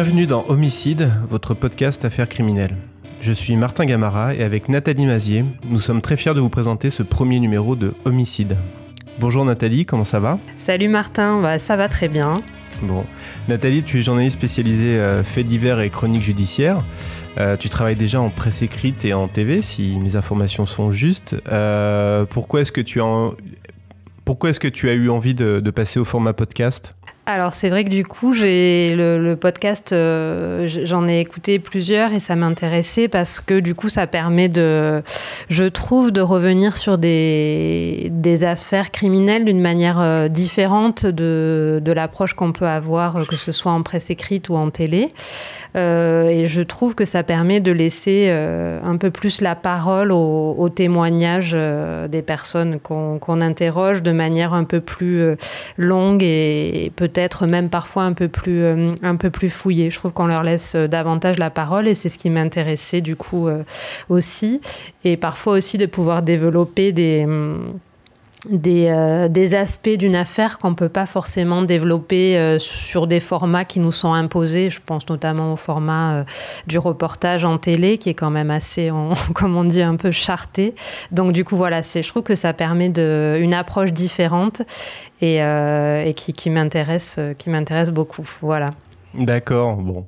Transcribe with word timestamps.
Bienvenue 0.00 0.28
dans 0.28 0.44
Homicide, 0.46 1.10
votre 1.28 1.54
podcast 1.54 2.04
Affaires 2.04 2.28
criminelles. 2.28 2.76
Je 3.20 3.32
suis 3.32 3.56
Martin 3.56 3.84
Gamara 3.84 4.32
et 4.32 4.44
avec 4.44 4.68
Nathalie 4.68 5.06
Mazier, 5.06 5.44
nous 5.64 5.80
sommes 5.80 6.02
très 6.02 6.16
fiers 6.16 6.34
de 6.34 6.40
vous 6.40 6.48
présenter 6.48 6.88
ce 6.90 7.02
premier 7.02 7.40
numéro 7.40 7.74
de 7.74 7.94
Homicide. 8.04 8.56
Bonjour 9.18 9.44
Nathalie, 9.44 9.86
comment 9.86 10.04
ça 10.04 10.20
va? 10.20 10.38
Salut 10.56 10.86
Martin, 10.86 11.42
bah, 11.42 11.58
ça 11.58 11.74
va 11.74 11.88
très 11.88 12.08
bien. 12.08 12.34
Bon, 12.82 13.06
Nathalie, 13.48 13.82
tu 13.82 13.98
es 13.98 14.02
journaliste 14.02 14.36
spécialisée 14.36 15.00
euh, 15.00 15.24
faits 15.24 15.46
divers 15.46 15.80
et 15.80 15.90
chroniques 15.90 16.22
judiciaires. 16.22 16.84
Euh, 17.36 17.56
tu 17.56 17.68
travailles 17.68 17.96
déjà 17.96 18.20
en 18.20 18.30
presse 18.30 18.62
écrite 18.62 19.04
et 19.04 19.14
en 19.14 19.26
TV, 19.26 19.62
si 19.62 19.98
mes 19.98 20.14
informations 20.14 20.64
sont 20.64 20.92
justes. 20.92 21.34
Euh, 21.50 22.24
pourquoi 22.24 22.60
est-ce 22.60 22.70
que 22.70 22.80
tu 22.80 23.00
as, 23.00 23.30
pourquoi 24.24 24.50
est-ce 24.50 24.60
que 24.60 24.68
tu 24.68 24.88
as 24.90 24.94
eu 24.94 25.10
envie 25.10 25.34
de, 25.34 25.58
de 25.58 25.70
passer 25.72 25.98
au 25.98 26.04
format 26.04 26.34
podcast? 26.34 26.94
Alors 27.28 27.52
c'est 27.52 27.68
vrai 27.68 27.84
que 27.84 27.90
du 27.90 28.06
coup, 28.06 28.32
j'ai 28.32 28.94
le, 28.96 29.34
podcast, 29.34 29.92
euh, 29.92 30.66
j'en 30.66 31.06
ai 31.06 31.20
écouté 31.20 31.58
plusieurs 31.58 32.14
et 32.14 32.20
ça 32.20 32.36
m'intéressait 32.36 33.06
parce 33.06 33.40
que 33.40 33.60
du 33.60 33.74
coup, 33.74 33.90
ça 33.90 34.06
permet 34.06 34.48
de, 34.48 35.02
je 35.50 35.64
trouve, 35.64 36.10
de 36.10 36.22
revenir 36.22 36.78
sur 36.78 36.96
des, 36.96 38.10
affaires 38.44 38.90
criminelles 38.90 39.44
d'une 39.44 39.60
manière 39.60 40.00
euh, 40.00 40.28
différente 40.28 41.04
de, 41.04 41.82
l'approche 41.84 42.32
qu'on 42.32 42.52
peut 42.52 42.66
avoir, 42.66 43.16
euh, 43.16 43.24
que 43.26 43.36
ce 43.36 43.52
soit 43.52 43.72
en 43.72 43.82
presse 43.82 44.08
écrite 44.08 44.48
ou 44.48 44.54
en 44.54 44.70
télé. 44.70 45.08
Et 45.74 46.46
je 46.46 46.62
trouve 46.62 46.96
que 46.96 47.04
ça 47.04 47.22
permet 47.22 47.60
de 47.60 47.70
laisser 47.70 48.28
un 48.30 48.96
peu 48.96 49.10
plus 49.10 49.40
la 49.40 49.54
parole 49.54 50.10
aux, 50.10 50.68
témoignages 50.74 51.52
euh, 51.54 52.08
des 52.08 52.22
personnes 52.22 52.80
qu'on 52.80 53.40
interroge 53.40 54.02
de 54.02 54.12
manière 54.12 54.54
un 54.54 54.64
peu 54.64 54.80
plus 54.80 55.36
longue 55.76 56.22
et 56.22 56.90
peut-être 56.96 57.17
même 57.46 57.68
parfois 57.68 58.04
un 58.04 58.12
peu 58.12 58.28
plus, 58.28 58.66
un 59.02 59.16
peu 59.16 59.30
plus 59.30 59.50
fouillée. 59.50 59.90
Je 59.90 59.98
trouve 59.98 60.12
qu'on 60.12 60.26
leur 60.26 60.42
laisse 60.42 60.74
davantage 60.76 61.38
la 61.38 61.50
parole 61.50 61.88
et 61.88 61.94
c'est 61.94 62.08
ce 62.08 62.18
qui 62.18 62.30
m'intéressait 62.30 63.00
du 63.00 63.16
coup 63.16 63.48
aussi. 64.08 64.60
Et 65.04 65.16
parfois 65.16 65.54
aussi 65.54 65.78
de 65.78 65.86
pouvoir 65.86 66.22
développer 66.22 66.92
des 66.92 67.26
des, 68.46 68.86
euh, 68.88 69.28
des, 69.28 69.54
aspects 69.54 69.88
d'une 69.88 70.14
affaire 70.14 70.58
qu'on 70.58 70.70
ne 70.70 70.74
peut 70.74 70.88
pas 70.88 71.06
forcément 71.06 71.62
développer 71.62 72.38
euh, 72.38 72.58
sur 72.58 73.06
des 73.06 73.18
formats 73.18 73.64
qui 73.64 73.80
nous 73.80 73.90
sont 73.90 74.12
imposés. 74.12 74.70
Je 74.70 74.80
pense 74.84 75.08
notamment 75.08 75.52
au 75.52 75.56
format 75.56 76.12
euh, 76.12 76.24
du 76.66 76.78
reportage 76.78 77.44
en 77.44 77.58
télé, 77.58 77.98
qui 77.98 78.10
est 78.10 78.14
quand 78.14 78.30
même 78.30 78.50
assez, 78.50 78.90
comme 79.34 79.56
on 79.56 79.64
dit, 79.64 79.82
un 79.82 79.96
peu 79.96 80.12
charté. 80.12 80.74
Donc 81.10 81.32
du 81.32 81.44
coup, 81.44 81.56
voilà, 81.56 81.82
je 81.82 82.08
trouve 82.08 82.22
que 82.22 82.36
ça 82.36 82.52
permet 82.52 82.88
de, 82.88 83.38
une 83.40 83.54
approche 83.54 83.92
différente 83.92 84.62
et, 85.20 85.42
qui, 86.14 86.32
qui 86.32 86.50
m'intéresse 86.50 87.90
beaucoup. 87.90 88.28
Voilà. 88.40 88.70
D'accord, 89.14 89.76
bon. 89.76 90.06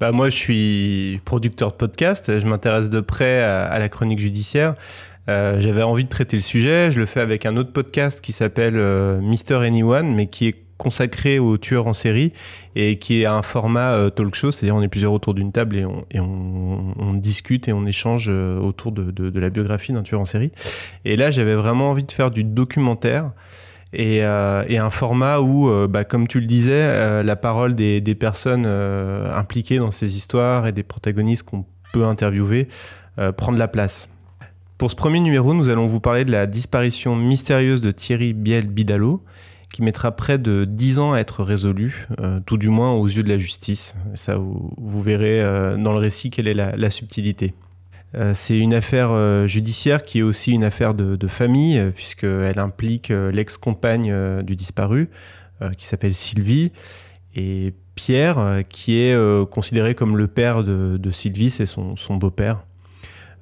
Bah 0.00 0.10
moi, 0.12 0.30
je 0.30 0.36
suis 0.36 1.20
producteur 1.24 1.70
de 1.70 1.76
podcast. 1.76 2.38
Je 2.38 2.46
m'intéresse 2.46 2.90
de 2.90 3.00
près 3.00 3.40
à 3.42 3.78
la 3.78 3.88
chronique 3.88 4.18
judiciaire. 4.18 4.74
Euh, 5.28 5.60
j'avais 5.60 5.82
envie 5.82 6.04
de 6.04 6.08
traiter 6.08 6.36
le 6.36 6.42
sujet. 6.42 6.90
Je 6.90 6.98
le 6.98 7.06
fais 7.06 7.20
avec 7.20 7.46
un 7.46 7.56
autre 7.56 7.72
podcast 7.72 8.20
qui 8.20 8.32
s'appelle 8.32 8.76
euh, 8.76 9.20
Mister 9.20 9.54
Anyone, 9.54 10.14
mais 10.14 10.26
qui 10.26 10.48
est 10.48 10.54
consacré 10.76 11.38
aux 11.38 11.58
tueurs 11.58 11.86
en 11.86 11.92
série 11.92 12.32
et 12.74 12.98
qui 12.98 13.20
est 13.20 13.26
un 13.26 13.42
format 13.42 13.92
euh, 13.92 14.08
talk 14.08 14.34
show, 14.34 14.50
c'est-à-dire 14.50 14.74
on 14.74 14.80
est 14.80 14.88
plusieurs 14.88 15.12
autour 15.12 15.34
d'une 15.34 15.52
table 15.52 15.76
et 15.76 15.84
on, 16.18 17.14
discute 17.14 17.68
et 17.68 17.74
on 17.74 17.84
échange 17.84 18.28
autour 18.28 18.92
de, 18.92 19.38
la 19.38 19.50
biographie 19.50 19.92
d'un 19.92 20.02
tueur 20.02 20.22
en 20.22 20.24
série. 20.24 20.52
Et 21.04 21.16
là, 21.16 21.30
j'avais 21.30 21.54
vraiment 21.54 21.90
envie 21.90 22.04
de 22.04 22.12
faire 22.12 22.30
du 22.30 22.44
documentaire. 22.44 23.32
Et, 23.92 24.18
et, 24.18 24.78
un 24.78 24.90
format 24.90 25.40
où, 25.40 25.70
bah, 25.88 26.04
comme 26.04 26.28
tu 26.28 26.40
le 26.40 26.46
disais, 26.46 27.22
la 27.22 27.36
parole 27.36 27.74
des, 27.74 28.00
des 28.00 28.14
personnes 28.14 28.64
impliquées 28.64 29.78
dans 29.78 29.90
ces 29.90 30.16
histoires 30.16 30.66
et 30.66 30.72
des 30.72 30.84
protagonistes 30.84 31.42
qu'on 31.42 31.66
peut 31.92 32.06
interviewer 32.06 32.68
prend 33.36 33.52
de 33.52 33.58
la 33.58 33.68
place. 33.68 34.08
Pour 34.80 34.90
ce 34.90 34.96
premier 34.96 35.20
numéro, 35.20 35.52
nous 35.52 35.68
allons 35.68 35.86
vous 35.86 36.00
parler 36.00 36.24
de 36.24 36.32
la 36.32 36.46
disparition 36.46 37.14
mystérieuse 37.14 37.82
de 37.82 37.90
Thierry 37.90 38.32
Biel-Bidalot, 38.32 39.22
qui 39.70 39.82
mettra 39.82 40.10
près 40.16 40.38
de 40.38 40.64
10 40.64 40.98
ans 41.00 41.12
à 41.12 41.18
être 41.18 41.44
résolue, 41.44 42.06
euh, 42.18 42.40
tout 42.46 42.56
du 42.56 42.70
moins 42.70 42.92
aux 42.92 43.06
yeux 43.06 43.22
de 43.22 43.28
la 43.28 43.36
justice. 43.36 43.94
Ça, 44.14 44.36
vous, 44.36 45.02
verrez 45.02 45.42
euh, 45.42 45.76
dans 45.76 45.92
le 45.92 45.98
récit 45.98 46.30
quelle 46.30 46.48
est 46.48 46.54
la, 46.54 46.88
subtilité. 46.88 47.52
Euh, 48.14 48.32
c'est 48.32 48.56
une 48.56 48.72
affaire 48.72 49.46
judiciaire 49.46 50.02
qui 50.02 50.20
est 50.20 50.22
aussi 50.22 50.52
une 50.52 50.64
affaire 50.64 50.94
de, 50.94 51.28
famille, 51.28 51.92
puisqu'elle 51.94 52.58
implique 52.58 53.10
l'ex-compagne 53.10 54.42
du 54.44 54.56
disparu, 54.56 55.10
qui 55.76 55.84
s'appelle 55.84 56.14
Sylvie, 56.14 56.72
et 57.36 57.74
Pierre, 57.96 58.62
qui 58.70 58.96
est 58.96 59.46
considéré 59.50 59.94
comme 59.94 60.16
le 60.16 60.26
père 60.26 60.64
de 60.64 61.10
Sylvie, 61.10 61.50
c'est 61.50 61.66
son 61.66 62.16
beau-père. 62.16 62.64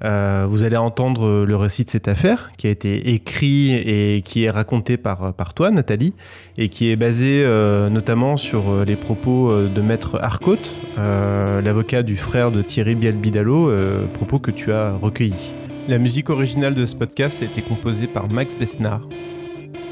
Euh, 0.05 0.47
vous 0.49 0.63
allez 0.63 0.77
entendre 0.77 1.45
le 1.45 1.57
récit 1.57 1.85
de 1.85 1.91
cette 1.91 2.09
affaire 2.09 2.53
qui 2.57 2.67
a 2.67 2.71
été 2.71 3.11
écrit 3.13 3.75
et 3.75 4.23
qui 4.23 4.45
est 4.45 4.51
raconté 4.51 4.97
par, 4.97 5.33
par 5.35 5.55
toi, 5.55 5.71
Nathalie, 5.71 6.15
et 6.57 6.69
qui 6.69 6.91
est 6.91 6.97
basé 6.97 7.43
euh, 7.45 7.89
notamment 7.91 8.37
sur 8.37 8.71
euh, 8.71 8.85
les 8.85 8.97
propos 8.97 9.53
de 9.53 9.81
Maître 9.81 10.19
Arcotte, 10.21 10.77
l'avocat 10.97 12.03
du 12.03 12.17
frère 12.17 12.51
de 12.53 12.63
Thierry 12.63 12.95
Biel-Bidalot, 12.95 13.73
propos 14.13 14.39
que 14.39 14.51
tu 14.51 14.73
as 14.73 14.93
recueillis. 14.93 15.55
La 15.89 15.99
musique 15.99 16.31
originale 16.31 16.75
de 16.75 16.85
ce 16.87 16.95
podcast 16.95 17.43
a 17.43 17.47
été 17.47 17.63
composée 17.63 18.07
par 18.07 18.29
Max 18.29 18.55
Besnard. 18.55 19.09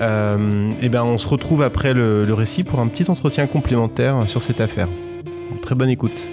et 0.01 0.89
ben 0.89 1.03
on 1.03 1.19
se 1.19 1.27
retrouve 1.27 1.63
après 1.63 1.95
le, 1.95 2.25
le 2.25 2.35
récit 2.35 2.65
pour 2.65 2.81
un 2.81 2.89
petit 2.89 3.11
entretien 3.11 3.47
complémentaire 3.47 4.29
sur 4.29 4.43
cette 4.43 4.61
affaire. 4.61 4.89
Très 5.63 5.75
bonne 5.75 5.91
écoute. 5.91 6.29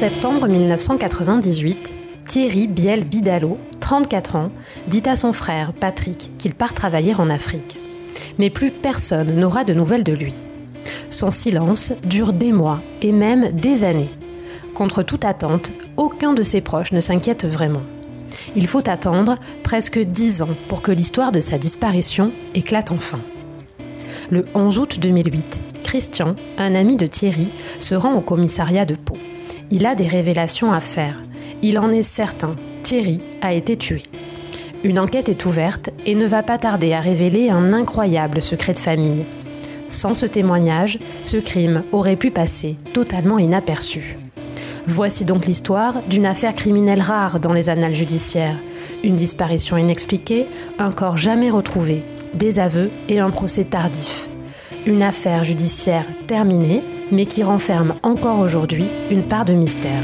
Septembre 0.00 0.48
1998, 0.48 1.94
Thierry 2.26 2.68
Biel 2.68 3.04
Bidalot, 3.04 3.58
34 3.80 4.36
ans, 4.36 4.50
dit 4.88 5.02
à 5.04 5.14
son 5.14 5.34
frère 5.34 5.74
Patrick 5.74 6.30
qu'il 6.38 6.54
part 6.54 6.72
travailler 6.72 7.14
en 7.14 7.28
Afrique. 7.28 7.78
Mais 8.38 8.48
plus 8.48 8.70
personne 8.70 9.36
n'aura 9.36 9.62
de 9.62 9.74
nouvelles 9.74 10.02
de 10.02 10.14
lui. 10.14 10.32
Son 11.10 11.30
silence 11.30 11.92
dure 12.02 12.32
des 12.32 12.54
mois 12.54 12.80
et 13.02 13.12
même 13.12 13.50
des 13.50 13.84
années. 13.84 14.08
Contre 14.72 15.02
toute 15.02 15.26
attente, 15.26 15.70
aucun 15.98 16.32
de 16.32 16.42
ses 16.42 16.62
proches 16.62 16.92
ne 16.92 17.02
s'inquiète 17.02 17.44
vraiment. 17.44 17.82
Il 18.56 18.68
faut 18.68 18.88
attendre 18.88 19.34
presque 19.62 19.98
dix 19.98 20.40
ans 20.40 20.56
pour 20.70 20.80
que 20.80 20.92
l'histoire 20.92 21.30
de 21.30 21.40
sa 21.40 21.58
disparition 21.58 22.32
éclate 22.54 22.90
enfin. 22.90 23.20
Le 24.30 24.46
11 24.54 24.78
août 24.78 24.98
2008, 24.98 25.60
Christian, 25.84 26.36
un 26.56 26.74
ami 26.74 26.96
de 26.96 27.06
Thierry, 27.06 27.50
se 27.80 27.94
rend 27.94 28.14
au 28.14 28.22
commissariat 28.22 28.86
de 28.86 28.94
Pau. 28.94 29.18
Il 29.72 29.86
a 29.86 29.94
des 29.94 30.08
révélations 30.08 30.72
à 30.72 30.80
faire. 30.80 31.22
Il 31.62 31.78
en 31.78 31.92
est 31.92 32.02
certain. 32.02 32.56
Thierry 32.82 33.20
a 33.40 33.52
été 33.52 33.76
tué. 33.76 34.02
Une 34.82 34.98
enquête 34.98 35.28
est 35.28 35.46
ouverte 35.46 35.90
et 36.04 36.16
ne 36.16 36.26
va 36.26 36.42
pas 36.42 36.58
tarder 36.58 36.92
à 36.92 37.00
révéler 37.00 37.50
un 37.50 37.72
incroyable 37.72 38.42
secret 38.42 38.72
de 38.72 38.78
famille. 38.78 39.26
Sans 39.86 40.14
ce 40.14 40.26
témoignage, 40.26 40.98
ce 41.22 41.36
crime 41.36 41.84
aurait 41.92 42.16
pu 42.16 42.32
passer 42.32 42.76
totalement 42.92 43.38
inaperçu. 43.38 44.18
Voici 44.86 45.24
donc 45.24 45.46
l'histoire 45.46 46.02
d'une 46.08 46.26
affaire 46.26 46.54
criminelle 46.54 47.02
rare 47.02 47.38
dans 47.38 47.52
les 47.52 47.70
annales 47.70 47.94
judiciaires. 47.94 48.56
Une 49.04 49.14
disparition 49.14 49.76
inexpliquée, 49.76 50.46
un 50.80 50.90
corps 50.90 51.16
jamais 51.16 51.50
retrouvé, 51.50 52.02
des 52.34 52.58
aveux 52.58 52.90
et 53.08 53.20
un 53.20 53.30
procès 53.30 53.64
tardif. 53.64 54.30
Une 54.86 55.02
affaire 55.02 55.44
judiciaire 55.44 56.06
terminée 56.26 56.82
mais 57.12 57.26
qui 57.26 57.42
renferme 57.42 57.94
encore 58.02 58.38
aujourd'hui 58.38 58.88
une 59.10 59.22
part 59.22 59.44
de 59.44 59.54
mystère. 59.54 60.02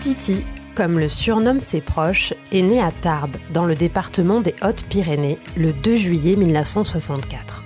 Titi, 0.00 0.44
comme 0.74 0.98
le 0.98 1.08
surnomment 1.08 1.60
ses 1.60 1.80
proches, 1.80 2.34
est 2.52 2.62
né 2.62 2.80
à 2.80 2.90
Tarbes, 2.90 3.36
dans 3.52 3.64
le 3.64 3.74
département 3.74 4.40
des 4.40 4.54
Hautes-Pyrénées, 4.62 5.38
le 5.56 5.72
2 5.72 5.96
juillet 5.96 6.36
1964. 6.36 7.62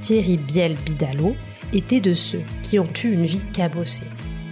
Thierry 0.00 0.38
Biel-Bidalot 0.38 1.34
était 1.72 2.00
de 2.00 2.12
ceux 2.12 2.42
qui 2.62 2.78
ont 2.78 2.88
eu 3.04 3.12
une 3.12 3.24
vie 3.24 3.44
cabossée. 3.52 4.06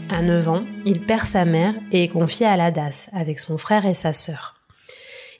À 0.09 0.23
9 0.23 0.49
ans, 0.49 0.65
il 0.87 1.01
perd 1.01 1.27
sa 1.27 1.45
mère 1.45 1.75
et 1.93 2.05
est 2.05 2.09
confié 2.09 2.47
à 2.47 2.57
la 2.57 2.71
DAS 2.71 3.11
avec 3.13 3.41
son 3.41 3.59
frère 3.59 3.87
et 3.87 3.95
sa 3.95 4.13
sœur. 4.13 4.57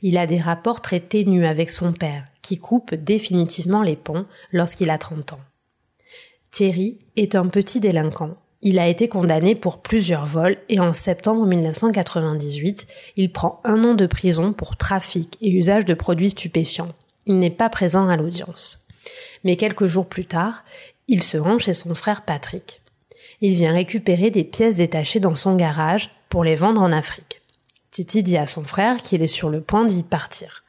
Il 0.03 0.19
a 0.19 0.27
des 0.27 0.39
rapports 0.39 0.81
très 0.81 1.01
ténus 1.01 1.47
avec 1.47 1.71
son 1.71 1.93
père, 1.93 2.25
qui 2.43 2.59
coupe 2.59 2.95
définitivement 2.95 3.83
les 3.83 3.97
ponts 3.97 4.27
lorsqu'il 4.53 4.91
a 4.91 4.99
30 4.99 5.35
ans. 5.35 5.41
Thierry 6.51 6.99
est 7.17 7.35
un 7.35 7.47
petit 7.47 7.81
délinquant 7.81 8.37
Il 8.63 8.79
a 8.79 8.89
été 8.89 9.09
condamné 9.09 9.55
pour 9.55 9.79
plusieurs 9.79 10.25
vols 10.25 10.57
et 10.69 10.81
en 10.81 10.93
septembre 10.93 11.47
1998, 11.47 12.87
il 13.17 13.33
prend 13.33 13.61
un 13.65 13.85
an 13.85 13.95
de 13.95 14.07
prison 14.07 14.53
pour 14.53 14.77
trafic 14.77 15.37
et 15.41 15.51
usage 15.51 15.85
de 15.85 15.95
produits 15.95 16.31
stupéfiants. 16.31 16.95
Il 17.27 17.39
n'est 17.39 17.51
pas 17.51 17.69
présent 17.69 18.09
à 18.09 18.17
l'audience. 18.17 18.85
Mais 19.45 19.57
quelques 19.57 19.87
jours 19.87 20.07
plus 20.07 20.25
tard, 20.27 20.65
il 21.09 21.23
se 21.23 21.39
rend 21.39 21.59
chez 21.59 21.73
son 21.73 21.95
frère 21.95 22.23
Patrick. 22.23 22.83
Il 23.41 23.55
vient 23.55 23.73
récupérer 23.73 24.31
des 24.31 24.45
pièces 24.45 24.77
détachées 24.77 25.21
dans 25.21 25.35
son 25.35 25.57
garage 25.57 26.11
pour 26.29 26.45
les 26.45 26.55
vendre 26.55 26.83
en 26.83 26.93
Afrique. 26.93 27.41
Titi 27.91 28.23
dit 28.23 28.37
à 28.37 28.47
son 28.47 28.63
frère 28.63 28.99
qu'il 28.99 29.23
est 29.23 29.27
sur 29.27 29.49
le 29.49 29.63
point 29.63 29.87
d'y 29.87 30.03
partir. 30.03 30.65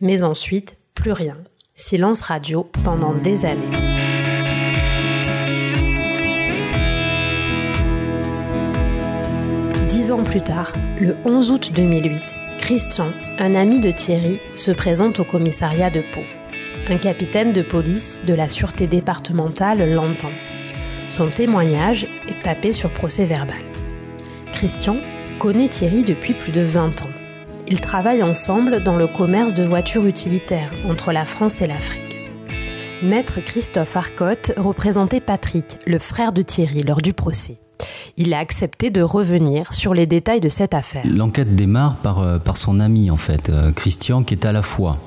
Mais 0.00 0.24
ensuite, 0.24 0.76
plus 0.94 1.12
rien. 1.12 1.36
Silence 1.74 2.22
radio 2.22 2.70
pendant 2.84 3.12
des 3.12 3.44
années. 3.44 3.60
Dix 9.88 10.10
ans 10.10 10.22
plus 10.22 10.42
tard, 10.42 10.72
le 10.98 11.16
11 11.24 11.50
août 11.50 11.72
2008, 11.74 12.22
Christian, 12.58 13.12
un 13.38 13.54
ami 13.54 13.80
de 13.80 13.90
Thierry, 13.90 14.40
se 14.54 14.72
présente 14.72 15.20
au 15.20 15.24
commissariat 15.24 15.90
de 15.90 16.02
Pau. 16.14 16.22
Un 16.88 16.98
capitaine 16.98 17.52
de 17.52 17.62
police 17.62 18.22
de 18.28 18.32
la 18.32 18.48
sûreté 18.48 18.86
départementale 18.86 19.92
l'entend. 19.92 20.30
Son 21.08 21.28
témoignage 21.30 22.06
est 22.28 22.42
tapé 22.42 22.72
sur 22.72 22.90
procès 22.90 23.24
verbal. 23.24 23.56
Christian 24.52 24.98
connaît 25.40 25.68
Thierry 25.68 26.04
depuis 26.04 26.32
plus 26.32 26.52
de 26.52 26.60
20 26.60 27.02
ans. 27.02 27.10
Ils 27.66 27.80
travaillent 27.80 28.22
ensemble 28.22 28.84
dans 28.84 28.94
le 28.94 29.08
commerce 29.08 29.52
de 29.52 29.64
voitures 29.64 30.06
utilitaires 30.06 30.70
entre 30.88 31.10
la 31.10 31.24
France 31.24 31.60
et 31.60 31.66
l'Afrique. 31.66 32.02
Maître 33.02 33.40
Christophe 33.40 33.96
Arcotte 33.96 34.52
représentait 34.56 35.20
Patrick, 35.20 35.78
le 35.86 35.98
frère 35.98 36.32
de 36.32 36.42
Thierry, 36.42 36.84
lors 36.84 37.02
du 37.02 37.12
procès. 37.12 37.58
Il 38.16 38.32
a 38.32 38.38
accepté 38.38 38.90
de 38.90 39.02
revenir 39.02 39.74
sur 39.74 39.92
les 39.92 40.06
détails 40.06 40.40
de 40.40 40.48
cette 40.48 40.72
affaire. 40.72 41.04
L'enquête 41.04 41.56
démarre 41.56 41.96
par, 41.96 42.20
euh, 42.20 42.38
son 42.54 42.78
ami, 42.78 43.10
en 43.10 43.16
fait, 43.16 43.50
euh, 43.50 43.72
Christian, 43.72 44.22
qui 44.22 44.34
est 44.34 44.46
à 44.46 44.52
la 44.52 44.62
fois 44.62 44.98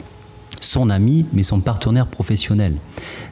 son 0.61 0.89
ami, 0.89 1.25
mais 1.33 1.44
son 1.44 1.61
partenaire 1.61 2.07
professionnel. 2.07 2.75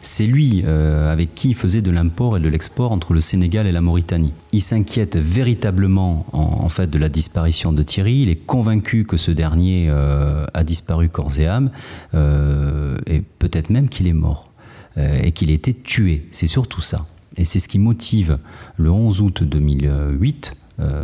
C'est 0.01 0.25
lui 0.25 0.63
euh, 0.65 1.11
avec 1.11 1.35
qui 1.35 1.49
il 1.49 1.55
faisait 1.55 1.81
de 1.81 1.91
l'import 1.91 2.37
et 2.37 2.39
de 2.39 2.49
l'export 2.49 2.91
entre 2.91 3.13
le 3.13 3.19
Sénégal 3.19 3.67
et 3.67 3.71
la 3.71 3.81
Mauritanie. 3.81 4.33
Il 4.51 4.61
s'inquiète 4.61 5.17
véritablement 5.17 6.25
en, 6.33 6.69
fait 6.69 6.89
de 6.89 6.97
la 6.97 7.09
disparition 7.09 7.73
de 7.73 7.83
Thierry. 7.83 8.21
Il 8.21 8.29
est 8.29 8.35
convaincu 8.35 9.05
que 9.05 9.17
ce 9.17 9.31
dernier 9.31 9.89
a 9.89 10.63
disparu 10.63 11.09
corps 11.09 11.39
et 11.39 11.47
âme, 11.47 11.71
et 12.13 13.21
peut-être 13.39 13.69
même 13.69 13.89
qu'il 13.89 14.07
est 14.07 14.13
mort 14.13 14.51
et 14.97 15.31
qu'il 15.31 15.49
a 15.51 15.53
été 15.53 15.73
tué. 15.73 16.27
C'est 16.31 16.47
surtout 16.47 16.81
ça. 16.81 17.05
Et 17.37 17.45
c'est 17.45 17.59
ce 17.59 17.67
qui 17.67 17.79
motive 17.79 18.39
le 18.77 18.89
11 18.91 19.21
août 19.21 19.43
2008 19.43 20.55
euh, 20.79 21.03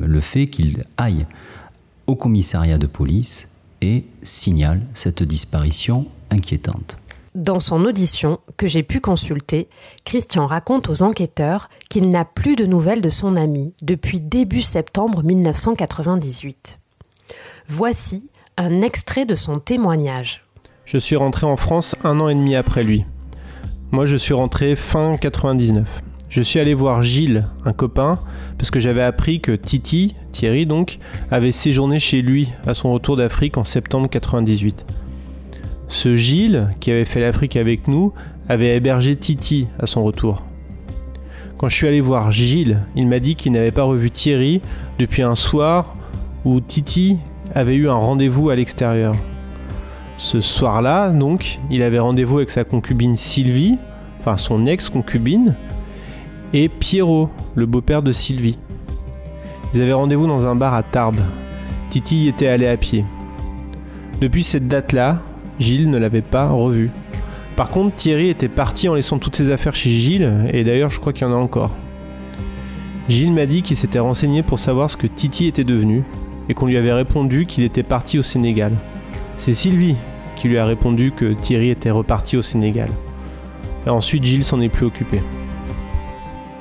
le 0.00 0.20
fait 0.20 0.48
qu'il 0.48 0.84
aille 0.96 1.26
au 2.08 2.16
commissariat 2.16 2.78
de 2.78 2.86
police 2.88 3.51
et 3.82 4.04
signale 4.22 4.80
cette 4.94 5.22
disparition 5.22 6.06
inquiétante. 6.30 6.96
Dans 7.34 7.60
son 7.60 7.84
audition 7.84 8.40
que 8.56 8.66
j'ai 8.66 8.82
pu 8.82 9.00
consulter, 9.00 9.68
Christian 10.04 10.46
raconte 10.46 10.88
aux 10.88 11.02
enquêteurs 11.02 11.68
qu'il 11.88 12.10
n'a 12.10 12.24
plus 12.24 12.56
de 12.56 12.66
nouvelles 12.66 13.00
de 13.00 13.08
son 13.08 13.36
ami 13.36 13.74
depuis 13.82 14.20
début 14.20 14.60
septembre 14.60 15.22
1998. 15.22 16.78
Voici 17.68 18.28
un 18.56 18.82
extrait 18.82 19.24
de 19.24 19.34
son 19.34 19.58
témoignage. 19.58 20.44
Je 20.84 20.98
suis 20.98 21.16
rentré 21.16 21.46
en 21.46 21.56
France 21.56 21.96
un 22.04 22.20
an 22.20 22.28
et 22.28 22.34
demi 22.34 22.54
après 22.54 22.84
lui. 22.84 23.04
Moi, 23.92 24.04
je 24.06 24.16
suis 24.16 24.34
rentré 24.34 24.76
fin 24.76 25.16
99. 25.16 26.02
Je 26.32 26.40
suis 26.40 26.58
allé 26.58 26.72
voir 26.72 27.02
Gilles, 27.02 27.46
un 27.66 27.74
copain, 27.74 28.18
parce 28.56 28.70
que 28.70 28.80
j'avais 28.80 29.02
appris 29.02 29.42
que 29.42 29.52
Titi, 29.52 30.14
Thierry 30.32 30.64
donc, 30.64 30.98
avait 31.30 31.52
séjourné 31.52 31.98
chez 31.98 32.22
lui 32.22 32.48
à 32.66 32.72
son 32.72 32.90
retour 32.90 33.16
d'Afrique 33.16 33.58
en 33.58 33.64
septembre 33.64 34.08
98. 34.08 34.86
Ce 35.88 36.16
Gilles, 36.16 36.68
qui 36.80 36.90
avait 36.90 37.04
fait 37.04 37.20
l'Afrique 37.20 37.54
avec 37.56 37.86
nous, 37.86 38.14
avait 38.48 38.74
hébergé 38.74 39.14
Titi 39.14 39.68
à 39.78 39.84
son 39.84 40.04
retour. 40.04 40.42
Quand 41.58 41.68
je 41.68 41.74
suis 41.74 41.86
allé 41.86 42.00
voir 42.00 42.32
Gilles, 42.32 42.80
il 42.96 43.08
m'a 43.08 43.18
dit 43.18 43.34
qu'il 43.34 43.52
n'avait 43.52 43.70
pas 43.70 43.82
revu 43.82 44.10
Thierry 44.10 44.62
depuis 44.98 45.20
un 45.20 45.34
soir 45.34 45.94
où 46.46 46.62
Titi 46.62 47.18
avait 47.54 47.74
eu 47.74 47.90
un 47.90 47.94
rendez-vous 47.94 48.48
à 48.48 48.56
l'extérieur. 48.56 49.12
Ce 50.16 50.40
soir-là, 50.40 51.10
donc, 51.10 51.60
il 51.70 51.82
avait 51.82 51.98
rendez-vous 51.98 52.38
avec 52.38 52.48
sa 52.48 52.64
concubine 52.64 53.16
Sylvie, 53.16 53.76
enfin 54.20 54.38
son 54.38 54.64
ex-concubine, 54.64 55.56
et 56.54 56.68
Pierrot, 56.68 57.30
le 57.54 57.66
beau-père 57.66 58.02
de 58.02 58.12
Sylvie. 58.12 58.58
Ils 59.74 59.80
avaient 59.80 59.92
rendez-vous 59.92 60.26
dans 60.26 60.46
un 60.46 60.54
bar 60.54 60.74
à 60.74 60.82
Tarbes. 60.82 61.22
Titi 61.90 62.24
y 62.24 62.28
était 62.28 62.46
allé 62.46 62.66
à 62.66 62.76
pied. 62.76 63.04
Depuis 64.20 64.42
cette 64.44 64.68
date-là, 64.68 65.22
Gilles 65.58 65.90
ne 65.90 65.98
l'avait 65.98 66.22
pas 66.22 66.48
revu. 66.48 66.90
Par 67.56 67.70
contre, 67.70 67.96
Thierry 67.96 68.28
était 68.28 68.48
parti 68.48 68.88
en 68.88 68.94
laissant 68.94 69.18
toutes 69.18 69.36
ses 69.36 69.50
affaires 69.50 69.74
chez 69.74 69.90
Gilles, 69.90 70.48
et 70.52 70.64
d'ailleurs 70.64 70.90
je 70.90 71.00
crois 71.00 71.12
qu'il 71.12 71.26
y 71.26 71.30
en 71.30 71.34
a 71.34 71.38
encore. 71.38 71.70
Gilles 73.08 73.32
m'a 73.32 73.46
dit 73.46 73.62
qu'il 73.62 73.76
s'était 73.76 73.98
renseigné 73.98 74.42
pour 74.42 74.58
savoir 74.58 74.90
ce 74.90 74.96
que 74.96 75.06
Titi 75.06 75.46
était 75.46 75.64
devenu, 75.64 76.04
et 76.48 76.54
qu'on 76.54 76.66
lui 76.66 76.76
avait 76.76 76.92
répondu 76.92 77.46
qu'il 77.46 77.64
était 77.64 77.82
parti 77.82 78.18
au 78.18 78.22
Sénégal. 78.22 78.72
C'est 79.36 79.52
Sylvie 79.52 79.96
qui 80.36 80.48
lui 80.48 80.58
a 80.58 80.64
répondu 80.64 81.12
que 81.12 81.32
Thierry 81.34 81.70
était 81.70 81.90
reparti 81.90 82.36
au 82.36 82.42
Sénégal. 82.42 82.88
Et 83.86 83.90
ensuite, 83.90 84.24
Gilles 84.24 84.44
s'en 84.44 84.60
est 84.60 84.68
plus 84.68 84.86
occupé. 84.86 85.20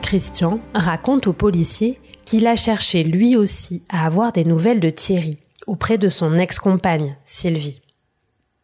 Christian 0.02 0.60
raconte 0.74 1.28
au 1.28 1.34
policier 1.34 1.98
qu'il 2.26 2.48
a 2.48 2.56
cherché 2.56 3.04
lui 3.04 3.36
aussi 3.36 3.84
à 3.90 4.06
avoir 4.06 4.32
des 4.32 4.44
nouvelles 4.44 4.80
de 4.80 4.90
Thierry 4.90 5.38
auprès 5.68 5.98
de 5.98 6.10
son 6.10 6.38
ex-compagne, 6.38 7.16
Sylvie. 7.24 7.82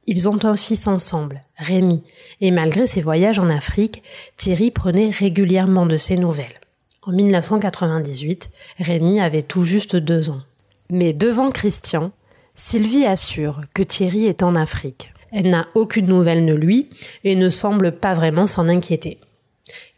Ils 0.07 0.27
ont 0.29 0.43
un 0.45 0.55
fils 0.55 0.87
ensemble, 0.87 1.41
Rémi, 1.57 2.01
et 2.41 2.51
malgré 2.51 2.87
ses 2.87 3.01
voyages 3.01 3.39
en 3.39 3.49
Afrique, 3.49 4.03
Thierry 4.35 4.71
prenait 4.71 5.09
régulièrement 5.09 5.85
de 5.85 5.97
ses 5.97 6.17
nouvelles. 6.17 6.59
En 7.03 7.11
1998, 7.11 8.49
Rémi 8.79 9.19
avait 9.19 9.41
tout 9.41 9.63
juste 9.63 9.95
deux 9.95 10.29
ans. 10.29 10.41
Mais 10.89 11.13
devant 11.13 11.51
Christian, 11.51 12.11
Sylvie 12.55 13.05
assure 13.05 13.61
que 13.73 13.83
Thierry 13.83 14.25
est 14.25 14.43
en 14.43 14.55
Afrique. 14.55 15.13
Elle 15.31 15.49
n'a 15.49 15.67
aucune 15.75 16.07
nouvelle 16.07 16.45
de 16.45 16.53
lui 16.53 16.89
et 17.23 17.35
ne 17.35 17.49
semble 17.49 17.91
pas 17.91 18.13
vraiment 18.13 18.47
s'en 18.47 18.69
inquiéter. 18.69 19.19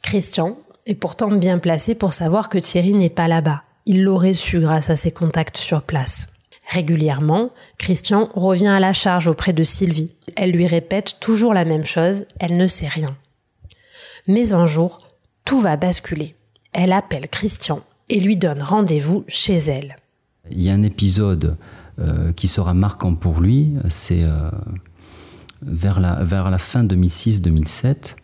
Christian 0.02 0.58
est 0.86 0.96
pourtant 0.96 1.32
bien 1.32 1.60
placé 1.60 1.96
pour 1.96 2.14
savoir 2.14 2.50
que 2.50 2.58
Thierry 2.58 2.94
n'est 2.94 3.10
pas 3.10 3.28
là-bas. 3.28 3.64
Il 3.86 4.04
l'aurait 4.04 4.34
su 4.34 4.60
grâce 4.60 4.90
à 4.90 4.96
ses 4.96 5.12
contacts 5.12 5.58
sur 5.58 5.82
place. 5.82 6.28
Régulièrement, 6.68 7.50
Christian 7.78 8.30
revient 8.36 8.68
à 8.68 8.80
la 8.80 8.94
charge 8.94 9.28
auprès 9.28 9.54
de 9.54 9.64
Sylvie. 9.64 10.12
Elle 10.36 10.52
lui 10.52 10.68
répète 10.68 11.18
toujours 11.20 11.54
la 11.54 11.66
même 11.66 11.86
chose, 11.86 12.26
elle 12.40 12.58
ne 12.58 12.68
sait 12.68 12.88
rien. 12.88 13.18
Mais 14.28 14.54
un 14.54 14.68
jour, 14.68 15.08
tout 15.46 15.60
va 15.60 15.78
basculer. 15.78 16.36
Elle 16.72 16.92
appelle 16.92 17.28
Christian 17.28 17.82
et 18.10 18.20
lui 18.20 18.38
donne 18.38 18.62
rendez-vous 18.62 19.24
chez 19.28 19.58
elle. 19.58 19.98
Il 20.52 20.62
y 20.62 20.70
a 20.70 20.74
un 20.74 20.84
épisode 20.84 21.58
euh, 22.00 22.32
qui 22.34 22.48
sera 22.48 22.76
marquant 22.76 23.16
pour 23.16 23.40
lui, 23.40 23.74
c'est 23.88 24.24
euh, 24.24 24.52
vers, 25.62 26.00
la, 26.00 26.24
vers 26.24 26.50
la 26.50 26.58
fin 26.58 26.84
2006-2007, 26.84 28.16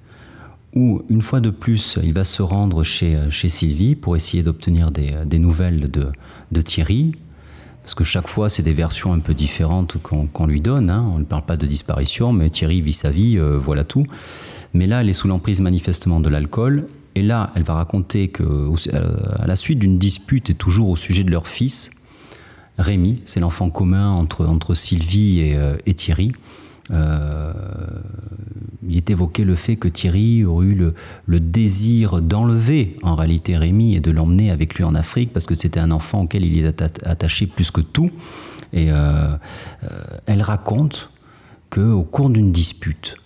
où 0.75 1.01
une 1.09 1.21
fois 1.21 1.39
de 1.39 1.49
plus, 1.49 1.97
il 2.03 2.13
va 2.13 2.23
se 2.23 2.41
rendre 2.41 2.83
chez, 2.83 3.17
chez 3.29 3.49
Sylvie 3.49 3.95
pour 3.95 4.15
essayer 4.15 4.43
d'obtenir 4.43 4.91
des, 4.91 5.15
des, 5.25 5.39
nouvelles 5.39 5.89
de, 5.89 6.11
de, 6.51 6.61
Thierry. 6.61 7.13
Parce 7.81 7.95
que 7.95 8.03
chaque 8.03 8.27
fois, 8.27 8.49
c'est 8.49 8.63
des 8.63 8.73
versions 8.73 9.13
un 9.13 9.19
peu 9.19 9.33
différentes 9.33 9.97
qu'on 10.01 10.47
lui 10.47 10.59
donne. 10.59 10.89
Hein. 10.91 11.09
On 11.13 11.19
ne 11.19 11.23
parle 11.23 11.45
pas 11.45 11.55
de 11.55 11.65
disparition, 11.65 12.33
mais 12.33 12.49
Thierry 12.49 12.81
vit 12.81 12.93
sa 12.93 13.09
vie, 13.09 13.37
euh, 13.37 13.57
voilà 13.57 13.83
tout. 13.83 14.05
Mais 14.73 14.87
là, 14.87 15.01
elle 15.01 15.09
est 15.09 15.13
sous 15.13 15.27
l'emprise 15.27 15.61
manifestement 15.61 16.19
de 16.19 16.29
l'alcool. 16.29 16.87
Et 17.15 17.21
là, 17.21 17.51
elle 17.55 17.63
va 17.63 17.75
raconter 17.75 18.27
que, 18.27 18.69
à 19.39 19.47
la 19.47 19.55
suite 19.55 19.79
d'une 19.79 19.97
dispute 19.97 20.49
et 20.49 20.53
toujours 20.53 20.89
au 20.89 20.97
sujet 20.97 21.23
de 21.23 21.31
leur 21.31 21.47
fils, 21.47 21.91
Rémi, 22.77 23.21
c'est 23.23 23.39
l'enfant 23.39 23.69
commun 23.69 24.11
entre, 24.11 24.45
entre 24.45 24.73
Sylvie 24.73 25.39
et, 25.39 25.55
euh, 25.55 25.77
Thierry. 25.95 26.33
Euh, 26.91 27.53
il 28.87 28.97
est 28.97 29.09
évoqué 29.09 29.43
le 29.43 29.55
fait 29.55 29.75
que 29.75 29.87
Thierry 29.87 30.45
aurait 30.45 30.67
eu 30.67 30.91
le, 31.27 31.39
désir 31.39 32.21
d'enlever 32.21 32.97
en 33.01 33.15
réalité 33.15 33.57
Rémi 33.57 33.95
et 33.95 33.99
de 33.99 34.11
l'emmener 34.11 34.51
avec 34.51 34.75
lui 34.75 34.83
en 34.83 34.93
Afrique 34.93 35.33
parce 35.33 35.47
que 35.47 35.55
c'était 35.55 35.79
un 35.79 35.91
enfant 35.91 36.23
auquel 36.23 36.45
il 36.45 36.63
est 36.63 36.81
attaché 36.81 37.47
plus 37.47 37.71
que 37.71 37.81
tout. 37.81 38.11
Et 38.73 38.91
euh, 38.91 39.35
elle 40.27 40.41
raconte 40.41 41.09
qu'au 41.71 42.03
cours 42.03 42.29
d'une 42.29 42.51
dispute, 42.51 43.17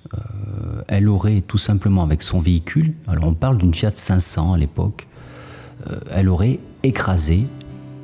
elle 0.88 1.08
aurait 1.08 1.42
tout 1.42 1.58
simplement 1.58 2.04
avec 2.04 2.24
son 2.24 2.40
véhicule, 2.40 2.94
alors 3.08 3.26
on 3.26 3.34
parle 3.34 3.58
d'une 3.58 3.74
Fiat 3.74 3.92
500 3.94 4.54
à 4.54 4.58
l'époque, 4.58 5.08
elle 6.10 6.30
aurait 6.30 6.60
écrasé 6.84 7.46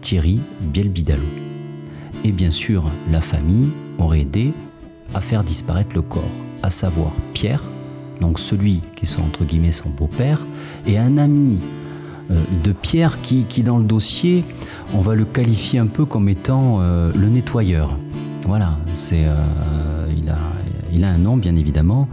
Thierry 0.02 0.40
Bielbidalo. 0.62 1.24
Et 2.24 2.32
bien 2.32 2.52
sûr, 2.52 2.84
la 3.12 3.22
famille 3.22 3.70
aurait 3.98 4.22
aidé 4.22 4.54
à 5.16 5.22
faire 5.22 5.44
disparaître 5.44 5.96
le 5.96 6.04
corps, 6.04 6.24
à 6.62 6.70
savoir 6.70 7.12
Pierre, 7.34 7.64
donc 8.22 8.38
celui 8.38 8.82
qui 8.96 9.06
est 9.06 9.20
entre 9.20 9.46
guillemets 9.46 9.72
son 9.72 9.90
beau-père, 9.90 10.40
et 10.86 11.00
un 11.00 11.18
ami 11.18 11.58
de 12.30 12.72
Pierre 12.72 13.22
qui, 13.22 13.46
dans 13.64 13.78
le 13.78 13.84
dossier, 13.84 14.44
on 14.94 15.00
va 15.00 15.16
le 15.16 15.26
qualifier 15.26 15.80
un 15.80 15.88
peu 15.88 16.06
comme 16.06 16.28
étant 16.28 16.80
le 16.80 17.30
nettoyeur. 17.30 17.98
Voilà, 18.44 18.78
c'est, 18.94 19.26
il, 20.16 20.30
a, 20.30 20.38
il 20.92 21.04
a 21.04 21.10
un 21.10 21.18
nom 21.18 21.38
bien 21.38 21.56
évidemment, 21.56 22.08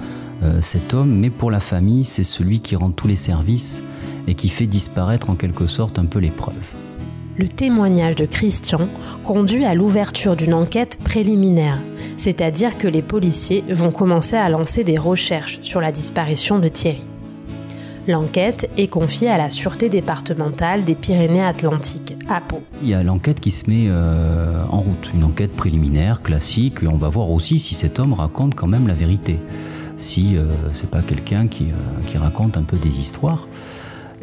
cet 0.60 0.94
homme, 0.94 1.14
mais 1.18 1.30
pour 1.30 1.50
la 1.50 1.60
famille, 1.60 2.04
c'est 2.04 2.24
celui 2.24 2.60
qui 2.60 2.76
rend 2.76 2.90
tous 2.90 3.08
les 3.08 3.16
services 3.16 3.82
et 4.26 4.34
qui 4.34 4.48
fait 4.48 4.66
disparaître 4.66 5.30
en 5.30 5.34
quelque 5.34 5.66
sorte 5.66 5.98
un 5.98 6.06
peu 6.06 6.18
l'épreuve. 6.18 6.54
Le 7.38 7.48
témoignage 7.48 8.14
de 8.14 8.26
Christian 8.26 8.88
conduit 9.24 9.64
à 9.64 9.74
l'ouverture 9.74 10.36
d'une 10.36 10.52
enquête 10.52 10.98
préliminaire, 11.02 11.78
c'est-à-dire 12.18 12.76
que 12.76 12.86
les 12.86 13.00
policiers 13.00 13.64
vont 13.70 13.90
commencer 13.90 14.36
à 14.36 14.50
lancer 14.50 14.84
des 14.84 14.98
recherches 14.98 15.58
sur 15.62 15.80
la 15.80 15.92
disparition 15.92 16.58
de 16.58 16.68
Thierry. 16.68 17.02
L'enquête 18.06 18.68
est 18.76 18.88
confiée 18.88 19.30
à 19.30 19.38
la 19.38 19.48
Sûreté 19.48 19.88
départementale 19.88 20.84
des 20.84 20.94
Pyrénées-Atlantiques, 20.94 22.16
APO. 22.28 22.60
Il 22.82 22.88
y 22.88 22.94
a 22.94 23.02
l'enquête 23.02 23.40
qui 23.40 23.50
se 23.50 23.70
met 23.70 23.86
euh, 23.88 24.64
en 24.68 24.80
route, 24.80 25.10
une 25.14 25.24
enquête 25.24 25.56
préliminaire, 25.56 26.20
classique, 26.20 26.82
et 26.82 26.88
on 26.88 26.98
va 26.98 27.08
voir 27.08 27.30
aussi 27.30 27.58
si 27.58 27.74
cet 27.74 27.98
homme 27.98 28.12
raconte 28.12 28.54
quand 28.54 28.66
même 28.66 28.88
la 28.88 28.94
vérité, 28.94 29.38
si 29.96 30.36
euh, 30.36 30.48
c'est 30.72 30.90
pas 30.90 31.00
quelqu'un 31.00 31.44
euh, 31.44 31.70
qui 32.06 32.18
raconte 32.18 32.58
un 32.58 32.62
peu 32.62 32.76
des 32.76 33.00
histoires. 33.00 33.46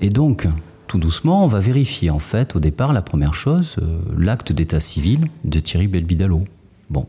Et 0.02 0.10
donc, 0.10 0.46
tout 0.90 0.98
doucement, 0.98 1.44
on 1.44 1.48
va 1.48 1.60
vérifier 1.60 2.10
en 2.10 2.18
fait 2.18 2.56
au 2.56 2.60
départ 2.60 2.94
la 2.94 3.04
première 3.04 3.36
chose, 3.36 3.76
euh, 3.80 4.00
l'acte 4.18 4.52
d'état 4.52 4.80
civil 4.80 5.22
de 5.44 5.60
Thierry 5.60 5.88
Belbidalo. 5.88 6.42
Bon, 6.90 7.06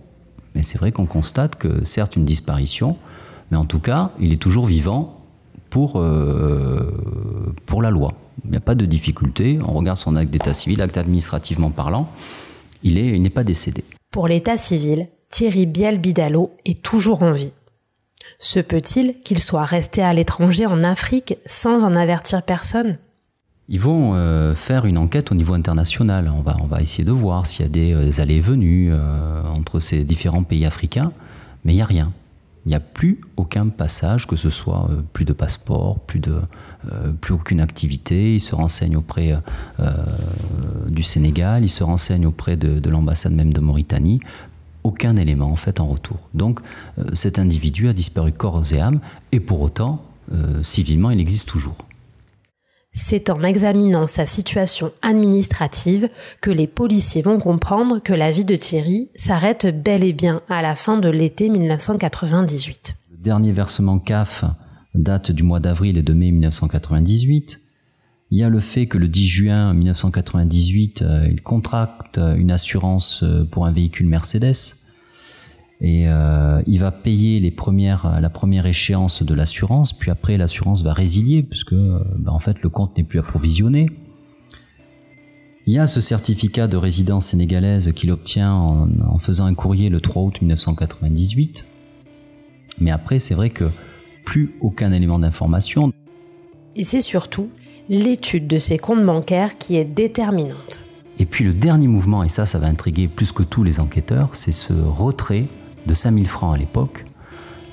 mais 0.55 0.63
c'est 0.63 0.77
vrai 0.77 0.93
qu'on 0.93 1.07
constate 1.07 1.57
que 1.57 1.83
certes 1.83 2.15
une 2.15 2.27
disparition, 2.27 2.99
mais 3.51 3.57
en 3.57 3.65
tout 3.65 3.81
cas, 3.81 4.13
il 4.21 4.35
est 4.35 4.37
toujours 4.37 4.67
vivant 4.67 5.25
pour, 5.71 5.95
euh, 5.97 6.93
la 7.81 7.91
loi. 7.91 8.13
Il 8.45 8.51
n'y 8.51 8.59
a 8.59 8.61
pas 8.61 8.75
de 8.75 8.85
difficulté, 8.85 9.59
on 9.67 9.73
regarde 9.73 9.97
son 9.97 10.15
acte 10.17 10.31
d'état 10.31 10.53
civil, 10.53 10.83
acte 10.83 10.99
administrativement 10.99 11.71
parlant, 11.71 12.11
il 12.83 13.23
n'est 13.23 13.31
pas 13.31 13.45
décédé. 13.45 13.83
Pour 14.13 14.29
l'état 14.29 14.59
civil, 14.59 15.09
Thierry 15.31 15.65
Biel-Bidalo 15.65 16.51
est 16.67 16.83
toujours 16.83 17.23
en 17.23 17.33
vie. 17.33 17.53
Se 18.39 18.61
peut-il 18.61 19.21
qu'il 19.21 19.39
soit 19.39 19.65
resté 19.65 20.03
à 20.03 20.13
l'étranger 20.13 20.67
en 20.67 20.85
Afrique 20.85 21.39
sans 21.47 21.87
en 21.87 21.95
avertir 21.95 22.43
personne? 22.43 22.99
Ils 23.73 23.79
vont 23.79 24.15
euh, 24.15 24.57
faire 24.57 24.85
une 24.85 24.99
enquête 24.99 25.31
au 25.31 25.37
niveau 25.37 25.55
international. 25.55 26.31
On 26.37 26.43
va, 26.43 26.83
essayer 26.83 27.05
de 27.05 27.13
voir 27.13 27.47
s'il 27.47 27.65
y 27.65 27.69
a 27.69 27.71
des, 27.71 27.93
euh, 27.93 28.21
allées 28.21 28.35
et 28.35 28.41
venues 28.41 28.89
euh, 28.91 29.43
entre 29.45 29.79
ces 29.79 30.03
différents 30.03 30.43
pays 30.43 30.67
africains, 30.67 31.13
mais 31.65 31.73
il 31.73 31.77
n'y 31.77 31.83
a 31.83 31.87
rien. 31.87 32.13
Il 32.67 32.71
n'y 32.71 32.75
a 32.75 32.81
plus 32.81 33.21
aucun 33.37 33.69
passage, 33.69 34.27
que 34.27 34.35
ce 34.35 34.51
soit 34.51 34.91
plus 35.15 35.25
de 35.25 35.33
passeport, 35.33 36.01
plus, 36.01 36.21
aucune 37.31 37.61
activité. 37.61 38.35
Ils 38.35 38.41
se 38.41 38.55
renseignent 38.55 38.99
auprès 38.99 39.35
du 40.89 41.03
Sénégal, 41.03 41.63
ils 41.63 41.71
se 41.71 41.83
renseignent 41.83 42.27
auprès 42.27 42.59
de, 42.59 42.79
de 42.79 42.91
l'ambassade 42.91 43.33
même 43.33 43.55
de 43.55 43.61
Mauritanie 43.61 44.21
aucun 44.83 45.17
élément 45.17 45.51
en 45.51 45.57
fait 45.57 45.81
en 45.81 45.87
retour. 45.87 46.19
Donc 46.35 46.61
cet 47.15 47.39
individu 47.39 47.89
a 47.89 47.95
disparu 47.95 48.31
corps 48.31 48.63
et 48.75 48.81
âme 48.81 49.01
et 49.33 49.41
pour 49.41 49.63
autant, 49.63 50.05
civilement, 50.61 51.11
il 51.11 51.19
existe 51.19 51.49
toujours. 51.49 51.79
C'est 53.03 53.31
en 53.31 53.43
examinant 53.43 54.07
sa 54.07 54.27
situation 54.27 54.93
administrative 55.01 56.11
que 56.43 56.51
les 56.51 56.67
policiers 56.67 57.23
vont 57.23 57.39
comprendre 57.39 57.99
que 57.99 58.13
la 58.13 58.31
vie 58.31 58.45
de 58.45 58.55
Thierry 58.55 59.09
s'arrête 59.17 59.83
bel 59.83 60.05
et 60.05 60.13
bien 60.13 60.43
à 60.51 60.61
la 60.61 60.75
fin 60.77 60.99
de 60.99 61.09
l'été 61.09 61.49
1998. 61.49 62.97
Le 63.11 63.17
dernier 63.17 63.53
versement 63.53 63.99
CAF 63.99 64.45
date 64.95 65.33
du 65.33 65.43
mois 65.43 65.61
d'avril 65.61 65.97
et 65.97 66.03
de 66.03 66.13
mai 66.13 66.31
1998. 66.31 67.59
Il 68.33 68.39
y 68.39 68.45
a 68.45 68.51
le 68.51 68.61
fait 68.61 68.87
que 68.87 68.99
le 68.99 69.09
10 69.09 69.27
juin 69.27 69.73
1998, 69.73 71.03
euh, 71.03 71.27
il 71.31 71.41
contracte 71.41 72.19
une 72.19 72.51
assurance 72.51 73.25
pour 73.51 73.65
un 73.65 73.73
véhicule 73.73 74.09
Mercedes 74.09 74.77
et 75.81 76.09
euh, 76.09 76.61
il 76.67 76.79
va 76.79 76.91
payer 76.91 77.41
les 77.41 77.51
premières, 77.51 78.21
la 78.21 78.29
première 78.29 78.67
échéance 78.67 79.23
de 79.23 79.35
l'assurance, 79.35 79.95
puis 79.95 80.11
après 80.11 80.37
l'assurance 80.37 80.83
va 80.83 80.93
résilier 80.93 81.43
puisque 81.43 81.75
bah, 81.75 82.33
en 82.33 82.39
fait 82.39 82.63
le 82.63 82.69
compte 82.69 82.97
n'est 82.99 83.05
plus 83.05 83.19
approvisionné. 83.19 83.89
Il 85.67 85.75
y 85.75 85.79
a 85.79 85.87
ce 85.87 86.01
certificat 86.01 86.67
de 86.67 86.77
résidence 86.77 87.27
sénégalaise 87.27 87.93
qu'il 87.93 88.11
obtient 88.11 88.53
en, 88.53 89.19
faisant 89.19 89.45
un 89.45 89.55
courrier 89.55 89.89
le 89.89 90.01
3 90.01 90.23
août 90.23 90.41
1998. 90.41 91.67
Mais 92.81 92.91
après, 92.91 93.19
c'est 93.19 93.35
vrai 93.35 93.51
que 93.51 93.65
plus 94.25 94.55
aucun 94.61 94.91
élément 94.91 95.19
d'information. 95.19 95.93
Et 96.77 96.85
c'est 96.85 97.03
surtout 97.03 97.51
l'étude 97.89 98.47
de 98.47 98.59
ses 98.59 98.79
comptes 98.79 99.05
bancaires 99.05 99.59
qui 99.59 99.77
est 99.77 99.85
déterminante. 99.85 100.87
Et 101.19 101.27
puis 101.27 101.45
le 101.45 101.53
dernier 101.53 101.89
mouvement, 101.89 102.25
et 102.25 102.29
ça, 102.29 102.47
ça 102.47 102.59
va 102.59 102.67
intriguer 102.67 103.07
plus 103.07 103.31
que 103.31 103.43
tous 103.43 103.63
les 103.63 103.79
enquêteurs, 103.81 104.31
c'est 104.35 104.53
ce 104.53 104.73
retrait 104.73 105.45
de 105.87 105.95
5000 105.95 106.27
francs 106.27 106.55
à 106.55 106.59
l'époque, 106.59 107.05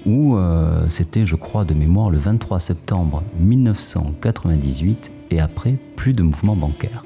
où 0.06 0.36
euh, 0.36 0.88
c'était, 0.90 1.26
je 1.26 1.36
crois, 1.36 1.66
de 1.66 1.74
mémoire, 1.74 2.10
le 2.10 2.18
23 2.18 2.60
septembre 2.60 3.24
1998, 3.40 5.12
et 5.32 5.40
après, 5.40 5.76
plus 5.96 6.14
de 6.14 6.24
mouvements 6.24 6.56
bancaires. 6.56 7.04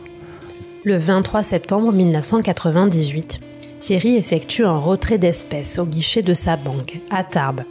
Le 0.84 0.98
23 0.98 1.44
septembre 1.44 1.92
1998, 1.92 3.40
Thierry 3.80 4.16
effectue 4.16 4.66
un 4.66 4.78
retrait 4.78 5.18
d'espèces 5.18 5.80
au 5.80 5.86
guichet 5.86 6.22
de 6.22 6.34
sa 6.34 6.56
banque, 6.58 7.00
à 7.10 7.24
Tarbes. 7.24 7.64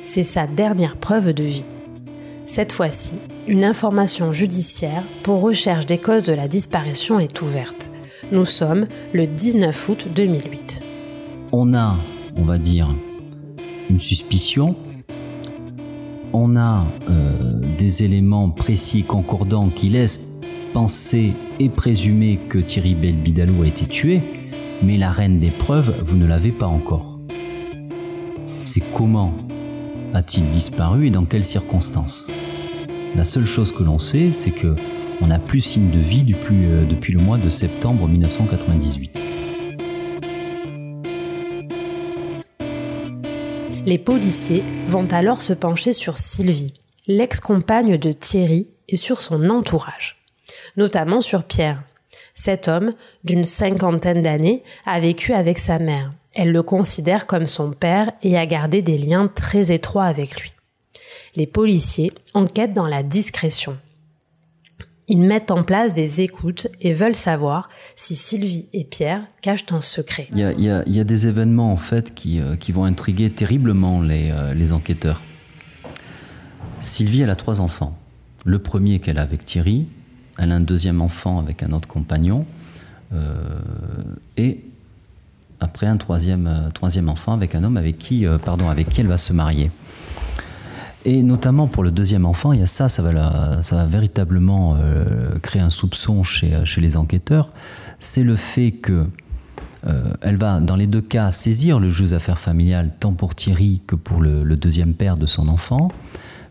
C'est 0.00 0.24
sa 0.24 0.46
dernière 0.46 0.96
preuve 0.96 1.32
de 1.32 1.44
vie. 1.44 1.64
Cette 2.46 2.72
fois-ci, 2.72 3.14
une 3.46 3.64
information 3.64 4.32
judiciaire 4.32 5.04
pour 5.22 5.40
recherche 5.40 5.86
des 5.86 5.98
causes 5.98 6.22
de 6.22 6.32
la 6.32 6.48
disparition 6.48 7.18
est 7.18 7.42
ouverte. 7.42 7.88
Nous 8.30 8.44
sommes 8.44 8.86
le 9.12 9.26
19 9.26 9.88
août 9.88 10.08
2008. 10.14 10.80
On 11.52 11.74
a 11.74 11.96
on 12.38 12.44
va 12.44 12.58
dire, 12.58 12.94
une 13.90 14.00
suspicion. 14.00 14.76
On 16.32 16.56
a 16.56 16.86
euh, 17.08 17.60
des 17.76 18.04
éléments 18.04 18.50
précis 18.50 19.02
concordants 19.02 19.70
qui 19.70 19.88
laissent 19.88 20.40
penser 20.72 21.32
et 21.58 21.68
présumer 21.68 22.38
que 22.48 22.58
Thierry 22.58 22.94
Belbidalou 22.94 23.62
a 23.62 23.66
été 23.66 23.86
tué, 23.86 24.20
mais 24.82 24.96
la 24.96 25.10
reine 25.10 25.40
des 25.40 25.50
preuves, 25.50 25.94
vous 26.02 26.16
ne 26.16 26.26
l'avez 26.26 26.52
pas 26.52 26.66
encore. 26.66 27.18
C'est 28.64 28.82
comment 28.92 29.32
a-t-il 30.14 30.50
disparu 30.50 31.06
et 31.06 31.10
dans 31.10 31.24
quelles 31.24 31.44
circonstances? 31.44 32.26
La 33.16 33.24
seule 33.24 33.46
chose 33.46 33.72
que 33.72 33.82
l'on 33.82 33.98
sait, 33.98 34.32
c'est 34.32 34.50
que 34.50 34.76
on 35.20 35.28
n'a 35.28 35.38
plus 35.38 35.60
signe 35.60 35.90
de 35.90 35.98
vie 35.98 36.22
depuis, 36.22 36.66
euh, 36.66 36.84
depuis 36.84 37.12
le 37.12 37.20
mois 37.20 37.38
de 37.38 37.48
septembre 37.48 38.06
1998. 38.06 39.20
Les 43.88 43.96
policiers 43.96 44.64
vont 44.84 45.06
alors 45.12 45.40
se 45.40 45.54
pencher 45.54 45.94
sur 45.94 46.18
Sylvie, 46.18 46.74
l'ex-compagne 47.06 47.96
de 47.96 48.12
Thierry, 48.12 48.66
et 48.86 48.96
sur 48.96 49.22
son 49.22 49.48
entourage, 49.48 50.18
notamment 50.76 51.22
sur 51.22 51.42
Pierre. 51.42 51.82
Cet 52.34 52.68
homme, 52.68 52.92
d'une 53.24 53.46
cinquantaine 53.46 54.20
d'années, 54.20 54.62
a 54.84 55.00
vécu 55.00 55.32
avec 55.32 55.56
sa 55.56 55.78
mère. 55.78 56.12
Elle 56.34 56.52
le 56.52 56.62
considère 56.62 57.26
comme 57.26 57.46
son 57.46 57.70
père 57.70 58.12
et 58.22 58.36
a 58.36 58.44
gardé 58.44 58.82
des 58.82 58.98
liens 58.98 59.26
très 59.26 59.72
étroits 59.72 60.04
avec 60.04 60.38
lui. 60.38 60.52
Les 61.34 61.46
policiers 61.46 62.12
enquêtent 62.34 62.74
dans 62.74 62.88
la 62.88 63.02
discrétion. 63.02 63.78
Ils 65.10 65.22
mettent 65.22 65.50
en 65.50 65.62
place 65.62 65.94
des 65.94 66.20
écoutes 66.20 66.68
et 66.82 66.92
veulent 66.92 67.16
savoir 67.16 67.70
si 67.96 68.14
Sylvie 68.14 68.66
et 68.74 68.84
Pierre 68.84 69.22
cachent 69.40 69.72
un 69.72 69.80
secret. 69.80 70.28
Il 70.34 70.40
y 70.40 71.00
a, 71.00 71.04
des 71.04 71.26
événements 71.26 71.72
en 71.72 71.78
fait 71.78 72.14
qui, 72.14 72.40
euh, 72.40 72.56
vont 72.74 72.84
intriguer 72.84 73.30
terriblement 73.30 74.02
euh, 74.02 74.52
les, 74.52 74.72
enquêteurs. 74.72 75.22
Sylvie, 76.82 77.22
elle 77.22 77.30
a 77.30 77.36
trois 77.36 77.60
enfants. 77.60 77.96
Le 78.44 78.58
premier 78.58 78.98
qu'elle 79.00 79.18
a 79.18 79.22
avec 79.22 79.46
Thierry, 79.46 79.86
elle 80.36 80.52
a 80.52 80.56
un 80.56 80.60
deuxième 80.60 81.00
enfant 81.00 81.38
avec 81.38 81.62
un 81.62 81.72
autre 81.72 81.88
compagnon, 81.88 82.44
euh, 83.14 83.32
et 84.36 84.60
après 85.60 85.86
un 85.86 85.96
troisième, 85.96 86.70
troisième 86.74 87.08
enfant 87.08 87.32
avec 87.32 87.54
un 87.54 87.64
homme 87.64 87.78
avec 87.78 87.98
qui, 87.98 88.26
pardon, 88.44 88.68
avec 88.68 88.90
qui 88.90 89.00
elle 89.00 89.08
va 89.08 89.16
se 89.16 89.32
marier. 89.32 89.70
Et 91.04 91.22
notamment 91.22 91.68
pour 91.68 91.82
le 91.82 91.90
deuxième 91.90 92.26
enfant, 92.26 92.52
il 92.52 92.60
y 92.60 92.62
a 92.62 92.66
ça, 92.66 92.88
ça 92.88 93.02
va, 93.02 93.86
véritablement 93.86 94.76
euh, 94.76 95.38
créer 95.38 95.62
un 95.62 95.70
soupçon 95.70 96.22
chez, 96.22 96.52
chez 96.64 96.80
les 96.80 96.96
enquêteurs. 96.96 97.50
C'est 97.98 98.24
le 98.24 98.36
fait 98.36 98.72
que 98.72 99.06
euh, 99.86 100.12
elle 100.20 100.36
va, 100.36 100.60
dans 100.60 100.76
les 100.76 100.86
deux 100.86 101.00
cas, 101.00 101.30
saisir 101.30 101.78
le 101.78 101.88
juge 101.88 102.12
affaires 102.12 102.38
familiales, 102.38 102.92
tant 102.98 103.12
pour 103.12 103.34
Thierry 103.34 103.82
que 103.86 103.94
pour 103.94 104.20
le, 104.20 104.44
deuxième 104.56 104.94
père 104.94 105.16
de 105.16 105.26
son 105.26 105.48
enfant. 105.48 105.90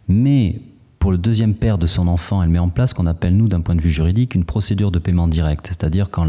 Mais 0.07 0.61
pour 0.99 1.11
le 1.11 1.17
deuxième 1.17 1.53
père 1.53 1.77
de 1.77 1.87
son 1.87 2.07
enfant, 2.07 2.41
elle 2.41 2.49
met 2.49 2.59
en 2.59 2.69
place 2.69 2.91
ce 2.91 2.95
qu'on 2.95 3.05
appelle, 3.05 3.35
nous, 3.35 3.47
d'un 3.47 3.61
point 3.61 3.75
de 3.75 3.81
vue 3.81 3.89
juridique, 3.89 4.35
une 4.35 4.45
procédure 4.45 4.91
de 4.91 4.99
paiement 4.99 5.27
direct. 5.27 5.67
C'est-à-dire 5.67 6.09
quand 6.09 6.27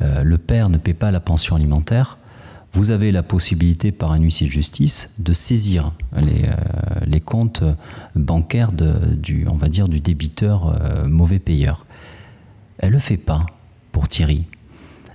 euh, 0.00 0.22
le 0.22 0.38
père 0.38 0.68
ne 0.68 0.76
paie 0.76 0.94
pas 0.94 1.10
la 1.10 1.20
pension 1.20 1.56
alimentaire, 1.56 2.18
vous 2.74 2.90
avez 2.90 3.12
la 3.12 3.22
possibilité 3.22 3.92
par 3.92 4.12
un 4.12 4.18
huissier 4.18 4.46
de 4.46 4.52
justice 4.52 5.14
de 5.18 5.32
saisir 5.32 5.92
les, 6.16 6.48
les 7.06 7.20
comptes 7.20 7.64
bancaires 8.14 8.72
du, 8.72 9.46
du 9.88 10.00
débiteur 10.00 10.78
mauvais 11.08 11.38
payeur. 11.38 11.86
Elle 12.78 12.92
le 12.92 12.98
fait 12.98 13.16
pas 13.16 13.46
pour 13.90 14.06
Thierry. 14.06 14.44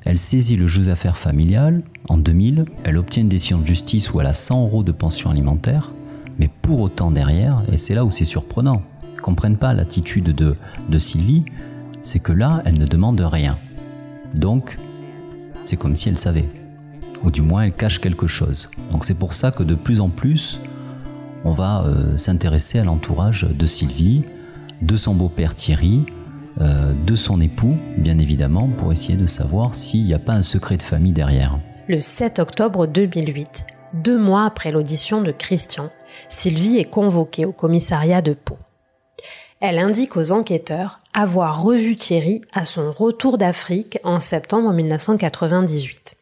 Elle 0.05 0.17
saisit 0.17 0.57
le 0.57 0.67
juge 0.67 0.87
d'affaires 0.87 1.17
familial 1.17 1.81
en 2.09 2.17
2000, 2.17 2.65
elle 2.83 2.97
obtient 2.97 3.23
une 3.23 3.29
décision 3.29 3.59
de 3.59 3.65
justice 3.65 4.13
où 4.13 4.19
elle 4.19 4.27
a 4.27 4.33
100 4.33 4.63
euros 4.63 4.83
de 4.83 4.91
pension 4.91 5.29
alimentaire, 5.29 5.91
mais 6.37 6.49
pour 6.61 6.81
autant 6.81 7.11
derrière, 7.11 7.63
et 7.71 7.77
c'est 7.77 7.95
là 7.95 8.03
où 8.03 8.11
c'est 8.11 8.25
surprenant, 8.25 8.81
ne 9.15 9.21
comprennent 9.21 9.57
pas 9.57 9.71
l'attitude 9.71 10.35
de, 10.35 10.57
de 10.89 10.99
Sylvie, 10.99 11.45
c'est 12.01 12.19
que 12.19 12.33
là, 12.33 12.61
elle 12.65 12.77
ne 12.77 12.85
demande 12.85 13.21
rien. 13.21 13.57
Donc, 14.33 14.77
c'est 15.63 15.77
comme 15.77 15.95
si 15.95 16.09
elle 16.09 16.17
savait. 16.17 16.45
Ou 17.23 17.31
du 17.31 17.41
moins, 17.41 17.63
elle 17.63 17.73
cache 17.73 17.99
quelque 17.99 18.27
chose. 18.27 18.69
Donc 18.91 19.05
c'est 19.05 19.13
pour 19.13 19.33
ça 19.33 19.51
que 19.51 19.63
de 19.63 19.75
plus 19.75 19.99
en 19.99 20.09
plus, 20.09 20.59
on 21.45 21.53
va 21.53 21.83
euh, 21.83 22.17
s'intéresser 22.17 22.79
à 22.79 22.83
l'entourage 22.83 23.43
de 23.43 23.65
Sylvie, 23.65 24.23
de 24.81 24.95
son 24.95 25.13
beau-père 25.13 25.55
Thierry, 25.55 26.05
euh, 26.61 26.93
de 27.05 27.15
son 27.15 27.41
époux, 27.41 27.75
bien 27.97 28.17
évidemment, 28.19 28.67
pour 28.67 28.91
essayer 28.91 29.17
de 29.17 29.27
savoir 29.27 29.75
s'il 29.75 30.05
n'y 30.05 30.13
a 30.13 30.19
pas 30.19 30.33
un 30.33 30.41
secret 30.41 30.77
de 30.77 30.83
famille 30.83 31.11
derrière. 31.11 31.57
Le 31.87 31.99
7 31.99 32.39
octobre 32.39 32.85
2008, 32.85 33.65
deux 33.93 34.17
mois 34.17 34.45
après 34.45 34.71
l'audition 34.71 35.21
de 35.21 35.31
Christian, 35.31 35.89
Sylvie 36.29 36.77
est 36.77 36.89
convoquée 36.89 37.45
au 37.45 37.51
commissariat 37.51 38.21
de 38.21 38.33
Pau. 38.33 38.57
Elle 39.59 39.79
indique 39.79 40.17
aux 40.17 40.31
enquêteurs 40.31 40.99
avoir 41.13 41.63
revu 41.63 41.95
Thierry 41.95 42.41
à 42.53 42.65
son 42.65 42.91
retour 42.91 43.37
d'Afrique 43.37 43.97
en 44.03 44.19
septembre 44.19 44.73
1998. 44.73 46.17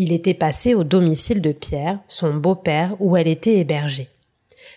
Il 0.00 0.12
était 0.12 0.32
passé 0.32 0.76
au 0.76 0.84
domicile 0.84 1.42
de 1.42 1.50
Pierre, 1.50 1.98
son 2.06 2.32
beau-père, 2.32 2.94
où 3.00 3.16
elle 3.16 3.26
était 3.26 3.56
hébergée. 3.56 4.08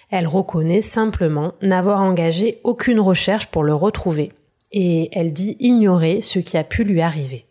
Elle 0.10 0.26
reconnaît 0.26 0.82
simplement 0.82 1.54
n'avoir 1.62 2.02
engagé 2.02 2.60
aucune 2.64 3.00
recherche 3.00 3.46
pour 3.46 3.64
le 3.64 3.76
retrouver 3.76 4.34
et 4.72 5.10
elle 5.14 5.32
dit 5.32 5.58
ignorer 5.60 6.24
ce 6.24 6.40
qui 6.40 6.58
a 6.58 6.64
pu 6.64 6.84
lui 6.84 7.02
arriver. 7.02 7.46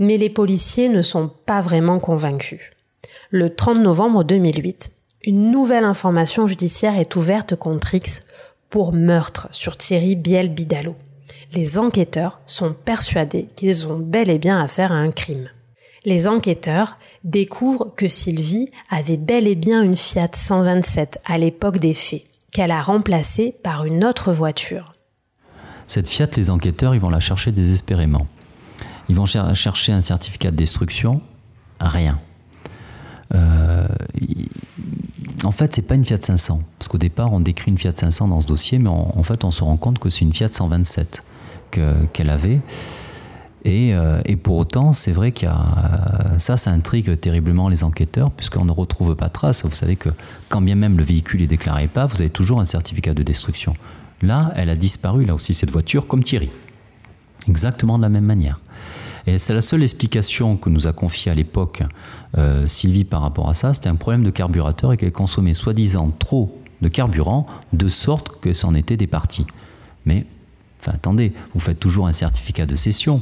Mais 0.00 0.16
les 0.16 0.28
policiers 0.28 0.88
ne 0.88 1.02
sont 1.02 1.30
pas 1.46 1.60
vraiment 1.60 2.00
convaincus. 2.00 2.60
Le 3.30 3.54
30 3.54 3.78
novembre 3.78 4.24
2008, 4.24 4.90
une 5.22 5.52
nouvelle 5.52 5.84
information 5.84 6.48
judiciaire 6.48 6.98
est 6.98 7.14
ouverte 7.14 7.54
contre 7.54 7.94
X 7.94 8.24
pour 8.70 8.92
meurtre 8.92 9.46
sur 9.52 9.76
Thierry 9.76 10.16
Biel-Bidalot. 10.16 10.96
Les 11.52 11.78
enquêteurs 11.78 12.40
sont 12.44 12.72
persuadés 12.72 13.46
qu'ils 13.54 13.86
ont 13.86 13.98
bel 13.98 14.30
et 14.30 14.38
bien 14.38 14.60
affaire 14.60 14.90
à 14.90 14.96
un 14.96 15.12
crime. 15.12 15.48
Les 16.04 16.26
enquêteurs 16.26 16.98
découvrent 17.24 17.92
que 17.94 18.08
Sylvie 18.08 18.70
avait 18.90 19.16
bel 19.16 19.46
et 19.46 19.54
bien 19.54 19.82
une 19.82 19.96
Fiat 19.96 20.30
127 20.32 21.20
à 21.24 21.38
l'époque 21.38 21.78
des 21.78 21.94
faits, 21.94 22.24
qu'elle 22.52 22.70
a 22.70 22.82
remplacée 22.82 23.54
par 23.62 23.84
une 23.84 24.04
autre 24.04 24.32
voiture, 24.32 24.94
cette 25.90 26.08
Fiat, 26.08 26.28
les 26.36 26.50
enquêteurs, 26.50 26.94
ils 26.94 27.00
vont 27.00 27.10
la 27.10 27.18
chercher 27.18 27.50
désespérément. 27.50 28.28
Ils 29.08 29.16
vont 29.16 29.26
chercher 29.26 29.90
un 29.90 30.00
certificat 30.00 30.52
de 30.52 30.56
destruction, 30.56 31.20
rien. 31.80 32.20
Euh, 33.34 33.88
en 35.42 35.50
fait, 35.50 35.74
c'est 35.74 35.82
pas 35.82 35.96
une 35.96 36.04
Fiat 36.04 36.20
500, 36.20 36.60
parce 36.78 36.86
qu'au 36.86 36.96
départ, 36.96 37.32
on 37.32 37.40
décrit 37.40 37.72
une 37.72 37.76
Fiat 37.76 37.90
500 37.92 38.28
dans 38.28 38.40
ce 38.40 38.46
dossier, 38.46 38.78
mais 38.78 38.88
en 38.88 39.22
fait, 39.24 39.42
on 39.42 39.50
se 39.50 39.64
rend 39.64 39.76
compte 39.76 39.98
que 39.98 40.10
c'est 40.10 40.20
une 40.20 40.32
Fiat 40.32 40.52
127 40.52 41.24
qu'elle 41.72 42.30
avait. 42.30 42.60
Euh, 43.66 44.22
et, 44.24 44.36
pour 44.36 44.56
autant, 44.56 44.92
c'est 44.92 45.12
vrai 45.12 45.32
qu'il 45.32 45.48
y 45.48 45.50
a 45.50 46.38
ça, 46.38 46.56
ça 46.56 46.70
intrigue 46.70 47.20
terriblement 47.20 47.68
les 47.68 47.84
enquêteurs, 47.84 48.30
puisqu'on 48.30 48.64
ne 48.64 48.72
retrouve 48.72 49.14
pas 49.14 49.28
trace. 49.28 49.64
Vous 49.64 49.74
savez 49.74 49.96
que 49.96 50.08
quand 50.48 50.62
bien 50.62 50.74
même 50.74 50.96
le 50.96 51.04
véhicule 51.04 51.42
est 51.42 51.46
déclaré 51.46 51.86
pas, 51.86 52.06
vous 52.06 52.20
avez 52.20 52.30
toujours 52.30 52.60
un 52.60 52.64
certificat 52.64 53.14
de 53.14 53.22
destruction. 53.22 53.74
Là, 54.22 54.52
elle 54.56 54.70
a 54.70 54.76
disparu, 54.76 55.24
là 55.24 55.34
aussi, 55.34 55.54
cette 55.54 55.70
voiture, 55.70 56.06
comme 56.06 56.22
Thierry. 56.22 56.50
Exactement 57.48 57.96
de 57.96 58.02
la 58.02 58.08
même 58.08 58.24
manière. 58.24 58.60
Et 59.26 59.38
c'est 59.38 59.54
la 59.54 59.60
seule 59.60 59.82
explication 59.82 60.56
que 60.56 60.70
nous 60.70 60.86
a 60.86 60.92
confiée 60.92 61.30
à 61.30 61.34
l'époque 61.34 61.82
euh, 62.38 62.66
Sylvie 62.66 63.04
par 63.04 63.22
rapport 63.22 63.48
à 63.48 63.54
ça, 63.54 63.74
c'était 63.74 63.88
un 63.88 63.96
problème 63.96 64.24
de 64.24 64.30
carburateur 64.30 64.92
et 64.92 64.96
qu'elle 64.96 65.12
consommait 65.12 65.54
soi-disant 65.54 66.10
trop 66.18 66.58
de 66.80 66.88
carburant, 66.88 67.46
de 67.72 67.88
sorte 67.88 68.40
que 68.40 68.52
c'en 68.52 68.74
était 68.74 68.96
des 68.96 69.06
parties. 69.06 69.46
Mais, 70.06 70.26
enfin, 70.80 70.92
attendez, 70.94 71.32
vous 71.54 71.60
faites 71.60 71.78
toujours 71.78 72.06
un 72.06 72.12
certificat 72.12 72.66
de 72.66 72.74
cession 72.74 73.20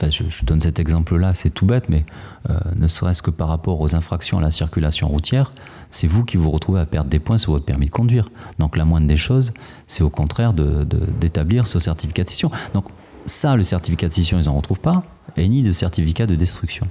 je, 0.00 0.44
donne 0.44 0.60
cet 0.60 0.78
exemple-là, 0.78 1.34
c'est 1.34 1.50
tout 1.50 1.66
bête, 1.66 1.88
mais 1.88 2.04
euh, 2.50 2.58
ne 2.76 2.88
serait-ce 2.88 3.22
que 3.22 3.30
par 3.30 3.48
rapport 3.48 3.80
aux 3.80 3.94
infractions 3.94 4.38
à 4.38 4.40
la 4.40 4.50
circulation 4.50 5.08
routière, 5.08 5.52
c'est 5.90 6.06
vous 6.06 6.24
qui 6.24 6.36
vous 6.36 6.50
retrouvez 6.50 6.80
à 6.80 6.86
perdre 6.86 7.10
des 7.10 7.18
points 7.18 7.38
sur 7.38 7.52
votre 7.52 7.64
permis 7.64 7.86
de 7.86 7.90
conduire. 7.90 8.30
Donc 8.58 8.76
la 8.76 8.84
moindre 8.84 9.06
des 9.06 9.16
choses, 9.16 9.52
c'est 9.86 10.02
au 10.02 10.10
contraire 10.10 10.52
d'établir 10.52 11.66
ce 11.66 11.78
certificat 11.78 12.24
de 12.24 12.28
cession. 12.28 12.50
Donc 12.74 12.86
ça, 13.26 13.56
le 13.56 13.62
certificat 13.62 14.08
de 14.08 14.12
cession, 14.12 14.38
ils 14.38 14.46
n'en 14.46 14.54
retrouvent 14.54 14.80
pas, 14.80 15.04
et 15.36 15.48
ni 15.48 15.62
de 15.62 15.72
certificat 15.72 16.26
de 16.26 16.34
destruction. 16.34 16.86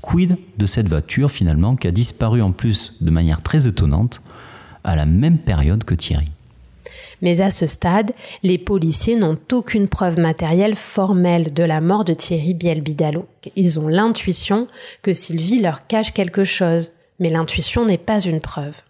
Quid 0.00 0.36
de 0.58 0.66
cette 0.66 0.88
voiture 0.88 1.30
finalement 1.30 1.76
qui 1.76 1.88
a 1.88 1.90
disparu 1.90 2.42
en 2.42 2.52
plus 2.52 2.94
de 3.00 3.10
manière 3.10 3.42
très 3.42 3.66
étonnante 3.66 4.20
à 4.82 4.96
la 4.96 5.06
même 5.06 5.38
période 5.38 5.84
que 5.84 5.94
Thierry? 5.94 6.30
Mais 7.24 7.40
à 7.40 7.50
ce 7.50 7.66
stade, 7.66 8.12
les 8.42 8.58
policiers 8.58 9.16
n'ont 9.16 9.38
aucune 9.50 9.88
preuve 9.88 10.20
matérielle 10.20 10.76
formelle 10.76 11.54
de 11.54 11.64
la 11.64 11.80
mort 11.80 12.04
de 12.04 12.12
Thierry 12.12 12.52
Bielbidalo. 12.52 13.26
Ils 13.56 13.80
ont 13.80 13.88
l'intuition 13.88 14.66
que 15.00 15.14
Sylvie 15.14 15.58
leur 15.58 15.86
cache 15.86 16.12
quelque 16.12 16.44
chose, 16.44 16.92
mais 17.18 17.30
l'intuition 17.30 17.86
n'est 17.86 17.96
pas 17.96 18.20
une 18.20 18.42
preuve. 18.42 18.82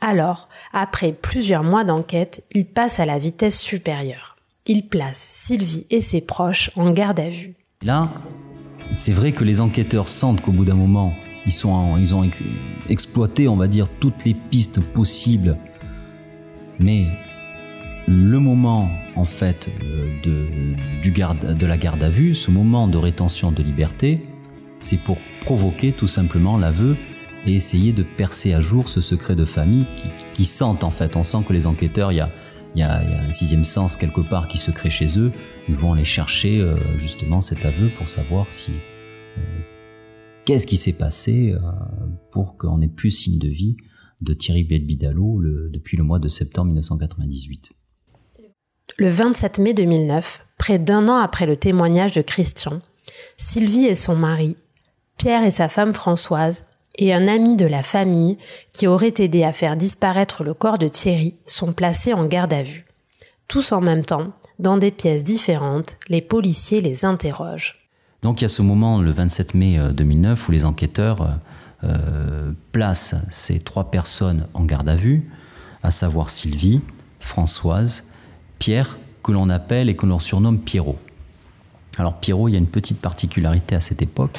Alors, 0.00 0.48
après 0.72 1.10
plusieurs 1.10 1.64
mois 1.64 1.82
d'enquête, 1.82 2.44
ils 2.54 2.66
passent 2.66 3.00
à 3.00 3.04
la 3.04 3.18
vitesse 3.18 3.58
supérieure. 3.60 4.36
Ils 4.66 4.86
placent 4.86 5.16
Sylvie 5.16 5.86
et 5.90 6.00
ses 6.00 6.20
proches 6.20 6.70
en 6.76 6.92
garde 6.92 7.18
à 7.18 7.28
vue. 7.28 7.54
Là, 7.82 8.08
c'est 8.92 9.12
vrai 9.12 9.32
que 9.32 9.42
les 9.42 9.60
enquêteurs 9.60 10.08
sentent 10.08 10.40
qu'au 10.40 10.52
bout 10.52 10.64
d'un 10.64 10.74
moment, 10.74 11.12
ils, 11.46 11.66
ont 11.66 12.30
exploité, 12.88 13.48
on 13.48 13.56
va 13.56 13.66
dire, 13.66 13.88
toutes 13.98 14.24
les 14.24 14.34
pistes 14.34 14.80
possibles. 14.80 15.56
Mais 16.78 17.06
le 18.06 18.38
moment 18.38 18.88
en 19.16 19.24
fait 19.24 19.68
euh, 19.82 20.08
de, 20.22 21.02
du 21.02 21.10
garde, 21.10 21.56
de 21.56 21.66
la 21.66 21.76
garde 21.76 22.02
à 22.02 22.08
vue, 22.08 22.34
ce 22.34 22.50
moment 22.50 22.86
de 22.86 22.96
rétention 22.96 23.50
de 23.50 23.62
liberté, 23.62 24.20
c'est 24.78 25.00
pour 25.00 25.18
provoquer 25.40 25.92
tout 25.92 26.06
simplement 26.06 26.56
l'aveu 26.56 26.96
et 27.46 27.54
essayer 27.54 27.92
de 27.92 28.02
percer 28.02 28.52
à 28.54 28.60
jour 28.60 28.88
ce 28.88 29.00
secret 29.00 29.34
de 29.34 29.44
famille 29.44 29.86
qui, 29.96 30.08
qui, 30.34 30.44
sentent 30.44 30.84
en 30.84 30.90
fait. 30.90 31.16
On 31.16 31.22
sent 31.22 31.38
que 31.46 31.52
les 31.52 31.66
enquêteurs, 31.66 32.12
il 32.12 32.16
y 32.16 32.20
a, 32.20 32.30
il 32.74 32.80
y 32.80 32.82
a, 32.82 33.00
un 33.00 33.30
sixième 33.30 33.64
sens 33.64 33.96
quelque 33.96 34.20
part 34.20 34.48
qui 34.48 34.58
se 34.58 34.70
crée 34.70 34.90
chez 34.90 35.18
eux. 35.18 35.32
Ils 35.68 35.76
vont 35.76 35.92
aller 35.92 36.04
chercher 36.04 36.60
euh, 36.60 36.76
justement 36.98 37.40
cet 37.40 37.64
aveu 37.64 37.90
pour 37.96 38.08
savoir 38.08 38.50
si 38.50 38.72
euh, 38.72 39.40
qu'est-ce 40.44 40.66
qui 40.66 40.76
s'est 40.76 40.96
passé 40.96 41.54
pour 42.30 42.56
qu'on 42.56 42.80
ait 42.80 42.88
plus 42.88 43.10
signe 43.10 43.38
de 43.38 43.48
vie 43.48 43.74
de 44.20 44.32
Thierry 44.32 44.64
Belbidalo 44.64 45.42
depuis 45.70 45.96
le 45.96 46.04
mois 46.04 46.18
de 46.18 46.28
septembre 46.28 46.66
1998. 46.66 47.72
Le 48.98 49.08
27 49.08 49.58
mai 49.58 49.74
2009, 49.74 50.46
près 50.58 50.78
d'un 50.78 51.08
an 51.08 51.16
après 51.16 51.46
le 51.46 51.56
témoignage 51.56 52.12
de 52.12 52.22
Christian, 52.22 52.80
Sylvie 53.36 53.86
et 53.86 53.94
son 53.94 54.16
mari, 54.16 54.56
Pierre 55.18 55.44
et 55.44 55.50
sa 55.50 55.68
femme 55.68 55.94
Françoise, 55.94 56.64
et 56.98 57.12
un 57.12 57.28
ami 57.28 57.56
de 57.56 57.66
la 57.66 57.82
famille 57.82 58.38
qui 58.72 58.86
aurait 58.86 59.14
aidé 59.18 59.44
à 59.44 59.52
faire 59.52 59.76
disparaître 59.76 60.44
le 60.44 60.54
corps 60.54 60.78
de 60.78 60.88
Thierry 60.88 61.34
sont 61.44 61.72
placés 61.72 62.14
en 62.14 62.24
garde 62.24 62.54
à 62.54 62.62
vue. 62.62 62.86
Tous 63.48 63.72
en 63.72 63.82
même 63.82 64.04
temps, 64.04 64.32
dans 64.58 64.78
des 64.78 64.90
pièces 64.90 65.22
différentes, 65.22 65.96
les 66.08 66.22
policiers 66.22 66.80
les 66.80 67.04
interrogent. 67.04 67.86
Donc 68.22 68.40
il 68.40 68.44
y 68.44 68.46
a 68.46 68.48
ce 68.48 68.62
moment, 68.62 69.02
le 69.02 69.10
27 69.10 69.54
mai 69.54 69.78
2009, 69.92 70.40
euh, 70.40 70.48
où 70.48 70.52
les 70.52 70.64
enquêteurs 70.64 71.22
euh, 71.22 71.26
euh, 71.84 72.52
placent 72.72 73.14
ces 73.30 73.60
trois 73.60 73.90
personnes 73.90 74.46
en 74.54 74.64
garde 74.64 74.88
à 74.88 74.96
vue, 74.96 75.24
à 75.82 75.90
savoir 75.90 76.30
Sylvie, 76.30 76.80
Françoise 77.20 78.10
Pierre, 78.58 78.98
que 79.22 79.32
l'on 79.32 79.48
appelle 79.50 79.88
et 79.88 79.96
que 79.96 80.06
l'on 80.06 80.18
surnomme 80.18 80.58
Pierrot. 80.58 80.98
Alors 81.98 82.18
Pierrot, 82.20 82.48
il 82.48 82.52
y 82.52 82.54
a 82.54 82.58
une 82.58 82.66
petite 82.66 83.00
particularité 83.00 83.74
à 83.74 83.80
cette 83.80 84.02
époque, 84.02 84.38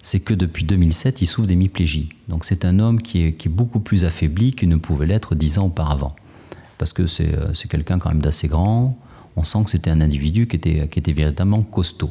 c'est 0.00 0.20
que 0.20 0.34
depuis 0.34 0.64
2007, 0.64 1.22
il 1.22 1.26
souffre 1.26 1.46
d'hémiplégie. 1.46 2.10
Donc 2.28 2.44
c'est 2.44 2.64
un 2.64 2.78
homme 2.80 3.00
qui 3.00 3.22
est, 3.22 3.48
beaucoup 3.48 3.80
plus 3.80 4.04
affaibli 4.04 4.52
qu'il 4.52 4.68
ne 4.68 4.76
pouvait 4.76 5.06
l'être 5.06 5.34
dix 5.34 5.58
ans 5.58 5.66
auparavant. 5.66 6.14
Parce 6.78 6.92
que 6.92 7.02
euh, 7.02 7.54
c'est 7.54 7.68
quelqu'un 7.68 7.98
quand 7.98 8.08
même 8.08 8.22
d'assez 8.22 8.48
grand, 8.48 8.98
on 9.36 9.44
sent 9.44 9.64
que 9.64 9.70
c'était 9.70 9.90
un 9.90 10.00
individu 10.00 10.46
qui 10.46 10.56
était, 10.56 10.88
qui 10.88 10.98
était 10.98 11.12
véritablement 11.12 11.62
costaud. 11.62 12.10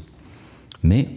Mais 0.84 1.10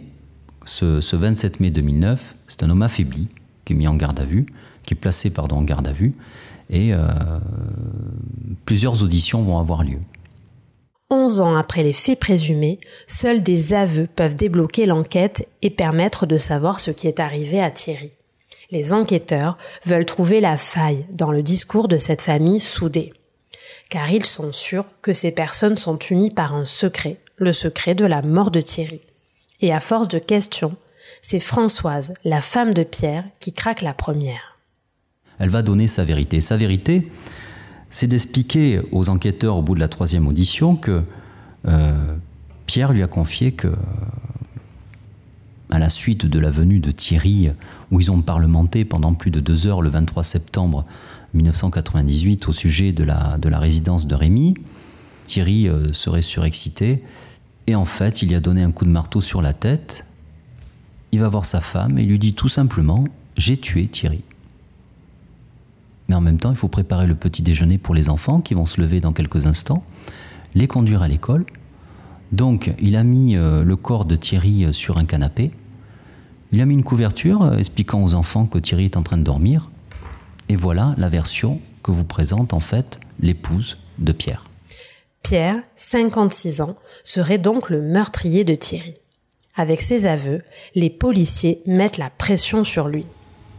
ce, 0.65 1.17
27 1.17 1.61
mai 1.61 1.71
2009, 1.71 2.35
c'est 2.47 2.63
un 2.63 2.71
homme 2.71 2.83
affaibli 2.83 3.29
qui 3.65 3.73
est 3.73 3.77
mis 3.77 3.89
en 3.89 3.95
garde 3.95 4.21
à 4.21 4.25
vue, 4.25 4.47
qui 4.83 4.95
est 4.95 4.97
placé 4.97 5.33
pardon, 5.33 5.57
en 5.57 5.63
garde 5.63 5.87
à 5.87 5.93
vue, 5.93 6.13
et 6.71 6.93
euh, 6.93 7.07
plusieurs 8.65 9.03
auditions 9.03 9.43
vont 9.43 9.59
avoir 9.59 9.83
lieu. 9.83 9.99
11 11.11 11.41
ans 11.43 11.57
après 11.57 11.83
les 11.83 11.93
faits 11.93 12.19
présumés, 12.19 12.81
seuls 13.07 13.43
des 13.43 13.75
aveux 13.75 14.07
peuvent 14.07 14.35
débloquer 14.35 14.87
l'enquête 14.87 15.47
et 15.63 15.71
permettre 15.71 16.27
de 16.27 16.37
savoir 16.37 16.81
ce 16.81 16.91
qui 16.91 17.07
est 17.07 17.21
arrivé 17.21 17.61
à 17.61 17.71
Thierry. 17.71 18.11
Les 18.71 18.93
enquêteurs 18.93 19.57
veulent 19.85 20.07
trouver 20.07 20.41
la 20.41 20.57
faille 20.57 21.05
dans 21.13 21.31
le 21.31 21.43
discours 21.43 21.89
de 21.89 21.99
cette 21.99 22.23
famille 22.23 22.61
soudée. 22.61 23.13
Car 23.91 24.11
ils 24.11 24.25
sont 24.25 24.51
sûrs 24.51 24.87
que 25.03 25.13
ces 25.13 25.31
personnes 25.31 25.77
sont 25.77 25.99
unies 25.99 26.31
par 26.31 26.55
un 26.55 26.65
secret, 26.65 27.19
le 27.37 27.53
secret 27.53 27.95
de 27.95 28.07
la 28.07 28.23
mort 28.23 28.51
de 28.51 28.61
Thierry. 28.61 29.03
Et 29.61 29.73
à 29.73 29.81
force 29.81 30.09
de 30.09 30.19
questions, 30.19 30.75
c'est 31.23 31.39
Françoise, 31.39 32.15
la 32.25 32.41
femme 32.41 32.75
de 32.75 32.83
Pierre, 32.83 33.25
qui 33.41 33.53
craque 33.53 33.83
la 33.83 33.95
première. 33.95 34.54
Elle 35.39 35.51
va 35.51 35.63
donner 35.63 35.89
sa 35.89 36.05
vérité. 36.05 36.41
Sa 36.41 36.57
vérité, 36.57 37.11
c'est 37.91 38.07
d'expliquer 38.07 38.81
aux 38.93 39.09
enquêteurs 39.09 39.57
au 39.57 39.63
bout 39.63 39.75
de 39.75 39.81
la 39.81 39.89
troisième 39.89 40.27
audition 40.27 40.77
que 40.77 41.03
euh, 41.67 42.17
Pierre 42.67 42.93
lui 42.93 43.03
a 43.03 43.07
confié 43.07 43.53
que, 43.53 43.69
à 45.71 45.79
la 45.79 45.89
suite 45.89 46.27
de 46.27 46.39
la 46.39 46.51
venue 46.51 46.79
de 46.79 46.91
Thierry, 46.91 47.51
où 47.91 48.01
ils 48.01 48.11
ont 48.11 48.23
parlementé 48.23 48.85
pendant 48.85 49.15
plus 49.15 49.31
de 49.31 49.41
deux 49.41 49.67
heures 49.67 49.83
le 49.83 49.91
23 49.91 50.23
septembre 50.23 50.85
1998 51.35 52.49
au 52.49 52.53
sujet 52.53 52.93
de 52.93 53.05
la, 53.05 53.39
de 53.39 53.49
la 53.49 53.59
résidence 53.59 54.07
de 54.07 54.15
Rémy, 54.15 54.55
Thierry 55.27 55.69
euh, 55.69 55.93
serait 55.93 56.23
surexcité 56.23 57.03
et 57.67 57.75
en 57.75 57.85
fait 57.85 58.23
il 58.23 58.31
y 58.31 58.35
a 58.35 58.41
donné 58.41 58.63
un 58.63 58.71
coup 58.73 58.85
de 58.85 58.91
marteau 58.91 59.21
sur 59.21 59.43
la 59.43 59.53
tête. 59.53 60.07
Il 61.13 61.21
va 61.21 61.29
voir 61.29 61.45
sa 61.45 61.61
femme 61.61 61.99
et 61.99 62.03
lui 62.03 62.19
dit 62.19 62.35
tout 62.35 62.49
simplement 62.49 63.05
J'ai 63.37 63.57
tué 63.57 63.87
Thierry. 63.87 64.23
Mais 66.09 66.15
en 66.15 66.21
même 66.21 66.39
temps, 66.39 66.51
il 66.51 66.57
faut 66.57 66.69
préparer 66.69 67.07
le 67.07 67.15
petit 67.15 67.43
déjeuner 67.43 67.79
pour 67.79 67.95
les 67.95 68.09
enfants 68.09 68.41
qui 68.41 68.55
vont 68.55 68.67
se 68.67 68.81
lever 68.81 69.01
dans 69.01 69.13
quelques 69.13 69.47
instants, 69.47 69.85
les 70.55 70.67
conduire 70.67 71.03
à 71.03 71.09
l'école. 71.09 71.45
Donc, 72.33 72.73
il 72.79 72.97
a 72.97 73.05
mis 73.05 73.37
euh, 73.37 73.63
le 73.65 73.77
corps 73.77 74.05
de 74.05 74.17
Thierry 74.17 74.65
euh, 74.65 74.73
sur 74.73 74.99
un 74.99 75.05
canapé. 75.05 75.51
Il 76.53 76.61
a 76.61 76.67
mis 76.67 76.75
une 76.75 76.85
couverture 76.85 77.43
euh, 77.43 77.57
expliquant 77.59 78.03
aux 78.03 78.15
enfants 78.15 78.47
que 78.47 78.59
Thierry 78.59 78.87
est 78.87 78.97
en 78.97 79.03
train 79.03 79.19
de 79.19 79.23
dormir. 79.23 79.71
Et 80.49 80.57
voilà 80.57 80.95
la 80.99 81.09
version 81.09 81.61
que 81.83 81.91
vous 81.91 82.05
présente 82.05 82.53
en 82.53 82.61
fait 82.61 83.01
l'épouse 83.21 83.79
de 83.99 84.13
Pierre. 84.13 84.45
Pierre, 85.23 85.63
56 85.77 86.61
ans, 86.61 86.77
serait 87.03 87.39
donc 87.39 87.71
le 87.71 87.81
meurtrier 87.81 88.45
de 88.45 88.55
Thierry. 88.55 88.97
Avec 89.57 89.81
ses 89.81 90.07
aveux, 90.07 90.43
les 90.75 90.91
policiers 90.91 91.63
mettent 91.67 91.99
la 91.99 92.11
pression 92.11 92.65
sur 92.65 92.89
lui. 92.89 93.07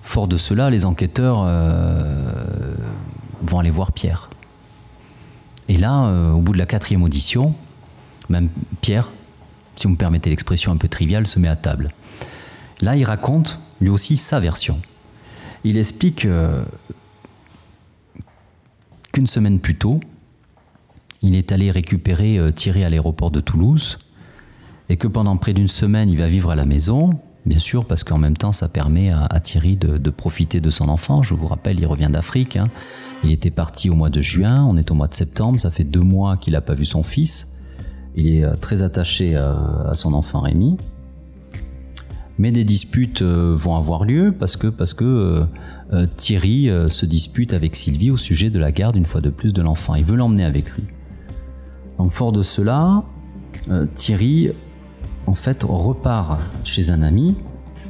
Fort 0.05 0.27
de 0.27 0.37
cela, 0.37 0.69
les 0.69 0.85
enquêteurs 0.85 1.43
euh, 1.43 2.31
vont 3.41 3.57
aller 3.57 3.71
voir 3.71 3.91
Pierre. 3.91 4.29
Et 5.67 5.77
là, 5.77 6.05
euh, 6.05 6.31
au 6.31 6.41
bout 6.41 6.53
de 6.53 6.59
la 6.59 6.67
quatrième 6.67 7.01
audition, 7.01 7.55
même 8.29 8.49
Pierre, 8.81 9.11
si 9.75 9.85
vous 9.85 9.93
me 9.93 9.97
permettez 9.97 10.29
l'expression 10.29 10.71
un 10.71 10.77
peu 10.77 10.87
triviale, 10.87 11.25
se 11.25 11.39
met 11.39 11.47
à 11.47 11.55
table. 11.55 11.87
Là, 12.81 12.95
il 12.95 13.03
raconte 13.03 13.59
lui 13.81 13.89
aussi 13.89 14.15
sa 14.15 14.39
version. 14.39 14.79
Il 15.63 15.79
explique 15.79 16.25
euh, 16.25 16.63
qu'une 19.11 19.27
semaine 19.27 19.59
plus 19.59 19.75
tôt, 19.75 19.99
il 21.23 21.33
est 21.33 21.51
allé 21.51 21.71
récupérer 21.71 22.39
Thierry 22.53 22.83
à 22.83 22.89
l'aéroport 22.89 23.31
de 23.31 23.39
Toulouse 23.39 23.97
et 24.87 24.97
que 24.97 25.07
pendant 25.07 25.35
près 25.37 25.53
d'une 25.53 25.67
semaine, 25.67 26.09
il 26.09 26.19
va 26.19 26.27
vivre 26.27 26.51
à 26.51 26.55
la 26.55 26.65
maison 26.65 27.09
Bien 27.45 27.59
sûr, 27.59 27.85
parce 27.85 28.03
qu'en 28.03 28.17
même 28.17 28.35
temps, 28.35 28.51
ça 28.51 28.67
permet 28.67 29.11
à, 29.11 29.39
Thierry 29.39 29.77
de, 29.77 30.09
profiter 30.09 30.59
de 30.61 30.69
son 30.71 30.89
enfant. 30.89 31.21
Je 31.21 31.35
vous 31.35 31.45
rappelle, 31.45 31.79
il 31.79 31.85
revient 31.85 32.09
d'Afrique. 32.11 32.57
Hein. 32.57 32.69
Il 33.23 33.31
était 33.31 33.51
parti 33.51 33.89
au 33.89 33.95
mois 33.95 34.09
de 34.09 34.21
juin, 34.21 34.63
on 34.63 34.77
est 34.77 34.89
au 34.89 34.95
mois 34.95 35.07
de 35.07 35.13
septembre, 35.13 35.59
ça 35.59 35.69
fait 35.69 35.83
deux 35.83 36.01
mois 36.01 36.37
qu'il 36.37 36.53
n'a 36.53 36.61
pas 36.61 36.73
vu 36.73 36.85
son 36.85 37.03
fils. 37.03 37.57
Il 38.15 38.27
est 38.27 38.43
euh, 38.43 38.55
très 38.55 38.81
attaché 38.81 39.35
à, 39.35 39.91
son 39.93 40.13
enfant 40.13 40.41
Rémi. 40.41 40.77
Mais 42.37 42.51
des 42.51 42.63
disputes 42.63 43.21
euh, 43.21 43.55
vont 43.55 43.75
avoir 43.75 44.05
lieu 44.05 44.33
parce 44.37 44.57
que, 44.57 44.67
parce 44.67 44.93
que 44.93 45.45
euh, 45.93 46.05
Thierry 46.17 46.69
se 46.87 47.05
dispute 47.05 47.53
avec 47.53 47.75
Sylvie 47.75 48.09
au 48.09 48.17
sujet 48.17 48.49
de 48.49 48.59
la 48.59 48.71
garde 48.71 48.95
une 48.95 49.05
fois 49.05 49.21
de 49.21 49.29
plus 49.29 49.53
de 49.53 49.61
l'enfant. 49.61 49.93
Il 49.93 50.03
veut 50.03 50.15
l'emmener 50.15 50.45
avec 50.45 50.71
lui. 50.71 50.83
Donc 51.99 52.11
fort 52.11 52.31
de 52.31 52.41
cela, 52.41 53.03
Thierry 53.93 54.49
en 55.27 55.35
fait, 55.35 55.63
repart 55.67 56.39
chez 56.63 56.91
un 56.91 57.01
ami 57.01 57.35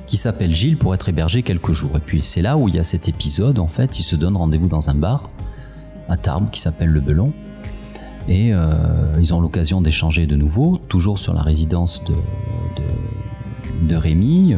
qui 0.07 0.17
s'appelle 0.17 0.53
Gilles 0.53 0.77
pour 0.77 0.93
être 0.93 1.09
hébergé 1.09 1.41
quelques 1.43 1.71
jours. 1.71 1.97
Et 1.97 1.99
puis 1.99 2.21
c'est 2.21 2.41
là 2.41 2.57
où 2.57 2.67
il 2.69 2.75
y 2.75 2.79
a 2.79 2.83
cet 2.83 3.09
épisode, 3.09 3.59
en 3.59 3.67
fait, 3.67 3.99
il 3.99 4.03
se 4.03 4.15
donne 4.15 4.37
rendez-vous 4.37 4.67
dans 4.67 4.89
un 4.89 4.95
bar 4.95 5.29
à 6.07 6.17
Tarbes 6.17 6.49
qui 6.51 6.61
s'appelle 6.61 6.89
Le 6.89 7.01
Belon. 7.01 7.33
Et 8.27 8.53
euh, 8.53 8.67
ils 9.19 9.33
ont 9.33 9.39
l'occasion 9.39 9.81
d'échanger 9.81 10.25
de 10.25 10.35
nouveau, 10.35 10.79
toujours 10.87 11.19
sur 11.19 11.33
la 11.33 11.41
résidence 11.41 12.03
de, 12.05 12.15
de, 13.87 13.95
Rémi. 13.95 14.55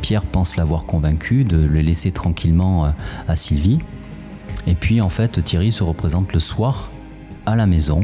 Pierre 0.00 0.22
pense 0.22 0.56
l'avoir 0.56 0.84
convaincu 0.84 1.44
de 1.44 1.56
le 1.56 1.80
laisser 1.80 2.12
tranquillement 2.12 2.86
euh, 2.86 2.90
à 3.26 3.34
Sylvie. 3.34 3.78
Et 4.66 4.74
puis 4.74 5.00
en 5.00 5.08
fait, 5.08 5.42
Thierry 5.42 5.72
se 5.72 5.82
représente 5.82 6.32
le 6.32 6.40
soir 6.40 6.90
à 7.46 7.56
la 7.56 7.66
maison, 7.66 8.00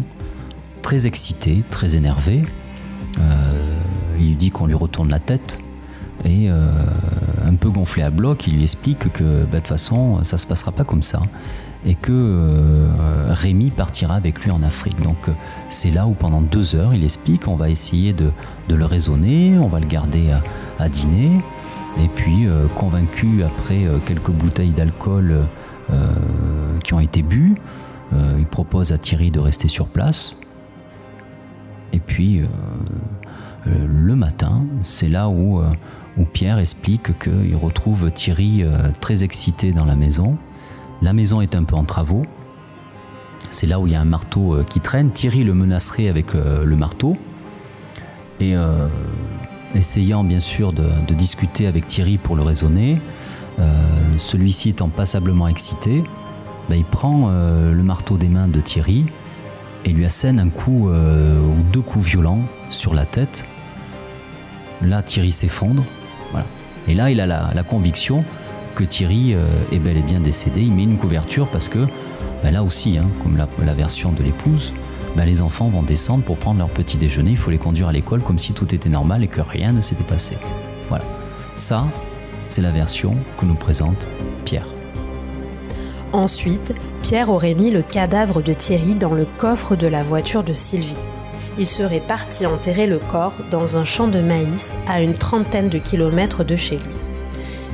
très 0.82 1.06
excité, 1.06 1.62
très 1.70 1.96
énervé. 1.96 2.42
Euh, 3.18 3.45
il 4.18 4.28
lui 4.28 4.34
dit 4.34 4.50
qu'on 4.50 4.66
lui 4.66 4.74
retourne 4.74 5.08
la 5.08 5.20
tête. 5.20 5.58
Et 6.24 6.48
euh, 6.48 6.70
un 7.46 7.54
peu 7.54 7.70
gonflé 7.70 8.02
à 8.02 8.10
bloc, 8.10 8.46
il 8.46 8.54
lui 8.54 8.62
explique 8.62 9.12
que 9.12 9.44
bah, 9.44 9.46
de 9.52 9.56
toute 9.56 9.66
façon, 9.68 10.24
ça 10.24 10.38
se 10.38 10.46
passera 10.46 10.72
pas 10.72 10.84
comme 10.84 11.02
ça. 11.02 11.20
Et 11.84 11.94
que 11.94 12.10
euh, 12.12 12.88
Rémi 13.28 13.70
partira 13.70 14.14
avec 14.14 14.42
lui 14.42 14.50
en 14.50 14.62
Afrique. 14.62 15.00
Donc 15.02 15.28
c'est 15.68 15.90
là 15.90 16.06
où 16.06 16.12
pendant 16.12 16.40
deux 16.40 16.74
heures, 16.74 16.94
il 16.94 17.04
explique, 17.04 17.46
on 17.48 17.56
va 17.56 17.70
essayer 17.70 18.12
de, 18.12 18.30
le 18.68 18.84
raisonner, 18.84 19.56
on 19.58 19.68
va 19.68 19.78
le 19.78 19.86
garder 19.86 20.30
à, 20.78 20.88
dîner. 20.88 21.36
Et 21.98 22.08
puis, 22.08 22.46
convaincu 22.74 23.42
après 23.42 23.86
quelques 24.04 24.30
bouteilles 24.30 24.72
d'alcool 24.72 25.46
qui 26.84 26.92
ont 26.92 27.00
été 27.00 27.22
bues, 27.22 27.54
il 28.12 28.44
propose 28.44 28.92
à 28.92 28.98
Thierry 28.98 29.30
de 29.30 29.40
rester 29.40 29.68
sur 29.68 29.86
place. 29.86 30.34
Et 31.96 31.98
puis, 31.98 32.40
euh, 32.40 32.46
le 33.66 34.14
matin, 34.14 34.64
c'est 34.82 35.08
là 35.08 35.28
où, 35.28 35.60
euh, 35.60 35.64
où 36.16 36.24
Pierre 36.24 36.58
explique 36.58 37.18
qu'il 37.18 37.56
retrouve 37.56 38.10
Thierry 38.10 38.62
euh, 38.62 38.90
très 39.00 39.24
excité 39.24 39.72
dans 39.72 39.84
la 39.84 39.96
maison. 39.96 40.38
La 41.02 41.12
maison 41.12 41.40
est 41.40 41.54
un 41.54 41.64
peu 41.64 41.76
en 41.76 41.84
travaux. 41.84 42.22
C'est 43.50 43.66
là 43.66 43.78
où 43.80 43.86
il 43.86 43.92
y 43.92 43.96
a 43.96 44.00
un 44.00 44.06
marteau 44.06 44.58
qui 44.68 44.80
traîne. 44.80 45.10
Thierry 45.10 45.44
le 45.44 45.54
menacerait 45.54 46.08
avec 46.08 46.32
le 46.34 46.74
marteau. 46.74 47.16
Et 48.40 48.54
essayant 49.74 50.24
bien 50.24 50.40
sûr 50.40 50.72
de, 50.72 51.14
discuter 51.14 51.66
avec 51.66 51.86
Thierry 51.86 52.18
pour 52.18 52.34
le 52.34 52.42
raisonner, 52.42 52.98
celui-ci 54.16 54.70
étant 54.70 54.88
passablement 54.88 55.46
excité, 55.46 56.02
ben, 56.68 56.76
il 56.76 56.84
prend 56.84 57.28
le 57.28 57.82
marteau 57.84 58.16
des 58.16 58.28
mains 58.28 58.48
de 58.48 58.60
Thierry 58.60 59.06
et 59.84 59.92
lui 59.92 60.04
assène 60.04 60.40
un 60.40 60.48
coup 60.48 60.88
ou 60.88 61.62
deux 61.72 61.82
coups 61.82 62.04
violents 62.04 62.42
sur 62.68 62.94
la 62.94 63.06
tête 63.06 63.44
Là, 64.82 65.02
Thierry 65.02 65.32
s'effondre. 65.32 65.84
Et 66.88 66.94
là, 66.94 67.10
il 67.10 67.20
a 67.20 67.26
la, 67.26 67.62
conviction 67.64 68.24
que 68.74 68.84
Thierry 68.84 69.34
euh, 69.34 69.46
est 69.72 69.78
bel 69.78 69.96
et 69.96 70.02
bien 70.02 70.20
décédé. 70.20 70.62
Il 70.62 70.72
met 70.72 70.84
une 70.84 70.98
couverture 70.98 71.48
parce 71.48 71.68
que 71.68 71.86
ben 72.42 72.52
là 72.52 72.62
aussi, 72.62 72.98
hein, 72.98 73.08
comme 73.22 73.36
la, 73.36 73.74
version 73.74 74.12
de 74.12 74.22
l'épouse, 74.22 74.72
ben 75.16 75.24
les 75.24 75.42
enfants 75.42 75.68
vont 75.68 75.82
descendre 75.82 76.22
pour 76.24 76.36
prendre 76.36 76.58
leur 76.58 76.68
petit 76.68 76.96
déjeuner. 76.96 77.32
Il 77.32 77.36
faut 77.36 77.50
les 77.50 77.58
conduire 77.58 77.88
à 77.88 77.92
l'école 77.92 78.20
comme 78.20 78.38
si 78.38 78.52
tout 78.52 78.72
était 78.74 78.88
normal 78.88 79.24
et 79.24 79.28
que 79.28 79.40
rien 79.40 79.72
ne 79.72 79.80
s'était 79.80 80.04
passé. 80.04 80.36
Voilà. 80.88 81.04
Ça, 81.54 81.86
c'est 82.48 82.62
la 82.62 82.70
version 82.70 83.16
que 83.40 83.46
nous 83.46 83.54
présente 83.54 84.08
Pierre. 84.44 84.66
Ensuite, 86.12 86.72
Pierre 87.02 87.30
aurait 87.30 87.54
mis 87.54 87.70
le 87.70 87.82
cadavre 87.82 88.42
de 88.42 88.52
Thierry 88.52 88.94
dans 88.94 89.14
le 89.14 89.26
coffre 89.38 89.74
de 89.74 89.88
la 89.88 90.02
voiture 90.02 90.44
de 90.44 90.52
Sylvie 90.52 90.96
il 91.58 91.66
serait 91.66 92.00
parti 92.00 92.46
enterrer 92.46 92.86
le 92.86 92.98
corps 92.98 93.34
dans 93.50 93.76
un 93.76 93.84
champ 93.84 94.08
de 94.08 94.20
maïs 94.20 94.74
à 94.86 95.00
une 95.00 95.14
trentaine 95.14 95.68
de 95.68 95.78
kilomètres 95.78 96.44
de 96.44 96.56
chez 96.56 96.76
lui. 96.76 96.94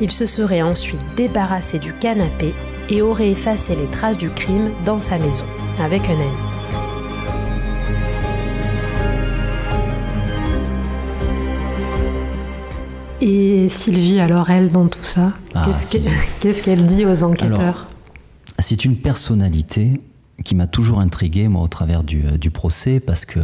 Il 0.01 0.11
se 0.11 0.27
serait 0.27 0.63
ensuite 0.63 1.01
débarrassé 1.17 1.79
du 1.79 1.93
canapé 1.93 2.55
et 2.89 3.03
aurait 3.03 3.31
effacé 3.31 3.75
les 3.75 3.87
traces 3.87 4.19
du 4.19 4.31
crime 4.31 4.71
dans 4.85 5.01
sa 5.01 5.19
maison, 5.19 5.47
avec 5.79 6.09
un 6.09 6.15
ami. 6.15 6.53
Et 13.21 13.69
Sylvie, 13.69 14.19
alors 14.19 14.51
elle, 14.51 14.73
dans 14.73 14.89
tout 14.89 15.03
ça, 15.03 15.33
ah, 15.55 15.65
qu'est-ce 16.41 16.63
qu'elle 16.63 16.87
dit 16.87 17.07
aux 17.07 17.23
enquêteurs? 17.23 17.87
C'est 18.59 18.85
une 18.85 18.97
personnalité 18.97 20.01
qui 20.45 20.57
m'a 20.57 20.67
toujours 20.67 20.99
intrigué, 20.99 21.47
moi, 21.47 21.63
au 21.63 21.69
travers 21.69 22.03
du, 22.03 22.27
euh, 22.27 22.37
du 22.37 22.51
procès, 22.51 22.99
parce 22.99 23.25
que 23.25 23.39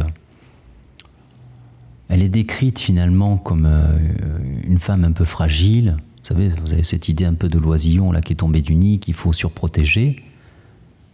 elle 2.09 2.23
est 2.23 2.29
décrite 2.29 2.79
finalement 2.79 3.37
comme 3.37 3.65
euh, 3.67 3.97
une 4.63 4.79
femme 4.79 5.03
un 5.03 5.11
peu 5.11 5.25
fragile. 5.25 5.97
Vous 5.99 6.25
savez, 6.25 6.49
vous 6.49 6.73
avez 6.73 6.83
cette 6.83 7.07
idée 7.07 7.25
un 7.25 7.35
peu 7.35 7.47
de 7.47 7.59
l'oisillon 7.59 8.11
là 8.11 8.21
qui 8.21 8.33
est 8.33 8.37
tombé 8.37 8.61
du 8.61 8.75
nid, 8.75 8.99
qu'il 8.99 9.13
faut 9.13 9.31
surprotéger. 9.31 10.23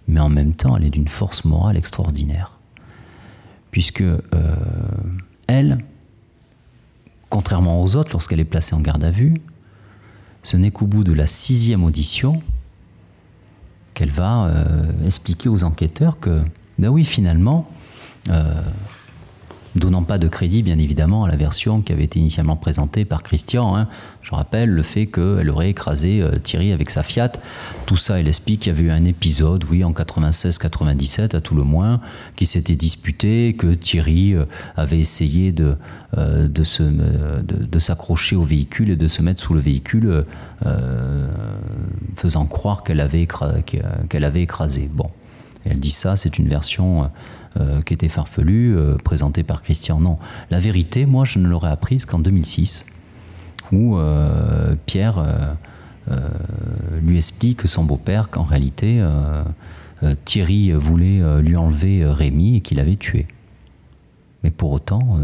Mais 0.08 0.22
en 0.22 0.30
même 0.30 0.54
temps, 0.54 0.78
elle 0.78 0.86
est 0.86 0.90
d'une 0.90 1.08
force 1.08 1.46
morale 1.46 1.78
extraordinaire. 1.78 2.58
puisque 3.72 4.02
euh, 4.02 4.22
elle, 5.48 5.80
contrairement 7.30 7.82
aux 7.82 7.98
autres, 7.98 8.12
lorsqu'elle 8.14 8.40
est 8.40 8.46
placée 8.46 8.74
en 8.74 8.80
garde 8.80 9.04
à 9.04 9.12
vue, 9.12 9.34
ce 10.44 10.56
n'est 10.56 10.72
qu'au 10.72 10.86
bout 10.88 11.04
de 11.04 11.12
la 11.12 11.28
sixième 11.28 11.84
audition 11.84 12.42
qu'elle 13.94 14.12
va 14.12 14.46
euh, 14.46 15.06
expliquer 15.06 15.50
aux 15.50 15.66
enquêteurs 15.66 16.20
que, 16.22 16.42
ben 16.80 16.88
oui, 16.88 17.04
finalement, 17.04 17.70
donnant 19.76 20.04
pas 20.04 20.18
de 20.18 20.28
crédit, 20.28 20.64
bien 20.64 20.80
évidemment, 20.80 21.26
à 21.26 21.28
la 21.28 21.36
version 21.36 21.82
qui 21.82 21.92
avait 21.92 22.06
été 22.06 22.20
initialement 22.20 22.56
présentée 22.56 23.04
par 23.04 23.24
Christian. 23.24 23.76
Hein. 23.76 23.88
Je 24.22 24.32
rappelle 24.32 24.70
le 24.70 24.82
fait 24.82 25.06
qu'elle 25.06 25.50
aurait 25.50 25.70
écrasé 25.70 26.22
euh, 26.22 26.38
Thierry 26.40 26.72
avec 26.72 26.90
sa 26.90 27.04
Fiat. 27.04 27.34
Tout 27.86 27.98
ça, 27.98 28.20
elle 28.20 28.28
explique 28.28 28.62
qu'il 28.62 28.74
y 28.74 28.76
avait 28.76 28.86
eu 28.86 28.92
un 28.92 29.04
épisode, 29.06 29.66
oui, 29.70 29.84
en 29.84 29.92
96-97 29.92 31.36
à 31.36 31.42
tout 31.42 31.56
le 31.56 31.64
moins, 31.64 32.00
qui 32.36 32.46
s'était 32.46 32.76
disputé, 32.76 33.56
que 33.58 33.68
Thierry 33.68 34.34
euh, 34.34 34.46
avait 34.78 35.00
essayé 35.00 35.52
de, 35.52 35.76
euh, 36.18 36.48
de, 36.48 36.64
de, 37.44 37.80
s'accrocher 37.80 38.36
au 38.36 38.44
véhicule 38.44 38.90
et 38.90 38.96
de 38.96 39.08
se 39.08 39.22
mettre 39.22 39.42
sous 39.42 39.54
le 39.54 39.60
véhicule, 39.60 40.24
faisant 42.16 42.46
croire 42.46 42.84
qu'elle 42.84 43.02
avait, 43.02 43.28
qu'elle 44.10 44.24
avait 44.24 44.42
écrasé. 44.42 44.90
Bon, 44.92 45.08
elle 45.66 45.80
dit 45.80 45.92
ça, 45.92 46.16
c'est 46.16 46.38
une 46.38 46.48
version 46.48 47.10
euh, 47.58 47.82
qui 47.82 47.94
était 47.94 48.10
farfelu, 48.10 48.76
euh, 48.76 48.96
présenté 48.98 49.44
par 49.44 49.62
Christian. 49.62 50.02
Non, 50.02 50.18
la 50.50 50.60
vérité, 50.60 51.06
moi, 51.06 51.24
je 51.24 51.40
ne 51.40 51.48
l'aurais 51.48 51.70
apprise 51.70 52.06
qu'en 52.06 52.20
2006, 52.20 52.86
où 53.72 53.98
euh, 53.98 54.76
Pierre 54.86 55.24
lui 57.02 57.16
explique 57.16 57.66
son 57.66 57.86
beau-père 57.86 58.30
qu'en 58.30 58.44
réalité, 58.44 59.04
Thierry 60.26 60.72
voulait 60.74 61.42
lui 61.42 61.56
enlever 61.56 62.06
Rémi 62.06 62.58
et 62.58 62.62
qu'il 62.62 62.80
avait 62.80 62.98
tué. 62.98 63.26
Mais 64.44 64.52
pour 64.52 64.72
autant, 64.72 65.18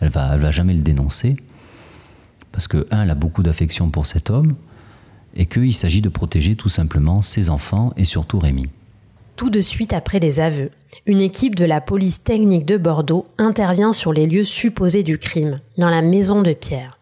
elle 0.00 0.08
va, 0.08 0.36
va 0.38 0.50
jamais 0.50 0.72
le 0.72 0.80
dénoncer, 0.80 1.36
parce 2.50 2.66
que, 2.66 2.86
un, 2.92 3.02
elle 3.02 3.10
a 3.10 3.14
beaucoup 3.14 3.42
d'affection 3.42 3.90
pour 3.90 4.06
cet 4.06 4.30
homme, 4.30 4.54
et 5.34 5.44
qu'il 5.44 5.74
s'agit 5.74 6.00
de 6.00 6.08
protéger 6.08 6.56
tout 6.56 6.70
simplement 6.70 7.20
ses 7.20 7.50
enfants 7.50 7.92
et 7.96 8.04
surtout 8.04 8.38
Rémi. 8.38 8.70
Tout 9.36 9.50
de 9.50 9.60
suite 9.60 9.92
après 9.92 10.18
les 10.18 10.40
aveux, 10.40 10.70
une 11.04 11.20
équipe 11.20 11.56
de 11.56 11.66
la 11.66 11.82
police 11.82 12.24
technique 12.24 12.64
de 12.64 12.78
Bordeaux 12.78 13.26
intervient 13.36 13.92
sur 13.92 14.14
les 14.14 14.26
lieux 14.26 14.44
supposés 14.44 15.02
du 15.02 15.18
crime, 15.18 15.60
dans 15.76 15.90
la 15.90 16.00
maison 16.00 16.40
de 16.40 16.54
Pierre. 16.54 16.98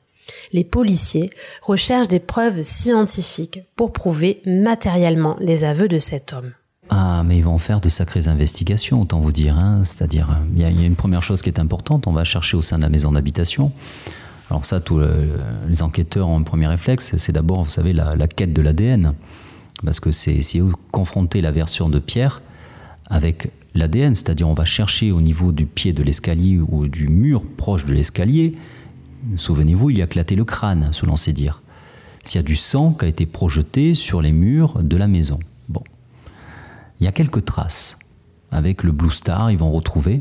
Les 0.53 0.65
policiers 0.65 1.31
recherchent 1.63 2.09
des 2.09 2.19
preuves 2.19 2.63
scientifiques 2.63 3.61
pour 3.77 3.93
prouver 3.93 4.43
matériellement 4.47 5.37
les 5.39 5.63
aveux 5.63 5.87
de 5.87 5.99
cet 5.99 6.33
homme. 6.33 6.51
Ah, 6.91 7.23
mais 7.25 7.37
ils 7.37 7.45
vont 7.45 7.59
faire 7.59 7.81
de 7.81 7.89
sacrées 7.89 8.27
investigations, 8.27 9.03
autant 9.03 9.21
vous 9.21 9.33
dire. 9.33 9.57
Hein. 9.57 9.83
C'est-à-dire, 9.85 10.41
il 10.57 10.61
y, 10.61 10.65
a 10.65 10.69
une 10.69 10.97
première 10.97 11.23
chose 11.23 11.41
qui 11.41 11.51
est 11.51 11.61
importante, 11.61 12.09
on 12.09 12.13
va 12.13 12.25
chercher 12.25 12.57
au 12.57 12.63
sein 12.63 12.79
de 12.79 12.83
la 12.83 12.89
maison 12.89 13.13
d'habitation. 13.13 13.71
Alors 14.51 14.65
ça, 14.65 14.81
tous 14.81 15.01
les 15.69 15.83
enquêteurs 15.83 16.29
ont 16.29 16.41
un 16.41 16.43
premier 16.43 16.67
réflexe, 16.67 17.17
c'est 17.17 17.33
d'abord, 17.33 17.63
vous 17.63 17.71
savez, 17.71 17.93
la 17.93 18.27
quête 18.27 18.53
de 18.53 18.61
l'ADN 18.61 19.15
parce 19.83 20.01
que 20.01 20.13
c'est 20.13 20.41
confronter 20.93 21.41
la 21.41 21.51
version 21.51 21.89
de 21.89 21.99
Pierre 21.99 22.43
avec 23.07 23.51
l'ADN, 23.75 24.15
c'est-à-dire 24.15 24.49
on 24.49 24.55
va 24.55 24.65
chercher 24.65 25.13
au 25.13 25.21
niveau 25.21 25.53
du 25.53 25.67
pied 25.67 25.93
de 25.93 26.03
l'escalier 26.03 26.59
ou 26.59 26.89
du 26.89 27.09
mur 27.09 27.45
proche 27.57 27.85
de 27.85 27.93
l'escalier. 27.93 28.57
Souvenez-vous, 29.37 29.91
il 29.91 30.01
a 30.01 30.05
éclaté 30.05 30.37
le 30.37 30.45
crâne, 30.45 30.91
selon 30.93 31.17
ses 31.17 31.33
dires. 31.33 31.63
S'il 32.23 32.41
y 32.41 32.45
a 32.45 32.47
du 32.47 32.57
sang 32.57 32.93
qui 32.93 33.05
a 33.05 33.09
été 33.09 33.27
projeté 33.27 33.95
sur 33.95 34.23
les 34.23 34.33
murs 34.33 34.83
de 34.83 34.97
la 34.97 35.07
maison. 35.07 35.39
Bon. 35.69 35.83
Il 37.01 37.05
y 37.05 37.07
a 37.07 37.13
quelques 37.13 37.45
traces. 37.45 37.99
Avec 38.51 38.83
le 38.83 38.93
Blue 38.93 39.11
Star, 39.11 39.51
ils 39.51 39.59
vont 39.59 39.73
retrouver. 39.73 40.21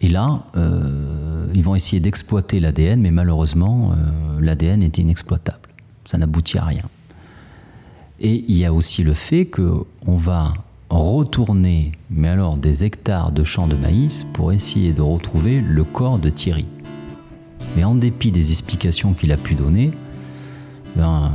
Et 0.00 0.08
là, 0.08 0.44
euh, 0.56 1.50
ils 1.54 1.64
vont 1.64 1.74
essayer 1.74 2.00
d'exploiter 2.00 2.60
l'ADN, 2.60 3.00
mais 3.00 3.10
malheureusement, 3.10 3.92
euh, 3.92 4.40
l'ADN 4.40 4.82
était 4.82 5.02
inexploitable. 5.02 5.68
Ça 6.04 6.18
n'aboutit 6.18 6.58
à 6.58 6.64
rien. 6.64 6.84
Et 8.20 8.44
il 8.48 8.56
y 8.56 8.64
a 8.64 8.72
aussi 8.72 9.02
le 9.02 9.12
fait 9.12 9.46
qu'on 9.46 10.16
va 10.16 10.52
retourner, 10.88 11.92
mais 12.10 12.28
alors 12.28 12.56
des 12.56 12.84
hectares 12.84 13.32
de 13.32 13.44
champs 13.44 13.66
de 13.66 13.74
maïs 13.74 14.24
pour 14.24 14.52
essayer 14.52 14.92
de 14.92 15.02
retrouver 15.02 15.60
le 15.60 15.84
corps 15.84 16.18
de 16.18 16.30
Thierry. 16.30 16.66
Mais 17.76 17.84
en 17.84 17.94
dépit 17.94 18.30
des 18.30 18.52
explications 18.52 19.12
qu'il 19.12 19.32
a 19.32 19.36
pu 19.36 19.54
donner, 19.54 19.90
ben, 20.94 21.30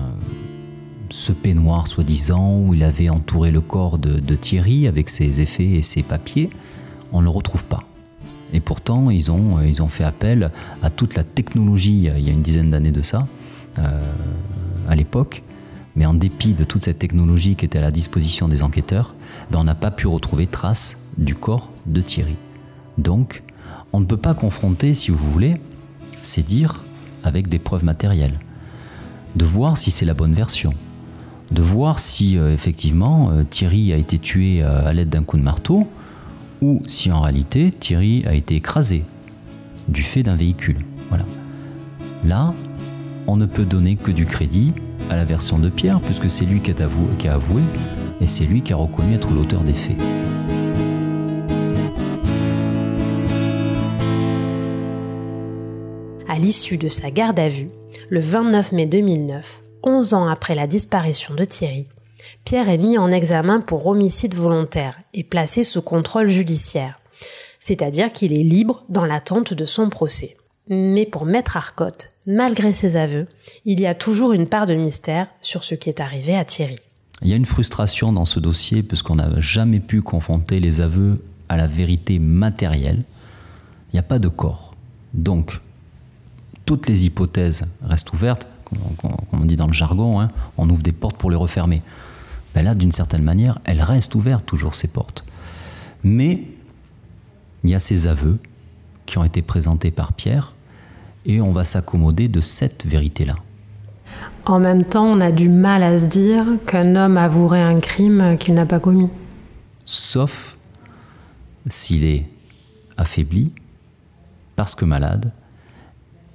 ce 1.09 1.33
peignoir 1.33 1.87
soi-disant 1.87 2.57
où 2.57 2.73
il 2.73 2.83
avait 2.83 3.09
entouré 3.09 3.51
le 3.51 3.61
corps 3.61 3.99
de, 3.99 4.35
Thierry 4.35 4.87
avec 4.87 5.09
ses 5.09 5.41
effets 5.41 5.69
et 5.69 5.81
ses 5.81 6.01
papiers, 6.01 6.49
on 7.11 7.19
ne 7.19 7.25
le 7.25 7.29
retrouve 7.29 7.65
pas. 7.65 7.83
Et 8.53 8.59
pourtant, 8.59 9.09
ils 9.09 9.31
ont, 9.31 9.57
ont 9.57 9.87
fait 9.87 10.03
appel 10.03 10.51
à 10.81 10.89
toute 10.89 11.15
la 11.15 11.23
technologie 11.23 12.09
il 12.15 12.25
y 12.25 12.29
a 12.29 12.33
une 12.33 12.41
dizaine 12.41 12.71
d'années 12.71 12.91
de 12.91 13.01
ça, 13.01 13.27
euh, 13.79 14.01
à 14.89 14.95
l'époque, 14.95 15.43
mais 15.95 16.05
en 16.05 16.13
dépit 16.13 16.53
de 16.53 16.63
toute 16.63 16.85
cette 16.85 16.99
technologie 16.99 17.55
qui 17.55 17.65
était 17.65 17.79
à 17.79 17.81
la 17.81 17.91
disposition 17.91 18.47
des 18.47 18.63
enquêteurs, 18.63 19.15
ben, 19.49 19.59
on 19.59 19.63
n'a 19.63 19.75
pas 19.75 19.91
pu 19.91 20.07
retrouver 20.07 20.47
trace 20.47 20.97
du 21.17 21.35
corps 21.35 21.71
de 21.85 22.01
Thierry. 22.01 22.35
Donc, 22.97 23.43
on 23.93 23.99
ne 23.99 24.05
peut 24.05 24.17
pas 24.17 24.33
confronter, 24.33 24.93
si 24.93 25.11
vous 25.11 25.31
voulez, 25.31 25.55
ces 26.21 26.43
dires 26.43 26.83
avec 27.23 27.49
des 27.49 27.59
preuves 27.59 27.83
matérielles. 27.83 28.39
De 29.35 29.45
voir 29.45 29.77
si 29.77 29.91
c'est 29.91 30.05
la 30.05 30.13
bonne 30.13 30.33
version. 30.33 30.73
De 31.51 31.61
voir 31.61 31.99
si 31.99 32.37
euh, 32.37 32.53
effectivement 32.53 33.31
euh, 33.31 33.43
Thierry 33.43 33.91
a 33.93 33.97
été 33.97 34.17
tué 34.17 34.61
euh, 34.61 34.87
à 34.87 34.93
l'aide 34.93 35.09
d'un 35.09 35.23
coup 35.23 35.37
de 35.37 35.43
marteau 35.43 35.87
ou 36.61 36.81
si 36.85 37.11
en 37.11 37.21
réalité 37.21 37.71
Thierry 37.71 38.25
a 38.25 38.33
été 38.33 38.55
écrasé 38.55 39.03
du 39.87 40.03
fait 40.03 40.23
d'un 40.23 40.35
véhicule. 40.35 40.77
Là, 42.23 42.53
on 43.25 43.35
ne 43.35 43.47
peut 43.47 43.65
donner 43.65 43.95
que 43.95 44.11
du 44.11 44.25
crédit 44.25 44.73
à 45.09 45.15
la 45.15 45.25
version 45.25 45.59
de 45.59 45.69
Pierre, 45.69 45.99
puisque 46.01 46.29
c'est 46.29 46.45
lui 46.45 46.61
qui 46.61 46.71
a, 46.71 47.33
avoué, 47.33 47.61
et 48.19 48.27
c'est 48.27 48.45
lui 48.45 48.61
qui 48.61 48.73
a 48.73 48.75
reconnu 48.75 49.15
être 49.15 49.31
l'auteur 49.31 49.61
des 49.61 49.73
faits. 49.73 49.97
À 56.27 56.39
l'issue 56.39 56.77
de 56.77 56.87
sa 56.87 57.11
garde 57.11 57.39
à 57.39 57.49
vue, 57.49 57.69
le 58.09 58.21
29 58.21 58.71
mai 58.71 58.85
2009, 58.85 59.61
11 59.83 60.13
ans 60.13 60.27
après 60.27 60.55
la 60.55 60.67
disparition 60.67 61.33
de 61.33 61.43
Thierry, 61.43 61.87
Pierre 62.45 62.69
est 62.69 62.77
mis 62.77 62.97
en 62.97 63.11
examen 63.11 63.59
pour 63.59 63.87
homicide 63.87 64.35
volontaire 64.35 64.97
et 65.13 65.23
placé 65.23 65.63
sous 65.63 65.81
contrôle 65.81 66.27
judiciaire, 66.27 66.99
c'est-à-dire 67.59 68.11
qu'il 68.11 68.33
est 68.33 68.43
libre 68.43 68.83
dans 68.89 69.05
l'attente 69.05 69.53
de 69.53 69.65
son 69.65 69.89
procès. 69.89 70.37
Mais 70.67 71.05
pour 71.05 71.25
Maître 71.25 71.57
Arcotte, 71.57 72.10
malgré 72.25 72.73
ses 72.73 72.97
aveux, 72.97 73.27
il 73.65 73.79
y 73.79 73.85
a 73.85 73.95
toujours 73.95 74.33
une 74.33 74.47
part 74.47 74.65
de 74.65 74.75
mystère 74.75 75.27
sur 75.41 75.63
ce 75.63 75.75
qui 75.75 75.89
est 75.89 75.99
arrivé 75.99 76.35
à 76.35 76.45
Thierry. 76.45 76.77
Il 77.21 77.29
y 77.29 77.33
a 77.33 77.35
une 77.35 77.45
frustration 77.45 78.11
dans 78.11 78.25
ce 78.25 78.39
dossier 78.39 78.83
puisqu'on 78.83 79.15
n'a 79.15 79.39
jamais 79.39 79.79
pu 79.79 80.01
confronter 80.01 80.59
les 80.59 80.81
aveux 80.81 81.23
à 81.49 81.57
la 81.57 81.67
vérité 81.67 82.17
matérielle. 82.19 83.03
Il 83.89 83.95
n'y 83.95 83.99
a 83.99 84.03
pas 84.03 84.19
de 84.19 84.27
corps. 84.27 84.73
Donc, 85.13 85.59
toutes 86.65 86.87
les 86.87 87.05
hypothèses 87.05 87.67
restent 87.83 88.13
ouvertes, 88.13 88.47
comme 88.65 89.11
on 89.33 89.45
dit 89.45 89.57
dans 89.57 89.67
le 89.67 89.73
jargon, 89.73 90.21
hein, 90.21 90.29
on 90.57 90.69
ouvre 90.69 90.81
des 90.81 90.93
portes 90.93 91.17
pour 91.17 91.29
les 91.29 91.35
refermer. 91.35 91.81
Ben 92.55 92.63
là, 92.63 92.73
d'une 92.73 92.91
certaine 92.91 93.23
manière, 93.23 93.59
elles 93.65 93.81
restent 93.81 94.15
ouvertes 94.15 94.45
toujours 94.45 94.75
ces 94.75 94.87
portes. 94.87 95.23
Mais 96.03 96.43
il 97.63 97.69
y 97.69 97.75
a 97.75 97.79
ces 97.79 98.07
aveux 98.07 98.39
qui 99.05 99.17
ont 99.17 99.23
été 99.23 99.41
présentés 99.41 99.91
par 99.91 100.13
Pierre, 100.13 100.53
et 101.25 101.41
on 101.41 101.51
va 101.51 101.63
s'accommoder 101.63 102.27
de 102.27 102.41
cette 102.41 102.85
vérité-là. 102.85 103.35
En 104.45 104.59
même 104.59 104.83
temps, 104.83 105.05
on 105.05 105.21
a 105.21 105.31
du 105.31 105.49
mal 105.49 105.83
à 105.83 105.99
se 105.99 106.05
dire 106.05 106.45
qu'un 106.65 106.95
homme 106.95 107.17
avouerait 107.17 107.61
un 107.61 107.77
crime 107.77 108.37
qu'il 108.39 108.55
n'a 108.55 108.65
pas 108.65 108.79
commis. 108.79 109.09
Sauf 109.85 110.57
s'il 111.67 112.03
est 112.05 112.25
affaibli, 112.97 113.51
parce 114.55 114.73
que 114.73 114.85
malade, 114.85 115.31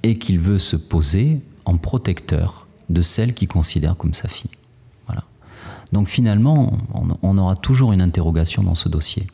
et 0.03 0.17
qu'il 0.17 0.39
veut 0.39 0.59
se 0.59 0.75
poser 0.75 1.41
en 1.65 1.77
protecteur 1.77 2.67
de 2.89 3.01
celle 3.01 3.33
qu'il 3.33 3.49
considère 3.49 3.97
comme 3.97 4.13
sa 4.13 4.29
fille. 4.29 4.51
Voilà. 5.05 5.23
Donc 5.91 6.07
finalement, 6.07 6.77
on 7.21 7.37
aura 7.37 7.55
toujours 7.55 7.91
une 7.91 8.01
interrogation 8.01 8.63
dans 8.63 8.75
ce 8.75 8.87
dossier. 8.87 9.27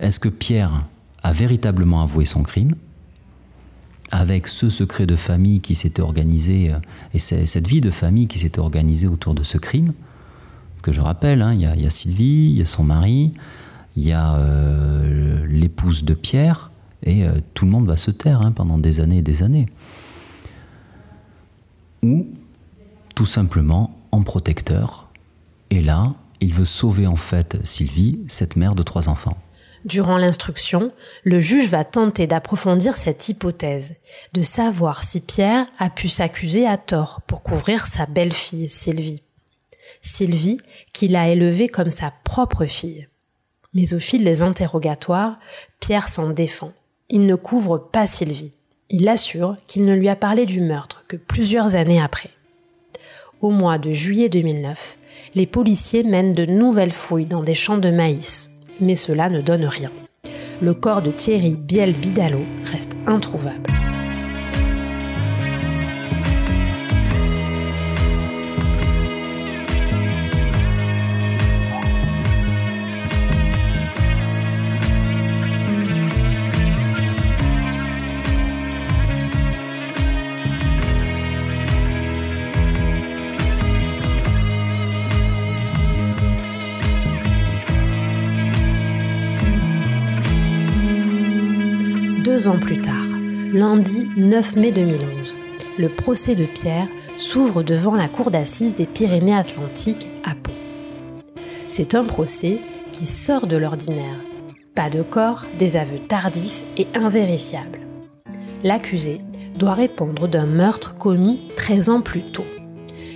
Est-ce 0.00 0.18
que 0.18 0.30
Pierre 0.30 0.84
a 1.22 1.32
véritablement 1.32 2.02
avoué 2.02 2.24
son 2.24 2.42
crime, 2.42 2.74
avec 4.10 4.48
ce 4.48 4.70
secret 4.70 5.06
de 5.06 5.16
famille 5.16 5.60
qui 5.60 5.74
s'était 5.74 6.02
organisé, 6.02 6.72
euh, 6.72 6.78
et 7.14 7.18
cette 7.18 7.66
vie 7.66 7.80
de 7.80 7.90
famille 7.90 8.26
qui 8.26 8.38
s'était 8.38 8.60
organisée 8.60 9.06
autour 9.06 9.34
de 9.34 9.42
ce 9.42 9.58
crime. 9.58 9.92
Parce 10.72 10.82
que 10.82 10.92
je 10.92 11.00
rappelle, 11.00 11.42
hein, 11.42 11.52
il, 11.54 11.60
y 11.60 11.86
a, 11.86 11.90
Sylvie, 11.90 12.50
il 12.50 12.58
y 12.58 12.62
a 12.62 12.64
son 12.64 12.84
mari, 12.84 13.34
il 13.96 14.06
y 14.06 14.12
a 14.12 14.36
euh, 14.36 15.46
l'épouse 15.48 16.04
de 16.04 16.14
Pierre, 16.14 16.70
et 17.02 17.24
euh, 17.24 17.40
tout 17.54 17.64
le 17.64 17.70
monde 17.70 17.86
va 17.86 17.96
se 17.96 18.10
taire 18.10 18.42
hein, 18.42 18.52
pendant 18.52 18.78
des 18.78 19.00
années 19.00 19.18
et 19.18 19.22
des 19.22 19.42
années. 19.42 19.66
Ou 22.02 22.26
tout 23.14 23.26
simplement 23.26 23.98
en 24.12 24.22
protecteur. 24.22 25.08
Et 25.70 25.80
là, 25.80 26.14
il 26.40 26.54
veut 26.54 26.64
sauver 26.64 27.06
en 27.06 27.16
fait 27.16 27.58
Sylvie, 27.64 28.20
cette 28.28 28.56
mère 28.56 28.74
de 28.74 28.82
trois 28.82 29.08
enfants. 29.08 29.36
Durant 29.84 30.18
l'instruction, 30.18 30.92
le 31.24 31.40
juge 31.40 31.68
va 31.68 31.84
tenter 31.84 32.26
d'approfondir 32.26 32.96
cette 32.96 33.28
hypothèse, 33.28 33.94
de 34.34 34.42
savoir 34.42 35.02
si 35.04 35.20
Pierre 35.20 35.66
a 35.78 35.88
pu 35.88 36.08
s'accuser 36.08 36.66
à 36.66 36.76
tort 36.76 37.20
pour 37.26 37.42
couvrir 37.42 37.86
sa 37.86 38.06
belle-fille 38.06 38.68
Sylvie. 38.68 39.22
Sylvie, 40.02 40.58
qu'il 40.92 41.16
a 41.16 41.28
élevée 41.28 41.68
comme 41.68 41.90
sa 41.90 42.12
propre 42.24 42.66
fille. 42.66 43.08
Mais 43.74 43.94
au 43.94 43.98
fil 43.98 44.24
des 44.24 44.42
interrogatoires, 44.42 45.38
Pierre 45.80 46.08
s'en 46.08 46.30
défend. 46.30 46.72
Il 47.08 47.26
ne 47.26 47.34
couvre 47.34 47.78
pas 47.78 48.06
Sylvie. 48.06 48.52
Il 48.90 49.08
assure 49.08 49.56
qu'il 49.66 49.84
ne 49.84 49.94
lui 49.94 50.08
a 50.08 50.16
parlé 50.16 50.46
du 50.46 50.60
meurtre 50.60 51.04
que 51.08 51.16
plusieurs 51.16 51.76
années 51.76 52.00
après. 52.00 52.30
Au 53.40 53.50
mois 53.50 53.78
de 53.78 53.92
juillet 53.92 54.28
2009, 54.28 54.98
les 55.34 55.46
policiers 55.46 56.02
mènent 56.02 56.32
de 56.32 56.46
nouvelles 56.46 56.92
fouilles 56.92 57.26
dans 57.26 57.42
des 57.42 57.54
champs 57.54 57.78
de 57.78 57.90
maïs, 57.90 58.50
mais 58.80 58.94
cela 58.94 59.28
ne 59.28 59.40
donne 59.40 59.64
rien. 59.64 59.90
Le 60.60 60.74
corps 60.74 61.02
de 61.02 61.10
Thierry 61.10 61.56
Biel-Bidalot 61.56 62.44
reste 62.64 62.96
introuvable. 63.06 63.70
Deux 92.38 92.46
ans 92.46 92.60
plus 92.60 92.80
tard, 92.80 92.94
lundi 93.52 94.06
9 94.16 94.54
mai 94.54 94.70
2011, 94.70 95.34
le 95.76 95.88
procès 95.88 96.36
de 96.36 96.44
Pierre 96.44 96.86
s'ouvre 97.16 97.64
devant 97.64 97.96
la 97.96 98.06
cour 98.06 98.30
d'assises 98.30 98.76
des 98.76 98.86
Pyrénées-Atlantiques 98.86 100.06
à 100.22 100.36
Pau. 100.36 100.52
C'est 101.66 101.96
un 101.96 102.04
procès 102.04 102.60
qui 102.92 103.06
sort 103.06 103.48
de 103.48 103.56
l'ordinaire. 103.56 104.20
Pas 104.76 104.88
de 104.88 105.02
corps, 105.02 105.46
des 105.58 105.76
aveux 105.76 105.98
tardifs 105.98 106.64
et 106.76 106.86
invérifiables. 106.94 107.80
L'accusé 108.62 109.20
doit 109.56 109.74
répondre 109.74 110.28
d'un 110.28 110.46
meurtre 110.46 110.96
commis 110.96 111.40
13 111.56 111.90
ans 111.90 112.02
plus 112.02 112.22
tôt. 112.22 112.46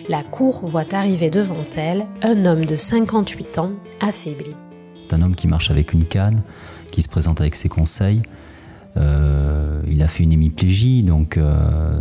La 0.08 0.24
cour 0.24 0.66
voit 0.66 0.92
arriver 0.92 1.30
devant 1.30 1.64
elle 1.76 2.06
un 2.22 2.44
homme 2.44 2.64
de 2.64 2.74
58 2.74 3.58
ans 3.58 3.70
affaibli. 4.00 4.50
C'est 5.00 5.14
un 5.14 5.22
homme 5.22 5.36
qui 5.36 5.46
marche 5.46 5.70
avec 5.70 5.92
une 5.92 6.06
canne, 6.06 6.42
qui 6.90 7.02
se 7.02 7.08
présente 7.08 7.40
avec 7.40 7.54
ses 7.54 7.68
conseils, 7.68 8.22
il 8.96 10.02
a 10.02 10.08
fait 10.08 10.24
une 10.24 10.32
hémiplégie, 10.32 11.02
donc 11.02 11.36
euh, 11.36 12.00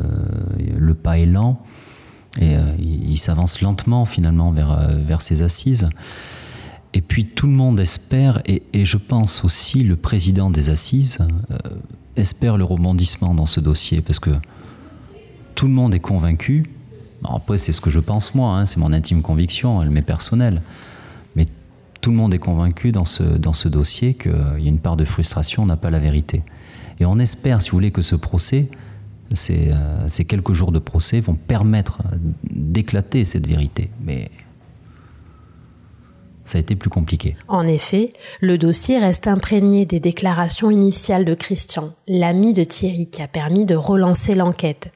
le 0.77 0.93
pas 0.93 1.19
est 1.19 1.25
lent 1.25 1.61
et 2.39 2.55
euh, 2.55 2.75
il, 2.79 3.19
s'avance 3.19 3.61
lentement 3.61 4.05
finalement 4.05 4.51
vers, 4.51 4.89
vers 5.05 5.21
ses 5.21 5.43
assises. 5.43 5.89
Et 6.93 7.01
puis 7.01 7.25
tout 7.25 7.47
le 7.47 7.53
monde 7.53 7.79
espère, 7.79 8.41
et, 8.45 8.85
je 8.85 8.97
pense 8.97 9.43
aussi 9.43 9.83
le 9.83 9.95
président 9.95 10.49
des 10.49 10.69
assises 10.69 11.19
espère 12.15 12.57
le 12.57 12.63
rebondissement 12.63 13.33
dans 13.33 13.45
ce 13.45 13.59
dossier, 13.59 14.01
parce 14.01 14.19
que 14.19 14.31
tout 15.55 15.67
le 15.67 15.73
monde 15.73 15.93
est 15.93 15.99
convaincu. 15.99 16.65
après, 17.23 17.57
c'est 17.57 17.71
ce 17.71 17.81
que 17.81 17.89
je 17.89 17.99
pense 17.99 18.35
moi, 18.35 18.57
hein, 18.57 18.65
c'est 18.65 18.79
mon 18.79 18.93
intime 18.93 19.21
conviction, 19.21 19.81
elle 19.81 19.89
m'est 19.89 20.01
personnelle. 20.01 20.61
Mais 21.35 21.45
tout 22.01 22.11
le 22.11 22.17
monde 22.17 22.33
est 22.33 22.39
convaincu 22.39 22.91
dans 22.91 23.05
ce, 23.05 23.23
dans 23.23 23.53
ce 23.53 23.69
dossier 23.69 24.13
qu'il 24.13 24.31
y 24.59 24.65
a 24.65 24.69
une 24.69 24.79
part 24.79 24.97
de 24.97 25.05
frustration, 25.05 25.63
on 25.63 25.67
n'a 25.67 25.77
pas 25.77 25.89
la 25.89 25.99
vérité. 25.99 26.43
Et 26.99 27.05
on 27.05 27.17
espère, 27.19 27.61
si 27.61 27.71
vous 27.71 27.77
voulez, 27.77 27.91
que 27.91 28.01
ce 28.01 28.15
procès, 28.15 28.69
euh, 29.49 30.05
ces, 30.07 30.25
quelques 30.25 30.53
jours 30.53 30.71
de 30.71 30.79
procès 30.79 31.19
vont 31.19 31.35
permettre 31.35 32.01
d'éclater 32.43 33.25
cette 33.25 33.47
vérité. 33.47 33.89
Mais 34.03 34.29
ça 36.43 36.57
a 36.57 36.61
été 36.61 36.75
plus 36.75 36.89
compliqué. 36.89 37.37
En 37.47 37.65
effet, 37.65 38.11
le 38.41 38.57
dossier 38.57 38.99
reste 38.99 39.27
imprégné 39.27 39.85
des 39.85 39.99
déclarations 39.99 40.69
initiales 40.69 41.23
de 41.23 41.33
Christian, 41.33 41.93
l'ami 42.07 42.51
de 42.53 42.63
Thierry, 42.63 43.09
qui 43.09 43.21
a 43.21 43.27
permis 43.27 43.65
de 43.65 43.75
relancer 43.75 44.35
l'enquête. 44.35 44.91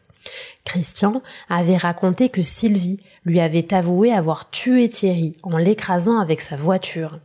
Christian 0.65 1.21
avait 1.49 1.77
raconté 1.77 2.29
que 2.29 2.41
Sylvie 2.41 2.97
lui 3.25 3.39
avait 3.39 3.73
avoué 3.73 4.11
avoir 4.11 4.49
tué 4.49 4.89
Thierry 4.89 5.37
en 5.43 5.57
l'écrasant 5.57 6.19
avec 6.19 6.41
sa 6.41 6.55
voiture. 6.55 7.19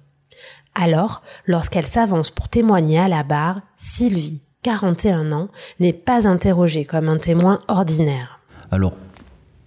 Alors, 0.74 1.22
lorsqu'elle 1.46 1.87
s'avance 1.87 2.30
pour 2.30 2.48
témoigner 2.48 2.98
à 2.98 3.09
la 3.09 3.24
barre, 3.24 3.62
Sylvie 3.76 4.42
41 4.62 5.33
ans, 5.33 5.49
n'est 5.79 5.92
pas 5.92 6.29
interrogé 6.29 6.85
comme 6.85 7.09
un 7.09 7.18
témoin 7.18 7.61
ordinaire. 7.68 8.40
Alors, 8.70 8.92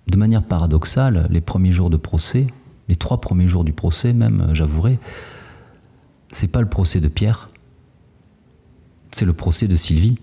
de 0.08 0.18
manière 0.18 0.44
paradoxale, 0.44 1.28
les 1.30 1.42
premiers 1.42 1.72
jours 1.72 1.90
de 1.90 1.98
procès, 1.98 2.48
les 2.88 2.96
trois 2.96 3.20
premiers 3.20 3.48
jours 3.48 3.64
du 3.64 3.74
procès 3.74 4.14
même, 4.14 4.50
j'avouerai, 4.54 5.00
c'est 6.32 6.48
pas 6.48 6.62
le 6.62 6.70
procès 6.70 7.00
de 7.00 7.08
Pierre, 7.08 7.50
c'est 9.12 9.26
le 9.26 9.34
procès 9.34 9.68
de 9.68 9.76
Sylvie. 9.76 10.18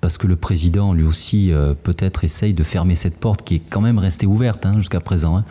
Parce 0.00 0.18
que 0.18 0.26
le 0.26 0.34
président, 0.34 0.94
lui 0.94 1.04
aussi, 1.04 1.52
euh, 1.52 1.74
peut-être 1.74 2.24
essaye 2.24 2.54
de 2.54 2.64
fermer 2.64 2.96
cette 2.96 3.20
porte 3.20 3.44
qui 3.44 3.56
est 3.56 3.62
quand 3.70 3.80
même 3.80 4.00
restée 4.00 4.26
ouverte 4.26 4.66
hein, 4.66 4.74
jusqu'à 4.74 4.98
présent. 4.98 5.36
Hein. 5.36 5.44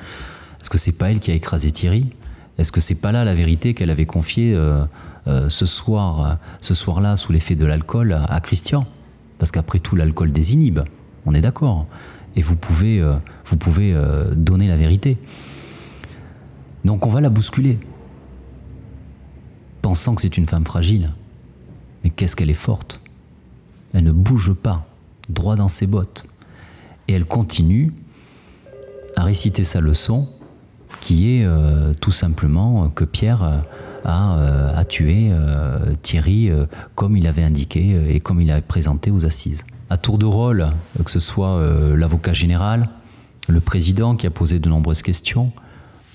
Est-ce 0.60 0.70
que 0.70 0.78
c'est 0.78 0.98
pas 0.98 1.10
elle 1.10 1.22
qui 1.22 1.32
a 1.32 1.36
écrasé 1.36 1.72
Thierry? 1.72 2.10
Est-ce 2.58 2.74
que 2.74 2.82
c'est 2.82 3.00
pas 3.00 3.14
là 3.14 3.24
la 3.24 3.34
vérité 3.34 3.74
qu'elle 3.74 3.90
avait 3.90 4.06
confiée 4.06 4.54
euh, 4.54 4.84
euh, 5.28 5.50
ce 5.50 5.66
soir, 5.66 6.40
ce 6.62 6.74
soir-là, 6.74 7.16
sous 7.16 7.32
l'effet 7.32 7.56
de 7.56 7.66
l'alcool, 7.66 8.20
à, 8.28 8.40
Christian. 8.42 8.86
Parce 9.38 9.52
qu'après 9.52 9.80
tout, 9.80 9.96
l'alcool 9.96 10.32
désinhibe. 10.32 10.80
On 11.26 11.34
est 11.34 11.42
d'accord. 11.42 11.86
Et 12.36 12.42
vous 12.42 12.56
pouvez, 12.56 13.00
euh, 13.00 13.16
vous 13.46 13.58
pouvez 13.58 13.94
euh, 13.94 14.34
donner 14.34 14.68
la 14.68 14.78
vérité. 14.78 15.18
Donc 16.86 17.06
on 17.06 17.10
va 17.10 17.22
la 17.22 17.30
bousculer, 17.30 17.78
pensant 19.84 20.16
que 20.16 20.22
c'est 20.22 20.38
une 20.38 20.48
femme 20.48 20.66
fragile. 20.66 21.12
Mais 22.04 22.10
qu'est-ce 22.10 22.36
qu'elle 22.36 22.50
est 22.50 22.56
forte 22.56 23.00
Elle 23.94 24.06
ne 24.06 24.12
bouge 24.12 24.54
pas, 24.54 24.88
droit 25.30 25.56
dans 25.56 25.68
ses 25.68 25.86
bottes. 25.86 26.26
Et 27.08 27.14
elle 27.14 27.26
continue 27.26 27.94
à 29.16 29.24
réciter 29.24 29.64
sa 29.64 29.80
leçon, 29.80 30.28
qui 31.02 31.36
est 31.36 31.48
tout 32.00 32.12
simplement 32.12 32.90
que 32.90 33.04
Pierre 33.04 33.62
euh, 34.06 34.74
a, 34.76 34.84
tué 34.84 35.30
euh, 35.32 35.94
Thierry 36.02 36.50
euh, 36.50 36.66
comme 36.96 37.18
il 37.18 37.28
avait 37.28 37.44
indiqué 37.44 37.96
et 38.10 38.20
comme 38.20 38.42
il 38.42 38.50
avait 38.50 38.62
présenté 38.62 39.12
aux 39.12 39.26
assises. 39.26 39.64
À 39.90 39.98
tour 39.98 40.18
de 40.18 40.26
rôle, 40.26 40.70
que 41.04 41.12
ce 41.12 41.20
soit 41.20 41.62
l'avocat 41.94 42.32
général, 42.32 42.88
le 43.50 43.60
président 43.60 44.16
qui 44.16 44.26
a 44.26 44.30
posé 44.30 44.58
de 44.58 44.70
nombreuses 44.70 45.02
questions, 45.02 45.52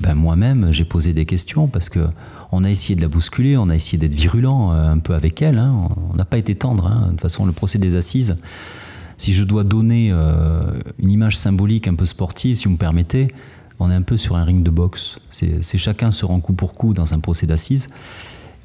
ben 0.00 0.14
moi-même 0.14 0.72
j'ai 0.72 0.86
posé 0.86 1.12
des 1.12 1.26
questions 1.26 1.68
parce 1.68 1.90
que 1.90 2.06
on 2.52 2.64
a 2.64 2.70
essayé 2.70 2.96
de 2.96 3.02
la 3.02 3.08
bousculer, 3.08 3.58
on 3.58 3.68
a 3.68 3.74
essayé 3.74 3.98
d'être 3.98 4.14
virulent 4.14 4.70
un 4.70 4.98
peu 4.98 5.14
avec 5.14 5.42
elle. 5.42 5.58
Hein. 5.58 5.90
On 6.10 6.16
n'a 6.16 6.24
pas 6.24 6.38
été 6.38 6.54
tendre. 6.54 6.86
Hein. 6.86 7.06
De 7.06 7.10
toute 7.10 7.20
façon, 7.20 7.44
le 7.44 7.52
procès 7.52 7.78
des 7.78 7.96
assises, 7.96 8.36
si 9.18 9.34
je 9.34 9.44
dois 9.44 9.62
donner 9.62 10.10
une 10.10 11.10
image 11.10 11.36
symbolique 11.36 11.86
un 11.86 11.96
peu 11.96 12.06
sportive, 12.06 12.56
si 12.56 12.64
vous 12.64 12.72
me 12.72 12.78
permettez, 12.78 13.28
on 13.78 13.90
est 13.90 13.94
un 13.94 14.02
peu 14.02 14.16
sur 14.16 14.36
un 14.36 14.44
ring 14.44 14.62
de 14.62 14.70
boxe. 14.70 15.18
C'est 15.30 15.78
chacun 15.78 16.10
se 16.10 16.24
rend 16.24 16.40
coup 16.40 16.54
pour 16.54 16.74
coup 16.74 16.92
dans 16.92 17.14
un 17.14 17.20
procès 17.20 17.46
d'assises. 17.46 17.88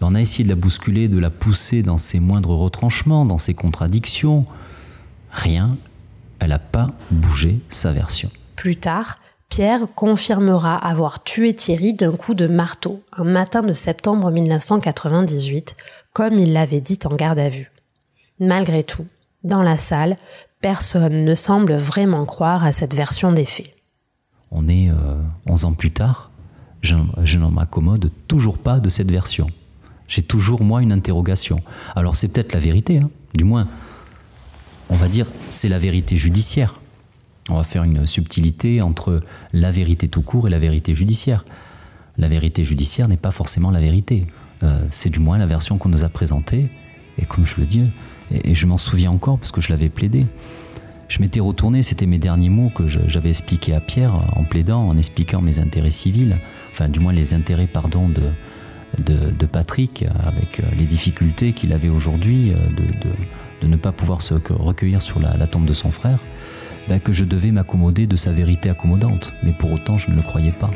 On 0.04 0.16
a 0.16 0.22
essayé 0.22 0.44
de 0.44 0.50
la 0.50 0.56
bousculer, 0.56 1.08
de 1.08 1.20
la 1.20 1.30
pousser 1.30 1.84
dans 1.84 2.00
ses 2.00 2.20
moindres 2.20 2.58
retranchements, 2.58 3.24
dans 3.26 3.38
ses 3.38 3.54
contradictions. 3.54 4.46
Rien, 5.32 5.78
elle 6.40 6.50
n'a 6.50 6.60
pas 6.60 6.92
bougé 7.12 7.60
sa 7.70 7.92
version. 7.92 8.32
Plus 8.56 8.78
tard, 8.78 9.18
Pierre 9.50 9.82
confirmera 9.94 10.76
avoir 10.76 11.24
tué 11.24 11.54
Thierry 11.54 11.94
d'un 11.94 12.14
coup 12.14 12.34
de 12.34 12.48
marteau 12.48 13.04
un 13.12 13.26
matin 13.26 13.62
de 13.62 13.74
septembre 13.74 14.32
1998, 14.32 15.76
comme 16.14 16.40
il 16.40 16.54
l'avait 16.54 16.82
dit 16.82 17.00
en 17.06 17.16
garde 17.16 17.40
à 17.40 17.50
vue. 17.50 17.72
Malgré 18.40 18.84
tout, 18.84 19.06
dans 19.44 19.62
la 19.62 19.78
salle, 19.78 20.16
personne 20.62 21.26
ne 21.26 21.36
semble 21.36 21.76
vraiment 21.76 22.26
croire 22.26 22.66
à 22.66 22.72
cette 22.72 22.96
version 22.96 23.32
des 23.34 23.46
faits 23.46 23.76
on 24.52 24.68
est 24.68 24.92
11 25.48 25.64
euh, 25.64 25.68
ans 25.68 25.74
plus 25.74 25.92
tard, 25.92 26.32
je, 26.82 27.38
n'en 27.38 27.52
m'accommode 27.52 28.12
toujours 28.28 28.58
pas 28.58 28.80
de 28.80 28.90
cette 28.90 29.12
version. 29.12 29.48
J'ai 30.08 30.22
toujours, 30.22 30.64
moi, 30.64 30.82
une 30.82 30.92
interrogation. 30.92 31.62
Alors 31.96 32.16
c'est 32.16 32.28
peut-être 32.28 32.54
la 32.54 32.60
vérité, 32.60 33.00
hein. 33.00 33.10
du 33.36 33.44
moins, 33.44 33.68
on 34.90 34.96
va 34.96 35.08
dire, 35.08 35.28
c'est 35.50 35.70
la 35.70 35.80
vérité 35.80 36.18
judiciaire. 36.18 36.80
On 37.50 37.56
va 37.56 37.64
faire 37.64 37.84
une 37.84 38.06
subtilité 38.06 38.82
entre 38.82 39.22
la 39.54 39.72
vérité 39.72 40.08
tout 40.08 40.22
court 40.22 40.48
et 40.48 40.50
la 40.50 40.60
vérité 40.60 40.94
judiciaire. 40.94 41.46
La 42.18 42.28
vérité 42.28 42.64
judiciaire 42.64 43.08
n'est 43.08 43.18
pas 43.18 43.32
forcément 43.32 43.72
la 43.72 43.80
vérité. 43.80 44.28
Euh, 44.64 44.86
c'est 44.92 45.10
du 45.10 45.20
moins 45.20 45.38
la 45.38 45.48
version 45.48 45.78
qu'on 45.78 45.90
nous 45.90 46.04
a 46.04 46.10
présentée. 46.10 46.70
Et 47.18 47.26
comme 47.26 47.46
je 47.46 47.56
le 47.58 47.66
dis, 47.66 47.90
et 48.32 48.56
je 48.56 48.66
m'en 48.66 48.78
souviens 48.78 49.12
encore 49.12 49.38
parce 49.38 49.52
que 49.52 49.62
je 49.62 49.70
l'avais 49.70 49.90
plaidé, 49.90 50.26
je 51.12 51.20
m'étais 51.20 51.42
retourné, 51.42 51.84
c'était 51.84 52.06
mes 52.06 52.20
derniers 52.20 52.50
mots 52.50 52.72
que 52.74 52.88
j'avais 52.88 53.30
expliqués 53.30 53.74
à 53.74 53.82
Pierre 53.82 54.14
en 54.38 54.46
plaidant, 54.46 54.88
en 54.88 54.98
expliquant 54.98 55.42
mes 55.42 55.60
intérêts 55.60 55.92
civils, 55.92 56.38
enfin 56.72 56.88
du 56.88 57.02
moins 57.02 57.12
les 57.12 57.34
intérêts 57.34 57.68
pardon 57.68 58.08
de, 58.08 58.22
de, 58.98 59.46
Patrick, 59.46 60.06
avec 60.26 60.62
les 60.78 60.86
difficultés 60.86 61.52
qu'il 61.52 61.74
avait 61.74 61.90
aujourd'hui 61.90 62.54
de, 63.62 63.68
ne 63.68 63.76
pas 63.76 63.92
pouvoir 63.92 64.22
se 64.22 64.36
recueillir 64.54 65.02
sur 65.02 65.20
la, 65.20 65.48
tombe 65.48 65.66
de 65.66 65.74
son 65.74 65.92
frère, 65.92 66.20
ben, 66.88 67.02
que 67.02 67.12
je 67.12 67.26
devais 67.26 67.52
m'accommoder 67.52 68.08
de 68.08 68.16
sa 68.16 68.32
vérité 68.32 68.70
accommodante. 68.70 69.34
Mais 69.44 69.52
pour 69.52 69.74
autant, 69.74 69.98
je 69.98 70.12
ne 70.12 70.16
le 70.16 70.22
croyais 70.22 70.54
pas. 70.54 70.70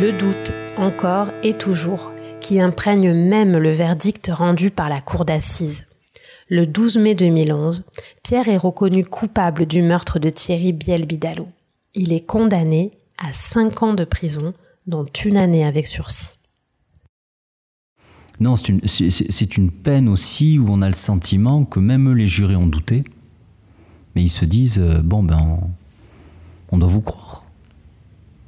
Le 0.00 0.12
doute, 0.12 0.52
encore 0.76 1.32
et 1.42 1.54
toujours, 1.54 2.12
qui 2.40 2.60
imprègne 2.60 3.12
même 3.12 3.58
le 3.58 3.70
verdict 3.70 4.30
rendu 4.32 4.70
par 4.70 4.88
la 4.88 5.00
cour 5.00 5.24
d'assises. 5.24 5.87
Le 6.50 6.66
12 6.66 6.96
mai 6.96 7.14
2011, 7.14 7.84
Pierre 8.22 8.48
est 8.48 8.56
reconnu 8.56 9.04
coupable 9.04 9.66
du 9.66 9.82
meurtre 9.82 10.18
de 10.18 10.30
Thierry 10.30 10.72
Biel-Bidalot. 10.72 11.48
Il 11.94 12.14
est 12.14 12.24
condamné 12.24 12.92
à 13.18 13.34
5 13.34 13.82
ans 13.82 13.92
de 13.92 14.04
prison, 14.04 14.54
dont 14.86 15.04
une 15.04 15.36
année 15.36 15.66
avec 15.66 15.86
sursis. 15.86 16.38
Non, 18.40 18.54
c'est 18.56 19.56
une, 19.56 19.70
peine 19.70 20.08
aussi 20.08 20.58
où 20.58 20.66
on 20.70 20.80
a 20.80 20.86
le 20.86 20.94
sentiment 20.94 21.64
que 21.64 21.80
même 21.80 22.14
les 22.14 22.26
jurés 22.26 22.56
ont 22.56 22.68
douté, 22.68 23.02
mais 24.14 24.22
ils 24.22 24.30
se 24.30 24.44
disent 24.44 24.78
euh, 24.78 25.02
bon 25.02 25.24
ben, 25.24 25.58
on 26.70 26.78
doit 26.78 26.88
vous 26.88 27.00
croire. 27.00 27.44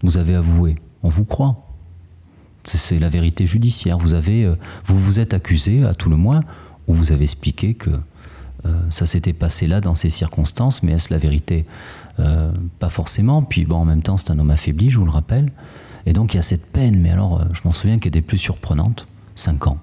Vous 0.03 0.17
avez 0.17 0.37
avoué, 0.37 0.77
on 1.03 1.09
vous 1.09 1.25
croit. 1.25 1.67
C'est 2.65 2.99
la 2.99 3.09
vérité 3.09 3.47
judiciaire. 3.47 3.99
Vous 3.99 4.15
avez, 4.15 4.45
euh, 4.45 4.55
vous 4.87 4.97
vous 4.97 5.19
êtes 5.19 5.35
accusé, 5.35 5.83
à 5.85 5.95
tout 5.95 6.09
le 6.09 6.17
moins, 6.17 6.41
ou 6.91 6.95
vous 6.95 7.13
avez 7.13 7.23
expliqué 7.23 7.75
que 7.75 7.91
euh, 8.67 8.73
ça 8.91 9.07
s'était 9.07 9.33
passé 9.33 9.67
là 9.67 9.81
dans 9.81 9.95
ces 9.95 10.11
circonstances, 10.11 10.83
mais 10.83 10.93
est-ce 10.93 11.13
la 11.13 11.19
vérité? 11.19 11.65
Pas 12.81 12.91
forcément. 12.91 13.43
Puis 13.43 13.65
bon, 13.65 13.77
en 13.77 13.85
même 13.87 14.03
temps, 14.03 14.19
c'est 14.19 14.31
un 14.31 14.39
homme 14.39 14.51
affaibli, 14.51 14.91
je 14.91 14.99
vous 14.99 15.07
le 15.07 15.11
rappelle. 15.11 15.51
Et 16.05 16.13
donc 16.13 16.35
il 16.35 16.37
y 16.37 16.39
a 16.39 16.43
cette 16.43 16.71
peine, 16.71 17.01
mais 17.01 17.11
alors 17.11 17.43
je 17.55 17.61
m'en 17.65 17.71
souviens 17.71 17.99
qu'elle 17.99 18.11
était 18.11 18.21
plus 18.21 18.37
surprenante. 18.37 19.07
5 19.41 19.67
ans. 19.69 19.79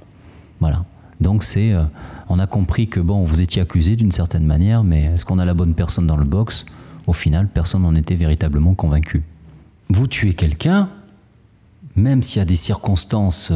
Voilà. 0.59 0.85
Donc 1.19 1.43
c'est, 1.43 1.73
euh, 1.73 1.83
on 2.29 2.39
a 2.39 2.47
compris 2.47 2.87
que 2.87 2.99
bon, 2.99 3.23
vous 3.23 3.41
étiez 3.41 3.61
accusé 3.61 3.95
d'une 3.95 4.11
certaine 4.11 4.45
manière, 4.45 4.83
mais 4.83 5.05
est-ce 5.05 5.25
qu'on 5.25 5.39
a 5.39 5.45
la 5.45 5.53
bonne 5.53 5.73
personne 5.73 6.07
dans 6.07 6.17
le 6.17 6.25
box? 6.25 6.65
Au 7.07 7.13
final, 7.13 7.47
personne 7.47 7.81
n'en 7.81 7.95
était 7.95 8.15
véritablement 8.15 8.75
convaincu. 8.75 9.23
Vous 9.89 10.07
tuez 10.07 10.33
quelqu'un, 10.33 10.89
même 11.95 12.21
s'il 12.21 12.39
y 12.39 12.41
a 12.41 12.45
des 12.45 12.55
circonstances 12.55 13.51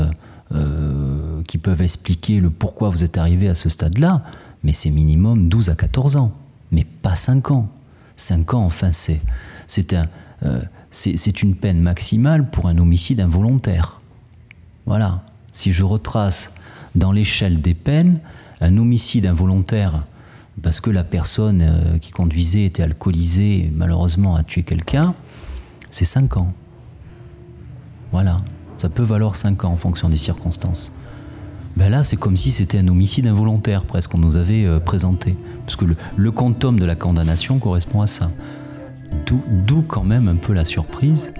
euh, 0.53 1.41
qui 1.43 1.57
peuvent 1.57 1.81
expliquer 1.81 2.39
le 2.39 2.49
pourquoi 2.49 2.89
vous 2.89 3.03
êtes 3.03 3.17
arrivé 3.17 3.47
à 3.49 3.55
ce 3.55 3.69
stade-là, 3.69 4.23
mais 4.63 4.73
c'est 4.73 4.89
minimum 4.89 5.49
12 5.49 5.69
à 5.69 5.75
14 5.75 6.17
ans, 6.17 6.31
mais 6.71 6.83
pas 6.83 7.15
5 7.15 7.51
ans. 7.51 7.69
5 8.15 8.53
ans, 8.53 8.65
enfin, 8.65 8.91
c'est, 8.91 9.21
c'est, 9.67 9.93
un, 9.93 10.07
euh, 10.43 10.61
c'est 10.91 11.41
une 11.41 11.55
peine 11.55 11.79
maximale 11.79 12.49
pour 12.49 12.67
un 12.67 12.77
homicide 12.77 13.19
involontaire. 13.19 14.01
Voilà 14.85 15.23
si 15.51 15.71
je 15.71 15.83
retrace 15.83 16.53
dans 16.95 17.11
l'échelle 17.11 17.61
des 17.61 17.73
peines 17.73 18.19
un 18.59 18.77
homicide 18.77 19.25
involontaire 19.25 20.05
parce 20.61 20.79
que 20.79 20.89
la 20.89 21.03
personne 21.03 21.61
euh, 21.61 21.97
qui 21.97 22.11
conduisait 22.11 22.65
était 22.65 22.83
alcoolisée 22.83 23.65
et 23.65 23.71
malheureusement 23.73 24.35
a 24.35 24.43
tué 24.43 24.63
quelqu'un, 24.63 25.15
c'est 25.89 26.05
5 26.05 26.37
ans. 26.37 26.53
Voilà, 28.11 28.37
ça 28.81 28.89
peut 28.89 29.03
valoir 29.03 29.35
5 29.35 29.63
ans 29.63 29.73
en 29.73 29.77
fonction 29.77 30.09
des 30.09 30.17
circonstances. 30.17 30.91
Ben 31.77 31.89
là, 31.89 32.01
c'est 32.01 32.17
comme 32.17 32.35
si 32.35 32.49
c'était 32.49 32.79
un 32.79 32.87
homicide 32.87 33.27
involontaire 33.27 33.83
presque 33.85 34.09
qu'on 34.09 34.17
nous 34.17 34.37
avait 34.37 34.65
euh, 34.65 34.79
présenté. 34.79 35.35
Parce 35.67 35.75
que 35.75 35.85
le, 35.85 35.95
le 36.17 36.31
quantum 36.31 36.79
de 36.79 36.85
la 36.85 36.95
condamnation 36.95 37.59
correspond 37.59 38.01
à 38.01 38.07
ça. 38.07 38.31
D'où 39.67 39.83
quand 39.83 40.03
même 40.03 40.27
un 40.27 40.35
peu 40.35 40.53
la 40.53 40.65
surprise, 40.65 41.31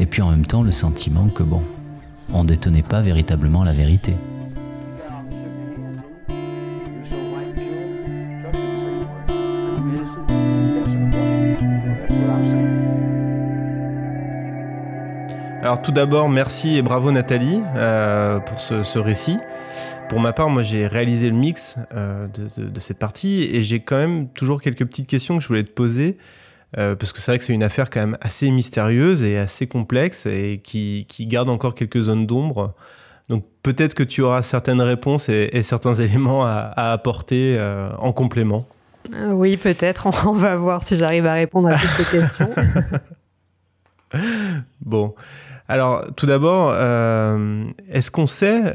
et 0.00 0.06
puis 0.06 0.22
en 0.22 0.30
même 0.30 0.44
temps 0.44 0.64
le 0.64 0.72
sentiment 0.72 1.28
que 1.28 1.44
bon, 1.44 1.62
on 2.32 2.42
ne 2.42 2.48
détenait 2.48 2.82
pas 2.82 3.00
véritablement 3.00 3.62
la 3.62 3.72
vérité. 3.72 4.14
Alors 15.68 15.82
tout 15.82 15.92
d'abord, 15.92 16.30
merci 16.30 16.78
et 16.78 16.82
bravo 16.82 17.12
Nathalie 17.12 17.60
euh, 17.76 18.38
pour 18.38 18.58
ce, 18.58 18.98
récit. 18.98 19.36
Pour 20.08 20.18
ma 20.18 20.32
part, 20.32 20.48
moi 20.48 20.62
j'ai 20.62 20.86
réalisé 20.86 21.28
le 21.28 21.36
mix 21.36 21.76
euh, 21.94 22.26
de, 22.26 22.80
cette 22.80 22.98
partie 22.98 23.42
et 23.42 23.62
j'ai 23.62 23.80
quand 23.80 23.98
même 23.98 24.30
toujours 24.30 24.62
quelques 24.62 24.86
petites 24.86 25.06
questions 25.06 25.36
que 25.36 25.42
je 25.42 25.48
voulais 25.48 25.64
te 25.64 25.70
poser. 25.70 26.16
Euh, 26.78 26.96
parce 26.96 27.12
que 27.12 27.20
c'est 27.20 27.32
vrai 27.32 27.38
que 27.38 27.44
c'est 27.44 27.52
une 27.52 27.62
affaire 27.62 27.90
quand 27.90 28.00
même 28.00 28.16
assez 28.22 28.50
mystérieuse 28.50 29.22
et 29.24 29.36
assez 29.36 29.66
complexe 29.66 30.24
et 30.24 30.62
qui, 30.64 31.04
garde 31.26 31.50
encore 31.50 31.74
quelques 31.74 32.00
zones 32.00 32.24
d'ombre. 32.24 32.74
Donc 33.28 33.44
peut-être 33.62 33.92
que 33.92 34.04
tu 34.04 34.22
auras 34.22 34.40
certaines 34.40 34.80
réponses 34.80 35.28
et, 35.28 35.62
certains 35.62 35.92
éléments 36.00 36.46
à, 36.46 36.92
apporter 36.92 37.56
euh, 37.58 37.90
en 37.98 38.12
complément. 38.12 38.66
Oui, 39.32 39.58
peut-être. 39.58 40.08
On 40.26 40.32
va 40.32 40.56
voir 40.56 40.86
si 40.86 40.96
j'arrive 40.96 41.26
à 41.26 41.34
répondre 41.34 41.68
à 41.68 41.74
toutes 41.74 41.90
ces 41.90 42.20
questions. 42.20 42.48
bon. 44.80 45.14
Alors, 45.68 46.06
tout 46.16 46.26
d'abord, 46.26 46.72
est-ce 47.90 48.10
qu'on 48.10 48.26
sait 48.26 48.72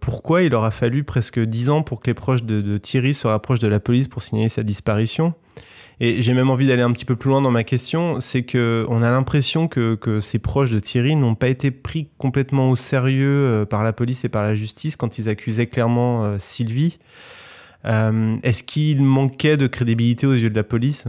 pourquoi 0.00 0.42
il 0.42 0.54
aura 0.54 0.70
fallu 0.70 1.02
presque 1.02 1.40
dix 1.40 1.70
ans 1.70 1.82
pour 1.82 2.00
que 2.00 2.10
les 2.10 2.14
proches 2.14 2.42
de, 2.42 2.76
Thierry 2.76 3.14
se 3.14 3.26
rapprochent 3.26 3.60
de 3.60 3.68
la 3.68 3.80
police 3.80 4.08
pour 4.08 4.22
signaler 4.22 4.50
sa 4.50 4.62
disparition? 4.62 5.34
Et 5.98 6.20
j'ai 6.20 6.34
même 6.34 6.50
envie 6.50 6.66
d'aller 6.66 6.82
un 6.82 6.92
petit 6.92 7.06
peu 7.06 7.16
plus 7.16 7.30
loin 7.30 7.40
dans 7.40 7.50
ma 7.50 7.64
question, 7.64 8.20
c'est 8.20 8.42
que 8.42 8.84
on 8.90 9.02
a 9.02 9.10
l'impression 9.10 9.66
que, 9.66 9.98
ces 10.20 10.38
proches 10.38 10.70
de 10.70 10.78
Thierry 10.78 11.16
n'ont 11.16 11.34
pas 11.34 11.48
été 11.48 11.70
pris 11.70 12.08
complètement 12.18 12.70
au 12.70 12.76
sérieux 12.76 13.62
euh, 13.62 13.64
par 13.64 13.82
la 13.82 13.92
police 13.92 14.24
et 14.24 14.28
par 14.28 14.42
la 14.42 14.54
justice 14.54 14.96
quand 14.96 15.18
ils 15.18 15.28
accusaient 15.28 15.66
clairement 15.66 16.24
euh, 16.24 16.36
Sylvie. 16.38 16.98
Euh, 17.86 18.36
est-ce 18.42 18.62
qu'il 18.62 19.02
manquait 19.02 19.56
de 19.56 19.66
crédibilité 19.66 20.26
aux 20.26 20.34
yeux 20.34 20.50
de 20.50 20.56
la 20.56 20.64
police? 20.64 21.06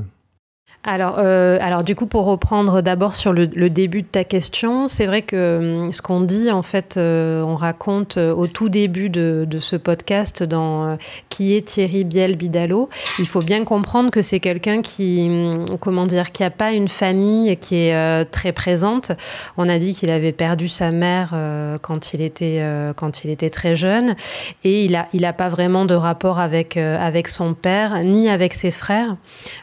Alors, 0.83 1.15
euh, 1.17 1.57
alors 1.61 1.83
du 1.83 1.95
coup, 1.95 2.05
pour 2.05 2.23
reprendre 2.23 2.81
d'abord 2.81 3.15
sur 3.15 3.33
le, 3.33 3.47
début 3.47 4.03
de 4.03 4.07
ta 4.07 4.23
question, 4.23 4.87
c'est 4.87 5.05
vrai 5.05 5.21
que 5.21 5.83
hum, 5.83 5.91
ce 5.91 6.01
qu'on 6.01 6.21
dit, 6.21 6.49
en 6.49 6.63
fait, 6.63 6.95
euh, 6.95 7.41
on 7.41 7.55
raconte 7.55 8.17
euh, 8.17 8.33
au 8.33 8.47
tout 8.47 8.69
début 8.69 9.09
de, 9.09 9.45
ce 9.59 9.75
podcast 9.75 10.43
dans 10.43 10.97
qui 11.29 11.55
est 11.55 11.63
Thierry 11.63 12.03
Biel 12.03 12.37
Bidalo. 12.37 12.89
Il 13.19 13.27
faut 13.27 13.41
bien 13.41 13.65
comprendre 13.65 14.11
que 14.11 14.21
c'est 14.21 14.39
quelqu'un 14.39 14.81
qui, 14.81 15.27
hum, 15.29 15.65
comment 15.79 16.05
dire, 16.05 16.31
qui 16.31 16.43
a 16.43 16.51
pas 16.51 16.71
une 16.71 16.87
famille 16.87 17.57
qui 17.57 17.75
est 17.75 18.25
très 18.31 18.53
présente. 18.53 19.11
On 19.57 19.67
a 19.67 19.77
dit 19.79 19.93
qu'il 19.93 20.11
avait 20.11 20.31
perdu 20.31 20.69
sa 20.69 20.91
mère 20.91 21.35
quand 21.81 22.13
il 22.13 22.21
était 22.21 22.63
quand 22.95 23.23
il 23.23 23.31
était 23.31 23.49
très 23.49 23.75
jeune, 23.75 24.15
et 24.63 24.85
il 24.85 24.95
a 24.95 25.07
il 25.11 25.25
a 25.25 25.33
pas 25.33 25.49
vraiment 25.49 25.85
de 25.85 25.95
rapport 25.95 26.39
avec 26.39 26.77
avec 26.77 27.27
son 27.27 27.53
père 27.53 28.03
ni 28.03 28.29
avec 28.29 28.53
ses 28.53 28.71
frères, 28.71 29.17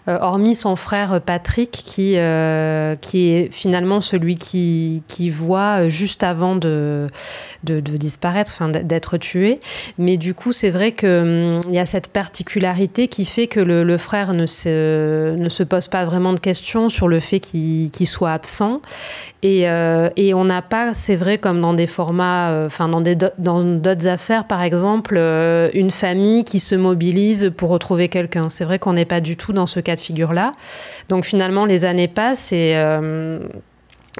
hormis 0.06 0.54
son 0.54 0.76
frère 0.76 1.03
Patrick 1.24 1.70
qui, 1.70 2.14
euh, 2.16 2.96
qui 2.96 3.30
est 3.30 3.52
finalement 3.52 4.00
celui 4.00 4.36
qui, 4.36 5.02
qui 5.08 5.30
voit 5.30 5.88
juste 5.88 6.22
avant 6.22 6.56
de, 6.56 7.08
de, 7.64 7.80
disparaître, 7.80 8.62
d'être 8.82 9.16
tué. 9.16 9.60
Mais 9.98 10.16
du 10.16 10.34
coup, 10.34 10.52
c'est 10.52 10.70
vrai 10.70 10.92
qu'il 10.92 11.08
hum, 11.08 11.60
y 11.70 11.78
a 11.78 11.86
cette 11.86 12.08
particularité 12.08 13.08
qui 13.08 13.24
fait 13.24 13.46
que 13.46 13.60
le, 13.60 13.98
frère 13.98 14.34
ne 14.34 14.46
se, 14.46 15.34
ne 15.36 15.48
se 15.48 15.62
pose 15.62 15.88
pas 15.88 16.04
vraiment 16.04 16.32
de 16.32 16.40
questions 16.40 16.88
sur 16.88 17.08
le 17.08 17.20
fait 17.20 17.40
qu'il 17.40 18.06
soit 18.06 18.32
absent. 18.32 18.80
Et, 19.44 19.68
euh, 19.68 20.08
et, 20.16 20.32
on 20.32 20.46
n'a 20.46 20.62
pas, 20.62 20.94
c'est 20.94 21.16
vrai, 21.16 21.36
comme 21.36 21.60
dans 21.60 21.74
des 21.74 21.86
formats, 21.86 22.50
euh, 22.50 22.66
enfin 22.66 22.88
dans 22.88 23.02
d'autres 23.02 24.08
affaires, 24.08 24.46
par 24.46 24.62
exemple, 24.62 25.18
une 25.74 25.90
famille 25.90 26.44
qui 26.44 26.58
se 26.58 26.74
mobilise 26.74 27.52
pour 27.54 27.68
retrouver 27.68 28.08
quelqu'un. 28.08 28.48
C'est 28.48 28.64
vrai 28.64 28.78
qu'on 28.78 28.94
n'est 28.94 29.04
pas 29.04 29.20
du 29.20 29.36
tout 29.36 29.52
dans 29.52 29.66
ce 29.66 29.80
cas 29.80 29.96
de 29.96 30.00
figure-là. 30.00 30.52
Donc 31.10 31.26
finalement, 31.26 31.66
les 31.66 31.84
années 31.84 32.08
passent 32.08 32.52
et 32.52 32.72
euh, 32.74 33.38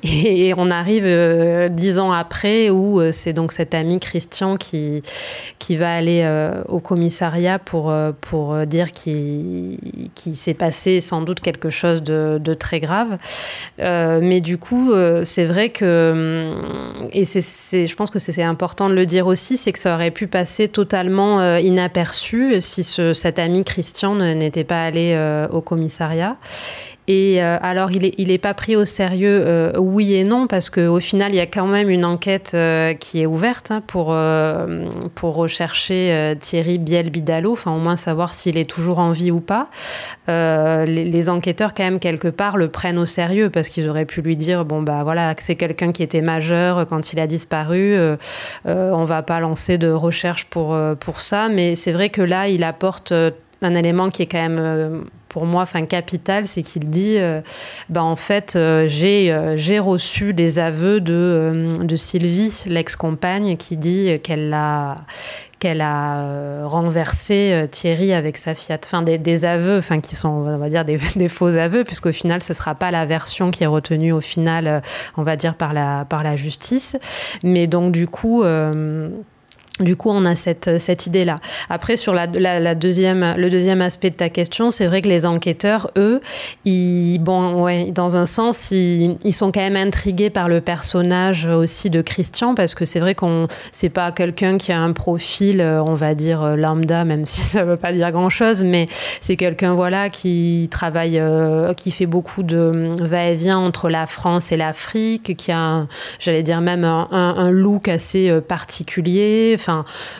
et 0.02 0.52
on 0.56 0.70
arrive 0.70 1.04
euh, 1.06 1.68
dix 1.68 1.98
ans 1.98 2.10
après 2.10 2.68
où 2.68 3.00
euh, 3.00 3.12
c'est 3.12 3.32
donc 3.32 3.52
cet 3.52 3.74
ami 3.74 4.00
Christian 4.00 4.56
qui, 4.56 5.02
qui 5.60 5.76
va 5.76 5.94
aller 5.94 6.22
euh, 6.24 6.62
au 6.68 6.80
commissariat 6.80 7.60
pour, 7.60 7.94
pour 8.20 8.66
dire 8.66 8.90
qu'il 8.90 9.78
s'est 10.14 10.54
passé 10.54 11.00
sans 11.00 11.22
doute 11.22 11.40
quelque 11.40 11.70
chose 11.70 12.02
de, 12.02 12.40
de 12.42 12.54
très 12.54 12.80
grave. 12.80 13.18
mais 13.78 14.40
du 14.40 14.58
coup, 14.58 14.92
c'est 15.22 15.44
vrai 15.44 15.68
que, 15.68 16.54
et 17.12 17.24
c'est, 17.24 17.86
je 17.86 17.94
pense 17.94 18.10
que 18.10 18.18
c'est 18.18 18.42
important 18.42 18.88
de 18.88 18.94
le 18.94 19.06
dire 19.06 19.26
aussi, 19.26 19.56
c'est 19.56 19.72
que 19.72 19.78
ça 19.78 19.94
aurait 19.94 20.10
pu 20.10 20.26
passer 20.26 20.68
totalement 20.68 21.56
inaperçu 21.58 22.60
si 22.60 22.82
ce, 22.82 23.12
cet 23.12 23.38
ami 23.38 23.64
Christian 23.64 24.16
n'était 24.16 24.64
pas 24.64 24.82
allé 24.82 25.16
au 25.50 25.60
commissariat. 25.60 26.36
Et 27.06 27.42
euh, 27.42 27.58
alors, 27.60 27.92
il 27.92 28.02
n'est 28.02 28.14
il 28.16 28.30
est 28.30 28.38
pas 28.38 28.54
pris 28.54 28.76
au 28.76 28.86
sérieux, 28.86 29.42
euh, 29.44 29.72
oui 29.76 30.14
et 30.14 30.24
non, 30.24 30.46
parce 30.46 30.70
qu'au 30.70 31.00
final, 31.00 31.32
il 31.32 31.36
y 31.36 31.40
a 31.40 31.46
quand 31.46 31.66
même 31.66 31.90
une 31.90 32.04
enquête 32.04 32.52
euh, 32.54 32.94
qui 32.94 33.20
est 33.20 33.26
ouverte 33.26 33.70
hein, 33.70 33.82
pour, 33.86 34.16
pour 35.14 35.34
rechercher 35.34 36.34
Thierry 36.40 36.78
Biel-Bidalo, 36.78 37.52
enfin 37.52 37.72
au 37.72 37.78
moins 37.78 37.96
savoir 37.96 38.32
s'il 38.32 38.56
est 38.56 38.68
toujours 38.68 38.98
en 38.98 39.10
vie 39.10 39.30
ou 39.30 39.40
pas. 39.40 39.68
Les, 40.28 41.28
enquêteurs, 41.28 41.74
quand 41.74 41.84
même, 41.84 41.98
quelque 41.98 42.28
part, 42.28 42.56
le 42.56 42.68
prennent 42.68 42.98
au 42.98 43.06
sérieux, 43.06 43.50
parce 43.50 43.68
qu'ils 43.68 43.88
auraient 43.88 44.04
pu 44.04 44.22
lui 44.22 44.36
dire, 44.36 44.64
bon, 44.64 44.82
bah 44.82 45.02
voilà, 45.04 45.34
c'est 45.38 45.56
quelqu'un 45.56 45.92
qui 45.92 46.02
était 46.02 46.20
majeur 46.20 46.86
quand 46.86 47.12
il 47.12 47.20
a 47.20 47.26
disparu, 47.26 47.96
on 48.64 49.04
va 49.04 49.22
pas 49.22 49.40
lancer 49.40 49.78
de 49.78 49.90
recherche 49.90 50.46
pour, 50.46 50.76
pour 51.00 51.20
ça, 51.20 51.48
mais 51.48 51.74
c'est 51.74 51.92
vrai 51.92 52.08
que 52.08 52.22
là, 52.22 52.48
il 52.48 52.64
apporte 52.64 53.12
un 53.62 53.74
élément 53.74 54.10
qui 54.10 54.22
est 54.22 54.26
quand 54.26 54.48
même 54.48 55.04
pour 55.34 55.46
moi, 55.46 55.62
enfin 55.62 55.84
capital, 55.84 56.46
c'est 56.46 56.62
qu'il 56.62 56.88
dit, 56.88 57.16
euh, 57.18 57.40
bah, 57.88 58.04
en 58.04 58.14
fait, 58.14 58.54
euh, 58.54 58.86
j'ai 58.86 59.32
euh, 59.32 59.56
j'ai 59.56 59.80
reçu 59.80 60.32
des 60.32 60.60
aveux 60.60 61.00
de, 61.00 61.70
de 61.82 61.96
Sylvie, 61.96 62.62
l'ex-compagne, 62.68 63.56
qui 63.56 63.76
dit 63.76 64.20
qu'elle 64.20 64.54
a 64.54 64.94
renversé 66.66 67.66
Thierry 67.72 68.12
avec 68.12 68.36
sa 68.36 68.54
Fiat. 68.54 68.78
Enfin, 68.84 69.02
des, 69.02 69.44
aveux, 69.44 69.78
enfin, 69.78 69.98
qui 69.98 70.14
sont, 70.14 70.28
on 70.28 70.56
va 70.56 70.68
dire, 70.68 70.84
des, 70.84 70.98
des 71.16 71.28
faux 71.28 71.56
aveux, 71.56 71.82
puisqu'au 71.82 72.12
final, 72.12 72.40
ce 72.40 72.52
ne 72.52 72.56
sera 72.56 72.76
pas 72.76 72.92
la 72.92 73.04
version 73.04 73.50
qui 73.50 73.64
est 73.64 73.66
retenue 73.66 74.12
au 74.12 74.20
final, 74.20 74.82
on 75.16 75.24
va 75.24 75.34
dire, 75.34 75.56
par 75.56 75.72
la, 75.72 76.04
par 76.08 76.22
la 76.22 76.36
justice. 76.36 76.96
Mais 77.42 77.66
donc, 77.66 77.90
du 77.90 78.06
coup... 78.06 78.44
Du 79.80 79.96
coup, 79.96 80.08
on 80.10 80.24
a 80.24 80.36
cette, 80.36 80.78
cette 80.78 81.08
idée-là. 81.08 81.34
Après, 81.68 81.96
sur 81.96 82.14
la, 82.14 82.28
deuxième, 82.76 83.34
le 83.36 83.50
deuxième 83.50 83.82
aspect 83.82 84.10
de 84.10 84.14
ta 84.14 84.28
question, 84.28 84.70
c'est 84.70 84.86
vrai 84.86 85.02
que 85.02 85.08
les 85.08 85.26
enquêteurs, 85.26 85.90
eux, 85.98 86.20
ils, 86.64 87.18
bon, 87.18 87.60
ouais, 87.60 87.90
dans 87.90 88.16
un 88.16 88.24
sens, 88.24 88.70
ils, 88.70 89.16
sont 89.32 89.50
quand 89.50 89.68
même 89.68 89.74
intrigués 89.74 90.30
par 90.30 90.48
le 90.48 90.60
personnage 90.60 91.46
aussi 91.46 91.90
de 91.90 92.02
Christian, 92.02 92.54
parce 92.54 92.76
que 92.76 92.84
c'est 92.84 93.00
vrai 93.00 93.16
qu'on 93.16 93.48
c'est 93.72 93.88
pas 93.88 94.12
quelqu'un 94.12 94.58
qui 94.58 94.70
a 94.70 94.78
un 94.78 94.92
profil, 94.92 95.60
euh, 95.60 95.82
on 95.82 95.94
va 95.94 96.14
dire 96.14 96.44
euh, 96.44 96.54
lambda, 96.54 97.04
même 97.04 97.24
si 97.24 97.40
ça 97.40 97.64
veut 97.64 97.76
pas 97.76 97.92
dire 97.92 98.12
grand-chose, 98.12 98.62
mais 98.62 98.86
c'est 99.20 99.34
quelqu'un 99.34 99.74
voilà 99.74 100.08
qui 100.08 100.68
travaille, 100.70 101.18
euh, 101.18 101.74
qui 101.74 101.90
fait 101.90 102.06
beaucoup 102.06 102.44
de 102.44 102.92
va-et-vient 103.00 103.58
entre 103.58 103.88
la 103.88 104.06
France 104.06 104.52
et 104.52 104.56
l'Afrique, 104.56 105.36
qui 105.36 105.50
a, 105.50 105.88
j'allais 106.20 106.44
dire 106.44 106.60
même 106.60 106.84
un 106.84 107.50
look 107.50 107.88
assez 107.88 108.40
particulier 108.46 109.56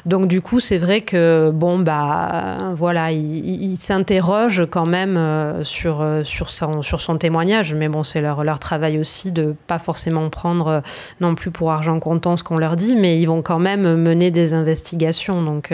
donc 0.06 0.26
du 0.26 0.40
coup, 0.40 0.60
c'est 0.60 0.78
vrai 0.78 1.00
que 1.00 1.50
bon 1.52 1.78
bah 1.78 2.72
voilà, 2.74 3.12
il, 3.12 3.76
s'interroge 3.76 4.64
quand 4.70 4.86
même 4.86 5.16
euh, 5.16 5.64
sur 5.64 6.00
euh, 6.00 6.22
sur 6.22 6.50
son 6.50 6.82
sur 6.82 7.00
son 7.00 7.16
témoignage, 7.18 7.74
mais 7.74 7.88
bon, 7.88 8.02
c'est 8.02 8.20
leur 8.20 8.44
leur 8.44 8.58
travail 8.58 8.98
aussi 8.98 9.32
de 9.32 9.54
pas 9.66 9.78
forcément 9.78 10.28
prendre 10.30 10.66
euh, 10.68 10.80
non 11.20 11.34
plus 11.34 11.50
pour 11.50 11.72
argent 11.72 11.98
comptant 12.00 12.36
ce 12.36 12.44
qu'on 12.44 12.58
leur 12.58 12.76
dit, 12.76 12.96
mais 12.96 13.20
ils 13.20 13.26
vont 13.26 13.42
quand 13.42 13.58
même 13.58 13.96
mener 13.96 14.30
des 14.30 14.54
investigations. 14.54 15.42
Donc 15.42 15.72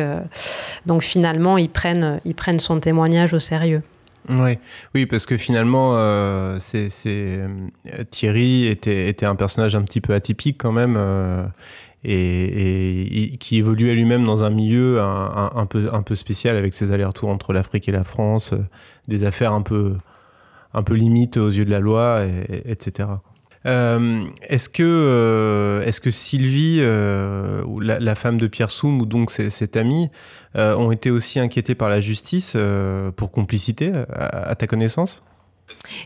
donc 0.87 1.03
finalement, 1.03 1.59
ils 1.59 1.71
prennent 1.71 2.21
ils 2.25 2.35
prennent 2.35 2.61
son 2.61 2.81
témoignage 2.81 3.33
au 3.33 3.39
sérieux. 3.39 3.83
Oui, 4.29 4.59
oui, 4.95 5.07
parce 5.07 5.25
que 5.27 5.37
finalement, 5.37 5.97
c'est, 6.59 6.89
Thierry 8.11 8.67
était, 8.67 9.09
était 9.09 9.27
un 9.27 9.35
personnage 9.35 9.75
un 9.75 9.83
petit 9.83 10.01
peu 10.01 10.15
atypique 10.15 10.59
quand 10.59 10.73
même 10.73 10.97
et, 12.05 13.37
qui 13.39 13.59
évoluait 13.59 13.95
lui-même 13.95 14.25
dans 14.25 14.45
un 14.45 14.51
milieu 14.51 15.01
un, 15.01 15.67
peu, 15.67 15.89
un 15.93 16.03
peu 16.03 16.15
spécial 16.15 16.57
avec 16.57 16.75
ses 16.75 16.93
allers-retours 16.93 17.29
entre 17.29 17.53
l'Afrique 17.53 17.89
et 17.89 17.93
la 17.93 18.05
France, 18.05 18.53
euh, 18.53 18.59
des 19.09 19.25
affaires 19.25 19.53
un 19.53 19.63
peu, 19.63 19.97
un 20.73 20.83
peu 20.83 20.95
limites 20.95 21.37
aux 21.37 21.49
yeux 21.49 21.65
de 21.65 21.71
la 21.71 21.81
loi, 21.81 22.25
etc. 22.65 23.09
Euh, 23.67 24.23
est-ce 24.49 24.71
que, 24.71 24.83
euh, 24.83 25.83
est-ce 25.83 26.01
que 26.01 26.11
Sylvie, 26.11 26.83
ou 27.67 27.81
la, 27.81 28.15
femme 28.15 28.39
de 28.39 28.47
Pierre 28.47 28.71
Soum, 28.71 29.01
ou 29.01 29.07
donc 29.07 29.31
cet 29.31 29.77
ami, 29.77 30.09
ont 30.55 30.93
été 30.93 31.11
aussi 31.11 31.39
inquiétés 31.39 31.75
par 31.75 31.89
la 31.89 32.01
justice 32.01 32.57
pour 33.17 33.31
complicité, 33.31 33.93
à 34.13 34.55
ta 34.55 34.67
connaissance? 34.67 35.23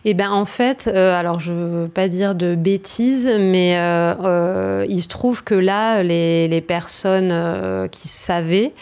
Eh 0.04 0.14
bien, 0.14 0.32
en 0.32 0.44
fait, 0.44 0.90
euh, 0.92 1.18
alors 1.18 1.40
je 1.40 1.52
ne 1.52 1.82
veux 1.82 1.88
pas 1.88 2.08
dire 2.08 2.34
de 2.34 2.54
bêtises, 2.54 3.30
mais 3.38 3.76
euh, 3.76 4.14
euh, 4.24 4.86
il 4.88 5.02
se 5.02 5.08
trouve 5.08 5.44
que 5.44 5.54
là, 5.54 6.02
les, 6.02 6.64
personnes 6.66 7.88
qui 7.90 8.08
savaient 8.08 8.72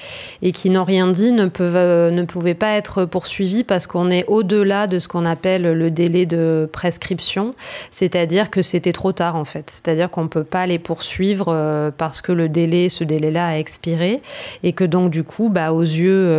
et 0.40 0.52
qui 0.52 0.70
n'ont 0.70 0.84
rien 0.84 1.08
dit 1.08 1.32
ne, 1.32 1.46
peuvent, 1.46 2.12
ne 2.12 2.22
pouvaient 2.22 2.54
pas 2.54 2.76
être 2.76 3.04
poursuivies 3.06 3.64
parce 3.64 3.86
qu'on 3.86 4.10
est 4.10 4.24
au-delà 4.28 4.86
de 4.86 4.98
ce 4.98 5.08
qu'on 5.08 5.24
appelle 5.24 5.62
le 5.62 5.90
délai 5.90 6.26
de 6.26 6.68
prescription, 6.70 7.54
c'est-à-dire 7.90 8.50
que 8.50 8.62
c'était 8.62 8.92
trop 8.92 9.10
tard 9.12 9.34
en 9.34 9.44
fait. 9.44 9.68
C'est-à-dire 9.68 10.10
qu'on 10.10 10.24
ne 10.24 10.28
peut 10.28 10.44
pas 10.44 10.66
les 10.66 10.78
poursuivre 10.78 11.90
parce 11.96 12.20
que 12.20 12.30
le 12.30 12.48
délai, 12.48 12.88
ce 12.88 13.02
délai-là 13.04 13.48
a 13.48 13.56
expiré 13.56 14.22
et 14.62 14.74
que 14.74 14.84
donc 14.84 15.10
du 15.10 15.24
coup, 15.24 15.48
bah, 15.48 15.72
aux 15.72 15.80
yeux, 15.80 16.38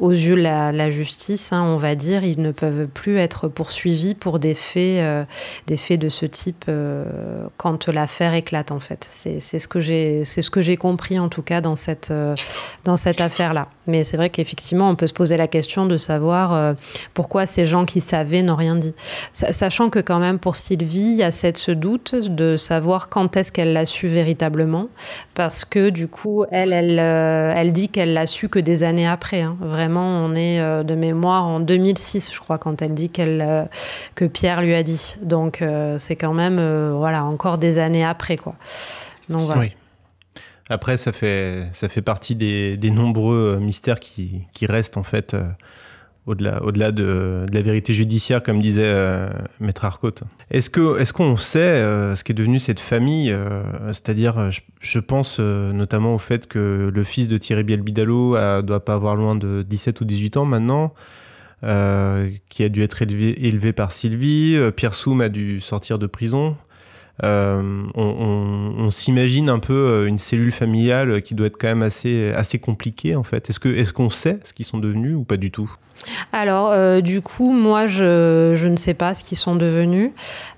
aux 0.00 0.12
yeux 0.12 0.36
la 0.36 0.90
justice, 0.90 1.52
hein, 1.52 1.64
on 1.66 1.76
va 1.76 1.94
dire, 1.94 2.24
ils 2.24 2.40
ne 2.40 2.52
peuvent 2.52 2.86
plus 2.86 3.18
être 3.18 3.48
poursuivis 3.48 3.89
pour 4.18 4.38
des 4.38 4.54
faits, 4.54 5.00
euh, 5.00 5.24
des 5.66 5.76
faits 5.76 6.00
de 6.00 6.08
ce 6.08 6.26
type 6.26 6.64
euh, 6.68 7.04
quand 7.56 7.88
l'affaire 7.88 8.34
éclate 8.34 8.72
en 8.72 8.80
fait. 8.80 9.06
C'est 9.08 9.58
ce 9.58 9.68
que 9.68 9.80
j'ai 10.62 10.76
compris 10.76 11.18
en 11.18 11.28
tout 11.28 11.42
cas 11.42 11.60
dans 11.60 11.76
cette 11.76 12.10
euh, 12.10 12.34
dans 12.84 12.96
cette 12.96 13.20
affaire 13.20 13.54
là. 13.54 13.68
Mais 13.86 14.04
c'est 14.04 14.16
vrai 14.16 14.30
qu'effectivement 14.30 14.88
on 14.88 14.94
peut 14.94 15.06
se 15.06 15.14
poser 15.14 15.36
la 15.36 15.48
question 15.48 15.86
de 15.86 15.96
savoir 15.96 16.74
pourquoi 17.12 17.46
ces 17.46 17.64
gens 17.64 17.86
qui 17.86 18.00
savaient 18.00 18.42
n'ont 18.42 18.54
rien 18.54 18.76
dit, 18.76 18.94
sachant 19.32 19.90
que 19.90 19.98
quand 19.98 20.20
même 20.20 20.38
pour 20.38 20.54
Sylvie 20.54 21.12
il 21.12 21.16
y 21.16 21.22
a 21.24 21.32
cette 21.32 21.58
ce 21.58 21.72
doute 21.72 22.14
de 22.14 22.56
savoir 22.56 23.08
quand 23.08 23.36
est-ce 23.36 23.50
qu'elle 23.50 23.72
l'a 23.72 23.86
su 23.86 24.06
véritablement, 24.06 24.86
parce 25.34 25.64
que 25.64 25.90
du 25.90 26.06
coup 26.06 26.44
elle 26.52 26.72
elle 26.72 26.98
elle 27.00 27.72
dit 27.72 27.88
qu'elle 27.88 28.12
l'a 28.12 28.26
su 28.26 28.48
que 28.48 28.60
des 28.60 28.84
années 28.84 29.08
après. 29.08 29.40
Hein. 29.40 29.56
Vraiment 29.60 30.24
on 30.24 30.36
est 30.36 30.60
de 30.84 30.94
mémoire 30.94 31.46
en 31.46 31.58
2006 31.58 32.32
je 32.32 32.38
crois 32.38 32.58
quand 32.58 32.82
elle 32.82 32.94
dit 32.94 33.10
qu'elle 33.10 33.68
que 34.14 34.24
Pierre 34.24 34.62
lui 34.62 34.74
a 34.74 34.82
dit. 34.82 35.16
Donc 35.22 35.62
euh, 35.62 35.96
c'est 35.98 36.16
quand 36.16 36.34
même 36.34 36.58
euh, 36.58 36.92
voilà 36.94 37.24
encore 37.24 37.58
des 37.58 37.78
années 37.78 38.04
après 38.04 38.36
quoi. 38.36 38.54
Donc. 39.28 39.50
Oui. 39.56 39.72
Après 40.68 40.96
ça 40.96 41.10
fait 41.10 41.68
ça 41.72 41.88
fait 41.88 42.02
partie 42.02 42.36
des, 42.36 42.90
nombreux 42.90 43.58
mystères 43.60 43.98
qui, 43.98 44.42
qui, 44.52 44.66
restent 44.66 44.96
en 44.96 45.02
fait 45.02 45.34
euh, 45.34 45.42
au-delà 46.26 46.62
au-delà 46.62 46.92
de, 46.92 47.44
la 47.52 47.60
vérité 47.60 47.92
judiciaire 47.92 48.40
comme 48.40 48.62
disait 48.62 48.94
maître 49.58 49.84
Arcote. 49.84 50.22
Est-ce 50.52 50.70
que 50.70 51.00
est-ce 51.00 51.12
qu'on 51.12 51.36
sait 51.36 51.82
ce 52.14 52.22
qui 52.22 52.30
est 52.30 52.36
devenu 52.36 52.60
cette 52.60 52.78
famille 52.78 53.34
c'est-à-dire 53.88 54.52
je, 54.52 54.60
je, 54.78 55.00
pense 55.00 55.40
notamment 55.40 56.14
au 56.14 56.18
fait 56.18 56.46
que 56.46 56.88
le 56.94 57.02
fils 57.02 57.26
de 57.26 57.36
Thierry 57.36 57.64
Bielbidalo 57.64 58.36
ne 58.36 58.60
doit 58.62 58.84
pas 58.84 58.94
avoir 58.94 59.16
loin 59.16 59.34
de 59.34 59.62
17 59.68 60.00
ou 60.02 60.04
18 60.04 60.36
ans 60.36 60.44
maintenant. 60.44 60.94
Euh, 61.62 62.30
qui 62.48 62.64
a 62.64 62.70
dû 62.70 62.82
être 62.82 63.02
élevé, 63.02 63.72
par 63.74 63.92
Sylvie. 63.92 64.54
Euh, 64.56 64.70
Pierre 64.70 64.94
Soum 64.94 65.20
a 65.20 65.28
dû 65.28 65.60
sortir 65.60 65.98
de 65.98 66.06
prison. 66.06 66.56
Euh, 67.22 67.82
on, 67.94 68.88
s'imagine 68.88 69.50
un 69.50 69.58
peu 69.58 70.06
une 70.06 70.18
cellule 70.18 70.52
familiale 70.52 71.20
qui 71.20 71.34
doit 71.34 71.48
être 71.48 71.58
quand 71.58 71.68
même 71.68 71.82
assez, 71.82 72.32
assez 72.32 72.58
compliquée 72.58 73.14
en 73.14 73.22
fait. 73.24 73.50
Est-ce 73.50 73.60
qu'on 73.60 73.68
est 73.68 73.92
qu'on 73.92 74.08
sait 74.08 74.38
ce 74.42 74.54
qu'ils 74.54 74.64
sont 74.64 74.78
devenus 74.78 75.16
ou 75.16 75.24
pas 75.24 75.36
du 75.36 75.50
tout? 75.50 75.70
Alors 76.32 77.02
du 77.02 77.20
coup, 77.20 77.52
moi 77.52 77.86
je, 77.86 78.66
ne 78.66 78.76
sais 78.76 78.94
pas 78.94 79.14
ce 79.14 79.24
qu'ils 79.24 79.38
sont 79.38 79.56
devenus 79.56 80.12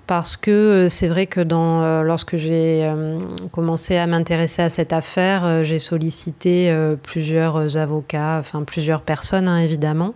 parce 0.07 0.37
que 0.37 0.51
euh, 0.51 0.89
c'est 0.89 1.07
vrai 1.07 1.27
que 1.27 1.39
euh, 1.39 2.03
lorsque 2.03 2.35
j'ai 2.35 2.83
euh, 2.83 3.19
commencé 3.51 3.95
à 3.97 4.05
m'intéresser 4.05 4.61
à 4.61 4.69
cette 4.69 4.93
affaire, 4.93 5.63
j'ai 5.63 5.79
sollicité 5.79 6.73
plusieurs 7.03 7.77
avocats, 7.77 8.37
enfin 8.39 8.63
plusieurs 8.63 9.01
personnes 9.01 9.47
hein, 9.47 9.59
évidemment, 9.59 10.13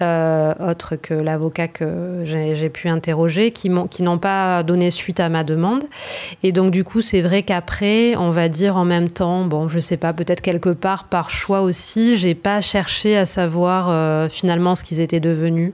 autres 0.00 0.96
que 0.96 1.14
l'avocat 1.14 1.68
que 1.68 2.22
j'ai 2.24 2.68
pu 2.68 2.88
interroger, 2.88 3.50
qui 3.52 3.68
n'ont 3.68 4.18
pas 4.18 4.62
donné 4.62 4.90
suite 4.90 5.20
à 5.20 5.28
ma 5.28 5.44
demande. 5.44 5.84
Et 6.42 6.52
donc 6.52 6.70
du 6.70 6.84
coup, 6.84 7.00
c'est 7.00 7.20
vrai 7.20 7.42
qu'après, 7.42 8.16
on 8.16 8.30
va 8.30 8.48
dire 8.48 8.76
en 8.76 8.84
même 8.84 9.08
temps, 9.08 9.44
bon, 9.44 9.68
je 9.68 9.80
sais 9.80 9.96
pas, 9.96 10.12
peut-être 10.12 10.40
quelque 10.40 10.70
part 10.70 11.04
par 11.04 11.30
choix 11.30 11.62
aussi, 11.62 12.16
j'ai 12.16 12.34
pas 12.34 12.60
cherché 12.60 13.16
à 13.16 13.26
savoir 13.26 14.30
finalement 14.30 14.61
ce 14.74 14.84
qu'ils 14.84 15.00
étaient 15.00 15.20
devenus 15.20 15.72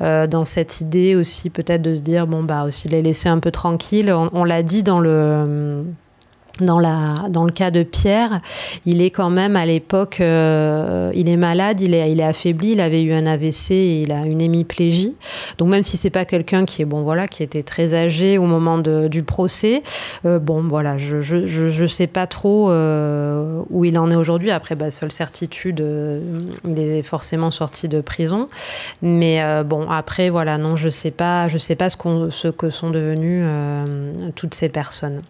dans 0.00 0.44
cette 0.44 0.80
idée 0.80 1.14
aussi 1.14 1.50
peut-être 1.50 1.82
de 1.82 1.94
se 1.94 2.02
dire 2.02 2.26
bon 2.26 2.42
bah 2.42 2.64
aussi 2.64 2.88
les 2.88 3.02
laisser 3.02 3.28
un 3.28 3.38
peu 3.38 3.50
tranquilles. 3.50 4.12
On, 4.12 4.44
l'a 4.44 4.62
dit 4.62 4.82
dans 4.82 5.00
le 5.00 5.84
dans, 6.60 6.78
la, 6.78 7.26
dans 7.30 7.44
le 7.44 7.52
cas 7.52 7.70
de 7.70 7.82
Pierre, 7.82 8.40
il 8.86 9.02
est 9.02 9.10
quand 9.10 9.30
même 9.30 9.56
à 9.56 9.66
l'époque, 9.66 10.18
euh, 10.20 11.10
il 11.14 11.28
est 11.28 11.36
malade, 11.36 11.80
il 11.80 11.94
est, 11.94 12.12
il 12.12 12.20
est 12.20 12.24
affaibli, 12.24 12.72
il 12.72 12.80
avait 12.80 13.02
eu 13.02 13.12
un 13.12 13.26
AVC 13.26 13.72
et 13.72 14.02
il 14.02 14.12
a 14.12 14.24
une 14.24 14.40
hémiplégie. 14.40 15.14
Donc 15.58 15.68
même 15.68 15.82
si 15.82 15.96
c'est 15.96 16.10
pas 16.10 16.24
quelqu'un 16.24 16.64
qui 16.64 16.82
est 16.82 16.84
bon 16.84 17.02
voilà, 17.02 17.26
qui 17.26 17.42
était 17.42 17.62
très 17.62 17.94
âgé 17.94 18.38
au 18.38 18.44
moment 18.44 18.78
de, 18.78 19.08
du 19.08 19.24
procès, 19.24 19.82
euh, 20.24 20.38
bon 20.38 20.62
voilà, 20.62 20.96
je, 20.96 21.22
je, 21.22 21.46
je, 21.46 21.86
sais 21.86 22.06
pas 22.06 22.26
trop 22.26 22.70
euh, 22.70 23.62
où 23.70 23.84
il 23.84 23.98
en 23.98 24.10
est 24.10 24.16
aujourd'hui. 24.16 24.50
Après, 24.50 24.76
bah, 24.76 24.90
seule 24.90 25.12
certitude, 25.12 25.84
il 26.64 26.78
est 26.78 27.02
forcément 27.02 27.50
sorti 27.50 27.88
de 27.88 28.00
prison. 28.00 28.48
Mais 29.02 29.42
bon, 29.64 29.90
après 29.90 30.30
voilà, 30.30 30.58
non, 30.58 30.76
je 30.76 30.88
sais 30.88 31.10
pas, 31.10 31.48
je 31.48 31.58
sais 31.58 31.74
pas 31.74 31.88
ce, 31.88 31.96
qu'on 31.96 32.30
ce 32.30 32.48
que 32.48 32.70
sont 32.70 32.90
devenues 32.90 33.44
toutes 34.34 34.54
ces 34.54 34.68
personnes. 34.68 35.20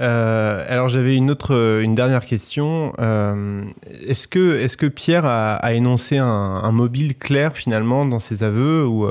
Euh, 0.00 0.64
alors 0.68 0.88
j'avais 0.88 1.16
une 1.16 1.30
autre, 1.30 1.54
euh, 1.54 1.82
une 1.82 1.94
dernière 1.94 2.24
question. 2.24 2.92
Euh, 2.98 3.64
est-ce 4.06 4.28
que, 4.28 4.60
est 4.60 4.76
que 4.76 4.86
Pierre 4.86 5.24
a, 5.26 5.72
énoncé 5.72 6.18
un, 6.18 6.72
mobile 6.72 7.16
clair 7.16 7.56
finalement 7.56 8.06
dans 8.06 8.18
ses 8.18 8.44
aveux 8.44 8.86
ou, 8.86 9.08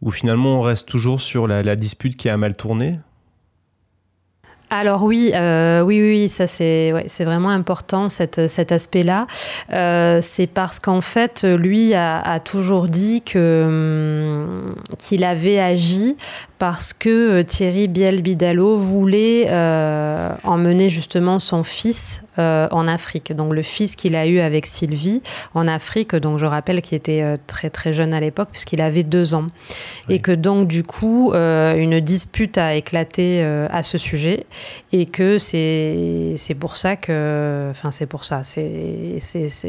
ou 0.00 0.10
finalement 0.10 0.58
on 0.58 0.62
reste 0.62 0.88
toujours 0.88 1.20
sur 1.20 1.46
la, 1.46 1.76
dispute 1.76 2.16
qui 2.16 2.28
a 2.28 2.36
mal 2.36 2.56
tourné? 2.56 2.98
Alors 4.74 5.02
oui, 5.02 5.32
oui, 5.34 6.00
oui, 6.00 6.28
ça 6.28 6.46
c'est 6.46 6.92
ouais, 6.92 7.04
c'est 7.06 7.24
vraiment 7.24 7.50
important 7.50 8.08
cet, 8.08 8.48
cet 8.48 8.72
aspect-là. 8.72 9.26
c'est 10.22 10.46
parce 10.46 10.80
qu'en 10.80 11.00
fait, 11.00 11.44
lui 11.44 11.94
a, 11.94 12.20
a 12.20 12.40
toujours 12.40 12.88
dit 12.88 13.22
que 13.22 13.64
hum, 13.66 14.74
qu'il 14.98 15.24
avait 15.24 15.58
agi 15.58 16.16
parce 16.62 16.92
que 16.92 17.40
euh, 17.40 17.42
Thierry 17.42 17.88
Biel-Bidalo 17.88 18.76
voulait 18.76 19.48
euh, 19.48 20.30
emmener 20.44 20.90
justement 20.90 21.40
son 21.40 21.64
fils 21.64 22.22
euh, 22.38 22.68
en 22.70 22.86
Afrique. 22.86 23.32
Donc 23.32 23.52
le 23.52 23.62
fils 23.62 23.96
qu'il 23.96 24.14
a 24.14 24.28
eu 24.28 24.38
avec 24.38 24.66
Sylvie 24.66 25.22
en 25.54 25.66
Afrique, 25.66 26.14
donc 26.14 26.38
je 26.38 26.46
rappelle 26.46 26.80
qu'il 26.80 26.96
était 26.96 27.36
très 27.48 27.68
très 27.68 27.92
jeune 27.92 28.14
à 28.14 28.20
l'époque 28.20 28.50
puisqu'il 28.52 28.80
avait 28.80 29.02
deux 29.02 29.34
ans. 29.34 29.48
Et 30.08 30.20
que 30.20 30.30
donc 30.30 30.68
du 30.68 30.84
coup, 30.84 31.32
une 31.34 31.98
dispute 31.98 32.58
a 32.58 32.76
éclaté 32.76 33.42
à 33.42 33.82
ce 33.82 33.98
sujet 33.98 34.46
et 34.92 35.06
que 35.06 35.38
c'est 35.38 36.36
pour 36.58 36.76
ça 36.76 36.96
que... 36.96 37.68
Enfin 37.70 37.90
c'est 37.90 38.06
pour 38.06 38.24
ça. 38.24 38.42
c'est 38.42 39.18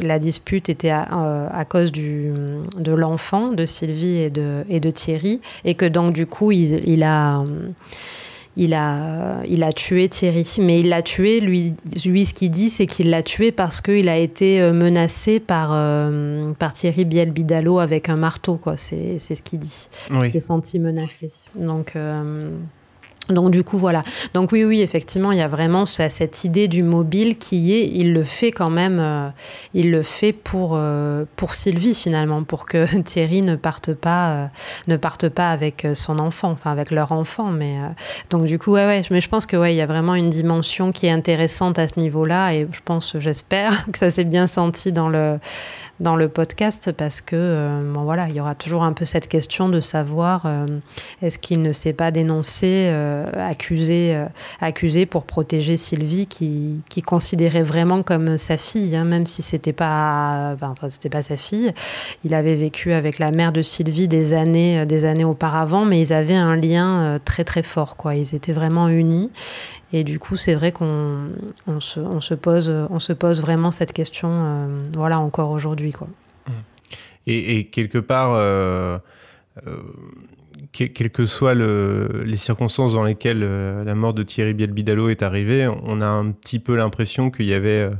la 0.02 0.18
dispute 0.18 0.68
était 0.68 0.90
à, 0.90 1.48
à 1.52 1.64
cause 1.64 1.92
du, 1.92 2.32
de 2.78 2.92
l'enfant 2.92 3.48
de 3.52 3.66
Sylvie 3.66 4.18
et 4.18 4.30
de, 4.30 4.64
et 4.68 4.80
de 4.80 4.90
Thierry 4.90 5.40
et 5.64 5.74
que 5.74 5.86
donc 5.86 6.12
du 6.12 6.26
coup 6.26 6.52
ils 6.52 6.74
il 6.86 7.02
a, 7.02 7.44
il 8.56 8.74
a, 8.74 9.42
il 9.46 9.62
a 9.62 9.72
tué 9.72 10.08
Thierry. 10.08 10.56
Mais 10.60 10.80
il 10.80 10.88
l'a 10.88 11.02
tué, 11.02 11.40
lui, 11.40 11.74
lui 12.04 12.26
ce 12.26 12.34
qu'il 12.34 12.50
dit, 12.50 12.70
c'est 12.70 12.86
qu'il 12.86 13.10
l'a 13.10 13.22
tué 13.22 13.52
parce 13.52 13.80
qu'il 13.80 14.08
a 14.08 14.18
été 14.18 14.60
euh, 14.60 14.72
menacé 14.72 15.40
par, 15.40 15.70
euh, 15.72 16.52
par 16.52 16.72
Thierry 16.72 17.04
Biel-Bidalo 17.04 17.78
avec 17.78 18.08
un 18.08 18.16
marteau, 18.16 18.56
quoi. 18.56 18.76
C'est, 18.76 19.18
ce 19.18 19.42
qu'il 19.42 19.60
dit. 19.60 19.88
Il 20.10 20.30
s'est 20.30 20.40
senti 20.40 20.78
menacé. 20.78 21.30
Donc. 21.54 21.96
Euh, 21.96 22.50
donc 23.30 23.50
du 23.50 23.64
coup 23.64 23.78
voilà. 23.78 24.04
Donc 24.34 24.52
oui 24.52 24.64
oui 24.64 24.82
effectivement 24.82 25.32
il 25.32 25.38
y 25.38 25.42
a 25.42 25.48
vraiment 25.48 25.84
cette 25.84 26.44
idée 26.44 26.68
du 26.68 26.82
mobile 26.82 27.38
qui 27.38 27.72
est. 27.72 27.88
Il 27.88 28.12
le 28.12 28.24
fait 28.24 28.50
quand 28.50 28.70
même 28.70 28.98
euh, 29.00 29.28
il 29.72 29.90
le 29.90 30.02
fait 30.02 30.32
pour 30.32 30.72
euh, 30.74 31.24
pour 31.36 31.54
Sylvie 31.54 31.94
finalement 31.94 32.44
pour 32.44 32.66
que 32.66 32.84
Thierry 33.02 33.42
ne 33.42 33.56
parte 33.56 33.94
pas 33.94 34.30
euh, 34.30 34.46
ne 34.88 34.96
parte 34.96 35.28
pas 35.28 35.50
avec 35.50 35.86
son 35.94 36.18
enfant 36.18 36.50
enfin 36.50 36.70
avec 36.70 36.90
leur 36.90 37.12
enfant. 37.12 37.50
Mais 37.50 37.76
donc 38.30 38.44
du 38.44 38.58
coup 38.58 38.72
ouais 38.72 38.86
ouais. 38.86 39.02
Mais 39.10 39.20
je 39.20 39.28
pense 39.28 39.46
que 39.46 39.56
ouais 39.56 39.74
il 39.74 39.76
y 39.76 39.82
a 39.82 39.86
vraiment 39.86 40.14
une 40.14 40.30
dimension 40.30 40.92
qui 40.92 41.06
est 41.06 41.10
intéressante 41.10 41.78
à 41.78 41.88
ce 41.88 41.98
niveau-là. 41.98 42.54
Et 42.54 42.68
je 42.70 42.80
pense 42.84 43.18
j'espère 43.18 43.86
que 43.92 43.98
ça 43.98 44.10
s'est 44.10 44.24
bien 44.24 44.46
senti 44.46 44.92
dans 44.92 45.08
le 45.08 45.38
dans 46.00 46.16
le 46.16 46.28
podcast 46.28 46.90
parce 46.90 47.20
que 47.20 47.80
bon, 47.92 48.02
voilà, 48.02 48.28
il 48.28 48.34
y 48.34 48.40
aura 48.40 48.56
toujours 48.56 48.82
un 48.82 48.92
peu 48.92 49.04
cette 49.04 49.28
question 49.28 49.68
de 49.68 49.78
savoir 49.78 50.44
est-ce 51.22 51.38
qu'il 51.38 51.62
ne 51.62 51.70
s'est 51.70 51.92
pas 51.92 52.10
dénoncé, 52.10 52.90
accusé, 53.36 54.24
accusé 54.60 55.06
pour 55.06 55.24
protéger 55.24 55.76
Sylvie 55.76 56.26
qui, 56.26 56.80
qui 56.88 57.02
considérait 57.02 57.62
vraiment 57.62 58.02
comme 58.02 58.36
sa 58.36 58.56
fille, 58.56 58.96
hein, 58.96 59.04
même 59.04 59.26
si 59.26 59.42
c'était 59.42 59.72
pas, 59.72 60.56
pas 61.10 61.22
sa 61.22 61.36
fille. 61.36 61.72
Il 62.24 62.34
avait 62.34 62.54
vécu 62.54 62.92
avec 62.92 63.18
la 63.18 63.30
mère 63.30 63.52
de 63.52 63.62
Sylvie 63.62 64.08
des 64.08 64.34
années, 64.34 64.86
des 64.86 65.04
années 65.04 65.24
auparavant, 65.24 65.84
mais 65.84 66.00
ils 66.00 66.12
avaient 66.12 66.34
un 66.34 66.56
lien 66.56 67.18
très 67.24 67.44
très 67.44 67.62
fort, 67.62 67.96
quoi. 67.96 68.14
Ils 68.14 68.34
étaient 68.34 68.52
vraiment 68.52 68.88
unis. 68.88 69.30
Et 69.94 70.02
du 70.02 70.18
coup, 70.18 70.36
c'est 70.36 70.54
vrai 70.54 70.72
qu'on 70.72 71.28
on 71.68 71.78
se, 71.78 72.00
on 72.00 72.20
se, 72.20 72.34
pose, 72.34 72.68
on 72.90 72.98
se 72.98 73.12
pose 73.12 73.40
vraiment 73.40 73.70
cette 73.70 73.92
question, 73.92 74.28
euh, 74.28 74.78
voilà, 74.92 75.20
encore 75.20 75.52
aujourd'hui. 75.52 75.92
Quoi. 75.92 76.08
Et, 77.28 77.68
quelque 77.68 77.98
part, 77.98 78.34
euh, 78.34 78.98
euh, 79.68 79.76
quelles 80.72 81.10
que 81.10 81.26
soient 81.26 81.54
le, 81.54 82.22
les 82.24 82.36
circonstances 82.36 82.94
dans 82.94 83.04
lesquelles 83.04 83.40
la 83.40 83.94
mort 83.94 84.14
de 84.14 84.22
Thierry 84.22 84.54
Bielbidalo 84.54 85.08
est 85.08 85.22
arrivée, 85.22 85.68
on 85.84 86.00
a 86.00 86.08
un 86.08 86.30
petit 86.30 86.58
peu 86.58 86.76
l'impression 86.76 87.30
qu'il 87.30 87.46
y 87.46 87.54
avait 87.54 87.90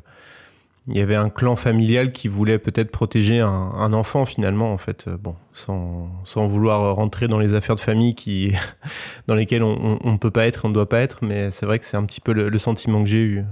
avait 0.97 1.15
un 1.15 1.31
clan 1.31 1.57
familial 1.57 2.13
qui 2.13 2.29
voulait 2.29 2.59
peut-être 2.59 2.91
protéger 2.91 3.41
un, 3.41 3.93
enfant 3.93 4.27
finalement 4.27 4.73
en 4.73 4.79
fait. 4.79 5.07
Euh, 5.09 5.17
bon 5.17 5.37
sans, 5.53 6.11
sans, 6.25 6.47
vouloir 6.47 6.95
rentrer 6.97 7.29
dans 7.29 7.39
les 7.39 7.55
affaires 7.55 7.77
de 7.77 7.81
famille 7.81 8.15
qui 8.15 8.53
dans 9.27 9.35
lesquelles 9.35 9.63
on 9.63 9.99
ne 10.05 10.19
peut 10.19 10.31
pas 10.31 10.47
être 10.47 10.65
on 10.65 10.69
ne 10.69 10.75
doit 10.75 10.89
pas 10.89 11.01
être 11.01 11.21
mais 11.23 11.51
c'est 11.51 11.65
vrai 11.65 11.79
que 11.79 11.85
c'est 11.85 11.97
un 11.97 12.05
petit 12.05 12.21
peu 12.21 12.33
le, 12.33 12.59
sentiment 12.59 13.03
que 13.03 13.09
j'ai 13.09 13.23
eu 13.23 13.45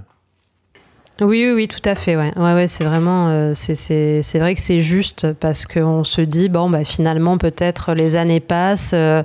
oui, 1.25 1.45
oui, 1.47 1.53
oui, 1.53 1.69
tout 1.69 1.87
à 1.89 1.95
fait. 1.95 2.17
Ouais, 2.17 2.33
ouais, 2.37 2.55
ouais 2.55 2.69
c'est 2.69 2.85
vraiment, 2.85 3.29
euh, 3.29 3.53
c'est 3.55 4.39
vrai 4.39 4.55
que 4.55 4.61
c'est 4.61 4.81
juste 4.81 5.33
parce 5.33 5.67
qu'on 5.67 6.05
se 6.05 6.21
dit 6.21 6.49
bon, 6.49 6.71
bah 6.71 6.85
finalement 6.85 7.39
peut-être 7.39 7.95
les 7.95 8.17
années 8.17 8.41
passent. 8.41 8.93
Euh, 8.95 9.23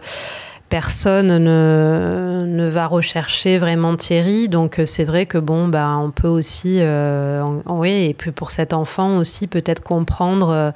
personne 0.69 1.37
ne, 1.37 2.67
va 2.69 2.87
rechercher 2.87 3.57
vraiment 3.57 3.95
Thierry. 3.95 4.49
Donc 4.49 4.79
euh, 4.79 4.85
c'est 4.85 5.05
vrai 5.05 5.25
que 5.25 5.37
bon, 5.37 5.67
bah, 5.67 5.97
on 5.99 6.11
peut 6.11 6.27
aussi, 6.27 6.77
euh, 6.79 7.43
oui, 7.67 8.05
et 8.05 8.13
puis 8.13 8.31
pour 8.31 8.51
cet 8.51 8.73
enfant 8.73 9.17
aussi 9.17 9.47
peut-être 9.47 9.81
comprendre, 9.81 10.49
euh, 10.49 10.71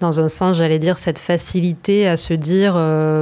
dans 0.00 0.20
un 0.20 0.28
sens, 0.28 0.56
j'allais 0.56 0.78
dire, 0.78 0.96
cette 0.96 1.18
facilité 1.18 2.08
à 2.08 2.16
se 2.16 2.32
dire, 2.32 2.74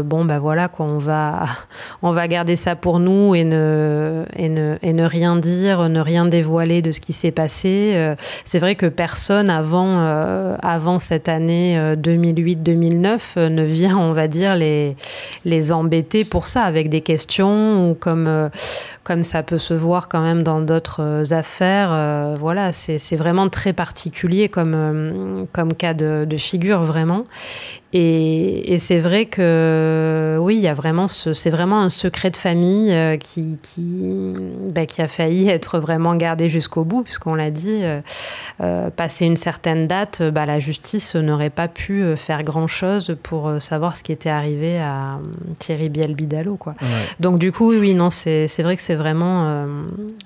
bon, 0.04 0.24
bah 0.24 0.38
voilà, 0.38 0.68
quoi, 0.68 0.86
on 0.86 0.98
va, 0.98 1.44
on 2.02 2.12
va 2.12 2.28
garder 2.28 2.56
ça 2.56 2.76
pour 2.76 3.00
nous 3.00 3.34
et 3.34 3.44
ne, 3.44 4.24
et 4.36 4.48
ne, 4.48 4.76
et 4.82 4.92
ne 4.92 5.04
rien 5.04 5.36
dire, 5.36 5.88
ne 5.88 6.00
rien 6.00 6.24
dévoiler 6.24 6.82
de 6.82 6.92
ce 6.92 7.00
qui 7.00 7.12
s'est 7.12 7.30
passé. 7.32 8.14
c'est 8.44 8.58
vrai 8.58 8.74
que 8.76 8.86
personne 8.86 9.50
avant, 9.50 9.98
avant 10.62 10.98
cette 10.98 11.28
année 11.28 11.78
2008-2009 11.96 13.48
ne 13.48 13.62
vient, 13.62 13.96
on 13.98 14.12
va 14.12 14.28
dire, 14.28 14.54
les, 14.54 14.96
les 15.44 15.72
embêter 15.72 16.11
pour 16.28 16.46
ça, 16.46 16.62
avec 16.62 16.88
des 16.88 17.00
questions 17.00 17.90
ou 17.90 17.94
comme, 17.94 18.26
euh, 18.26 18.48
comme 19.04 19.22
ça 19.22 19.42
peut 19.42 19.58
se 19.58 19.74
voir 19.74 20.08
quand 20.08 20.22
même 20.22 20.42
dans 20.42 20.60
d'autres 20.60 21.02
euh, 21.02 21.24
affaires. 21.32 21.90
Euh, 21.92 22.34
voilà, 22.38 22.72
c'est 22.72 23.16
vraiment 23.16 23.48
très 23.48 23.72
particulier 23.72 24.48
comme, 24.48 25.46
comme 25.52 25.74
cas 25.74 25.94
de, 25.94 26.24
de 26.28 26.36
figure, 26.36 26.82
vraiment. 26.82 27.24
Et, 27.94 28.78
c'est 28.78 28.98
vrai 28.98 29.26
que 29.26 30.38
oui, 30.40 30.56
il 30.56 30.62
y 30.62 30.68
a 30.68 30.72
vraiment 30.72 31.08
c'est 31.08 31.50
vraiment 31.50 31.80
un 31.80 31.90
secret 31.90 32.30
de 32.30 32.38
famille 32.38 32.90
euh, 32.90 33.18
qui, 33.18 33.58
qui, 33.62 34.34
bah, 34.70 34.86
qui, 34.86 35.02
a 35.02 35.08
failli 35.08 35.48
être 35.50 35.78
vraiment 35.78 36.14
gardé 36.14 36.48
jusqu'au 36.48 36.84
bout, 36.84 37.02
puisqu'on 37.02 37.34
l'a 37.34 37.50
dit, 37.50 37.80
euh, 37.82 38.00
euh 38.62 38.88
passé 38.90 39.26
une 39.26 39.36
certaine 39.36 39.86
date, 39.86 40.22
bah, 40.22 40.46
la 40.46 40.58
justice 40.58 41.16
n'aurait 41.16 41.50
pas 41.50 41.68
pu 41.68 42.02
euh, 42.02 42.16
faire 42.16 42.42
grand-chose 42.44 43.16
pour 43.22 43.60
savoir 43.60 43.96
ce 43.96 44.02
qui 44.02 44.12
était 44.12 44.30
arrivé 44.30 44.78
à 44.78 45.18
Thierry 45.58 45.90
Biel-Bidalo. 45.90 46.56
Quoi. 46.56 46.74
Donc 47.20 47.38
du 47.38 47.52
coup, 47.52 47.72
oui, 47.72 47.94
non, 47.94 48.08
c'est 48.08 48.48
vrai 48.62 48.76
que 48.76 48.82
c'est 48.82 48.94
vraiment, 48.94 49.66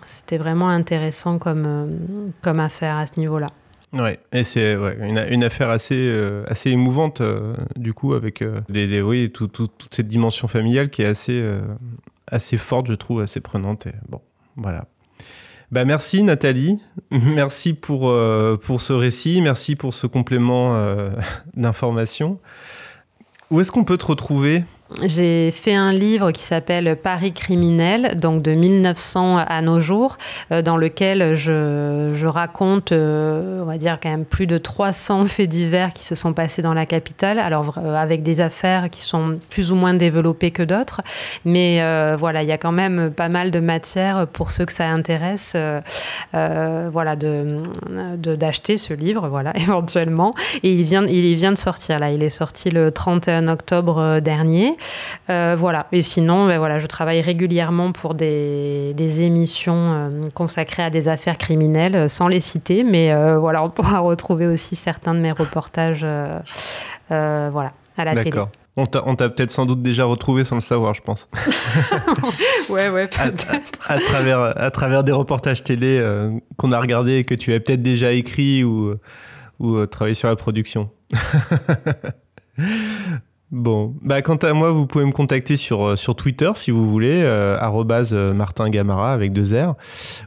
c'était 0.04 0.36
vraiment 0.36 0.68
intéressant 0.68 1.38
comme, 1.38 1.98
comme 2.42 2.60
affaire 2.60 2.96
à 2.96 3.06
ce 3.06 3.18
niveau-là. 3.18 3.48
Ouais, 3.96 4.18
et 4.32 4.44
c'est 4.44 4.76
une, 5.00 5.44
affaire 5.44 5.70
assez, 5.70 5.94
euh, 5.96 6.44
assez 6.48 6.70
émouvante, 6.70 7.22
euh, 7.22 7.54
du 7.76 7.94
coup, 7.94 8.12
avec 8.12 8.42
euh, 8.42 8.60
des, 8.68 9.00
oui, 9.00 9.30
toute 9.32 9.88
cette 9.90 10.06
dimension 10.06 10.48
familiale 10.48 10.90
qui 10.90 11.02
est 11.02 11.06
assez, 11.06 11.42
assez 12.26 12.56
forte, 12.56 12.88
je 12.88 12.94
trouve, 12.94 13.22
assez 13.22 13.40
prenante. 13.40 13.88
Bon, 14.08 14.20
voilà. 14.56 14.86
Bah, 15.72 15.84
merci 15.84 16.22
Nathalie, 16.22 16.78
merci 17.10 17.72
pour, 17.72 18.12
pour 18.62 18.82
ce 18.82 18.92
récit, 18.92 19.40
merci 19.40 19.76
pour 19.76 19.94
ce 19.94 20.06
complément 20.06 20.74
d'information. 21.54 22.38
Où 23.50 23.60
est-ce 23.60 23.72
qu'on 23.72 23.84
peut 23.84 23.96
te 23.96 24.06
retrouver? 24.06 24.64
J'ai 25.02 25.50
fait 25.50 25.74
un 25.74 25.90
livre 25.90 26.30
qui 26.30 26.44
s'appelle 26.44 26.96
Paris 26.96 27.32
criminel, 27.32 28.18
donc 28.20 28.42
de 28.42 28.52
1900 28.52 29.38
à 29.38 29.60
nos 29.60 29.80
jours, 29.80 30.16
euh, 30.52 30.62
dans 30.62 30.76
lequel 30.76 31.34
je, 31.34 32.12
je 32.14 32.26
raconte, 32.26 32.92
euh, 32.92 33.62
on 33.62 33.64
va 33.64 33.78
dire 33.78 33.98
quand 34.00 34.08
même 34.08 34.24
plus 34.24 34.46
de 34.46 34.58
300 34.58 35.24
faits 35.24 35.48
divers 35.48 35.92
qui 35.92 36.04
se 36.04 36.14
sont 36.14 36.32
passés 36.32 36.62
dans 36.62 36.72
la 36.72 36.86
capitale, 36.86 37.40
alors 37.40 37.78
euh, 37.78 37.96
avec 37.96 38.22
des 38.22 38.40
affaires 38.40 38.88
qui 38.88 39.00
sont 39.00 39.38
plus 39.50 39.72
ou 39.72 39.74
moins 39.74 39.92
développées 39.92 40.52
que 40.52 40.62
d'autres, 40.62 41.02
mais 41.44 41.82
voilà, 42.16 42.42
il 42.42 42.48
y 42.48 42.52
a 42.52 42.58
quand 42.58 42.72
même 42.72 43.10
pas 43.10 43.28
mal 43.28 43.50
de 43.50 43.58
matière 43.58 44.26
pour 44.28 44.50
ceux 44.50 44.64
que 44.64 44.72
ça 44.72 44.86
intéresse, 44.86 45.56
voilà, 46.32 47.16
de 47.16 47.62
d'acheter 48.16 48.76
ce 48.76 48.94
livre, 48.94 49.28
voilà, 49.28 49.56
éventuellement. 49.56 50.32
Et 50.62 50.70
il 50.70 50.82
vient, 50.82 51.04
il 51.06 51.34
vient 51.34 51.52
de 51.52 51.58
sortir 51.58 51.98
là, 51.98 52.10
il 52.10 52.22
est 52.22 52.30
sorti 52.30 52.70
le 52.70 52.92
31 52.92 53.48
octobre 53.48 54.20
dernier. 54.20 54.75
Euh, 55.30 55.54
voilà. 55.56 55.86
Et 55.92 56.02
sinon, 56.02 56.46
ben 56.46 56.58
voilà, 56.58 56.78
je 56.78 56.86
travaille 56.86 57.20
régulièrement 57.20 57.92
pour 57.92 58.14
des, 58.14 58.94
émissions 58.96 59.74
euh, 59.74 60.24
consacrées 60.34 60.82
à 60.82 60.90
des 60.90 61.08
affaires 61.08 61.38
criminelles, 61.38 61.96
euh, 61.96 62.08
sans 62.08 62.28
les 62.28 62.40
citer, 62.40 62.84
mais 62.84 63.14
voilà, 63.36 63.62
on 63.62 63.70
pourra 63.70 63.98
retrouver 64.00 64.46
aussi 64.46 64.76
certains 64.76 65.14
de 65.14 65.20
mes 65.20 65.32
reportages, 65.32 66.06
voilà, 67.08 67.72
à 67.96 68.04
la 68.04 68.12
télé. 68.14 68.30
D'accord. 68.30 68.50
On 68.78 68.84
t'a 68.84 69.30
peut-être 69.30 69.50
sans 69.50 69.64
doute 69.64 69.80
déjà 69.80 70.04
retrouvé 70.04 70.44
sans 70.44 70.56
le 70.56 70.60
savoir, 70.60 70.92
je 70.92 71.00
pense. 71.00 71.30
ouais, 72.68 72.90
ouais, 72.90 73.06
peut-être. 73.06 73.90
À, 73.90 73.98
travers, 73.98 74.38
à 74.38 74.70
travers 74.70 75.02
des 75.02 75.12
reportages 75.12 75.64
télé 75.64 76.06
qu'on 76.58 76.72
a 76.72 76.80
regardés 76.80 77.16
et 77.16 77.24
que 77.24 77.34
tu 77.34 77.54
as 77.54 77.60
peut-être 77.60 77.80
déjà 77.80 78.12
écrit 78.12 78.64
ou, 78.64 78.94
ou 79.60 79.86
travaillé 79.86 80.12
sur 80.12 80.28
la 80.28 80.36
production. 80.36 80.90
Bon, 83.52 83.94
bah 84.02 84.22
quant 84.22 84.36
à 84.36 84.52
moi, 84.52 84.72
vous 84.72 84.86
pouvez 84.86 85.04
me 85.04 85.12
contacter 85.12 85.56
sur, 85.56 85.90
euh, 85.90 85.94
sur 85.94 86.16
Twitter 86.16 86.50
si 86.56 86.72
vous 86.72 86.90
voulez, 86.90 87.22
euh, 87.22 87.56
euh 87.62 88.34
Martin 88.34 88.68
Gamara 88.70 89.12
avec 89.12 89.32
deux 89.32 89.56
R, 89.56 89.76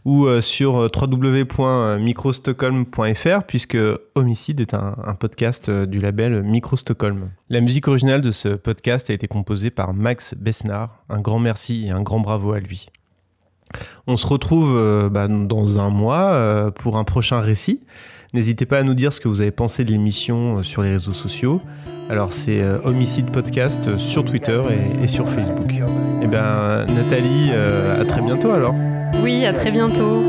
ou 0.05 0.25
euh, 0.25 0.39
sur 0.39 0.89
www.microstockholm.fr 0.95 3.43
puisque 3.45 3.77
Homicide 4.15 4.61
est 4.61 4.73
un, 4.73 4.95
un 5.05 5.15
podcast 5.15 5.69
du 5.69 5.99
label 5.99 6.43
Micro 6.43 6.77
Stockholm. 6.77 7.31
La 7.49 7.59
musique 7.59 7.89
originale 7.89 8.21
de 8.21 8.31
ce 8.31 8.47
podcast 8.47 9.09
a 9.09 9.13
été 9.13 9.27
composée 9.27 9.69
par 9.69 9.93
Max 9.93 10.33
Besnard. 10.35 11.03
Un 11.09 11.19
grand 11.19 11.39
merci 11.39 11.87
et 11.87 11.91
un 11.91 12.01
grand 12.01 12.21
bravo 12.21 12.53
à 12.53 12.61
lui. 12.61 12.87
On 14.07 14.15
se 14.15 14.25
retrouve 14.25 15.09
bah, 15.11 15.27
dans 15.27 15.77
un 15.79 15.89
mois 15.89 16.71
pour 16.71 16.95
un 16.97 17.03
prochain 17.03 17.41
récit. 17.41 17.83
N'hésitez 18.33 18.65
pas 18.65 18.77
à 18.77 18.83
nous 18.83 18.93
dire 18.93 19.11
ce 19.11 19.19
que 19.19 19.27
vous 19.27 19.41
avez 19.41 19.51
pensé 19.51 19.83
de 19.83 19.91
l'émission 19.91 20.63
sur 20.63 20.83
les 20.83 20.91
réseaux 20.91 21.11
sociaux. 21.11 21.61
Alors 22.09 22.33
c'est 22.33 22.63
euh, 22.63 22.79
Homicide 22.85 23.29
Podcast 23.29 23.81
euh, 23.87 23.99
sur 23.99 24.25
Twitter 24.25 24.59
et, 25.03 25.07
sur 25.07 25.29
Facebook. 25.29 25.75
Eh 26.23 26.25
bien 26.25 26.85
Nathalie, 26.87 27.51
euh, 27.51 28.01
à 28.01 28.05
très 28.05 28.21
bientôt 28.21 28.49
alors. 28.49 28.73
Oui, 29.21 29.45
à 29.45 29.53
très 29.53 29.69
bientôt. 29.69 30.23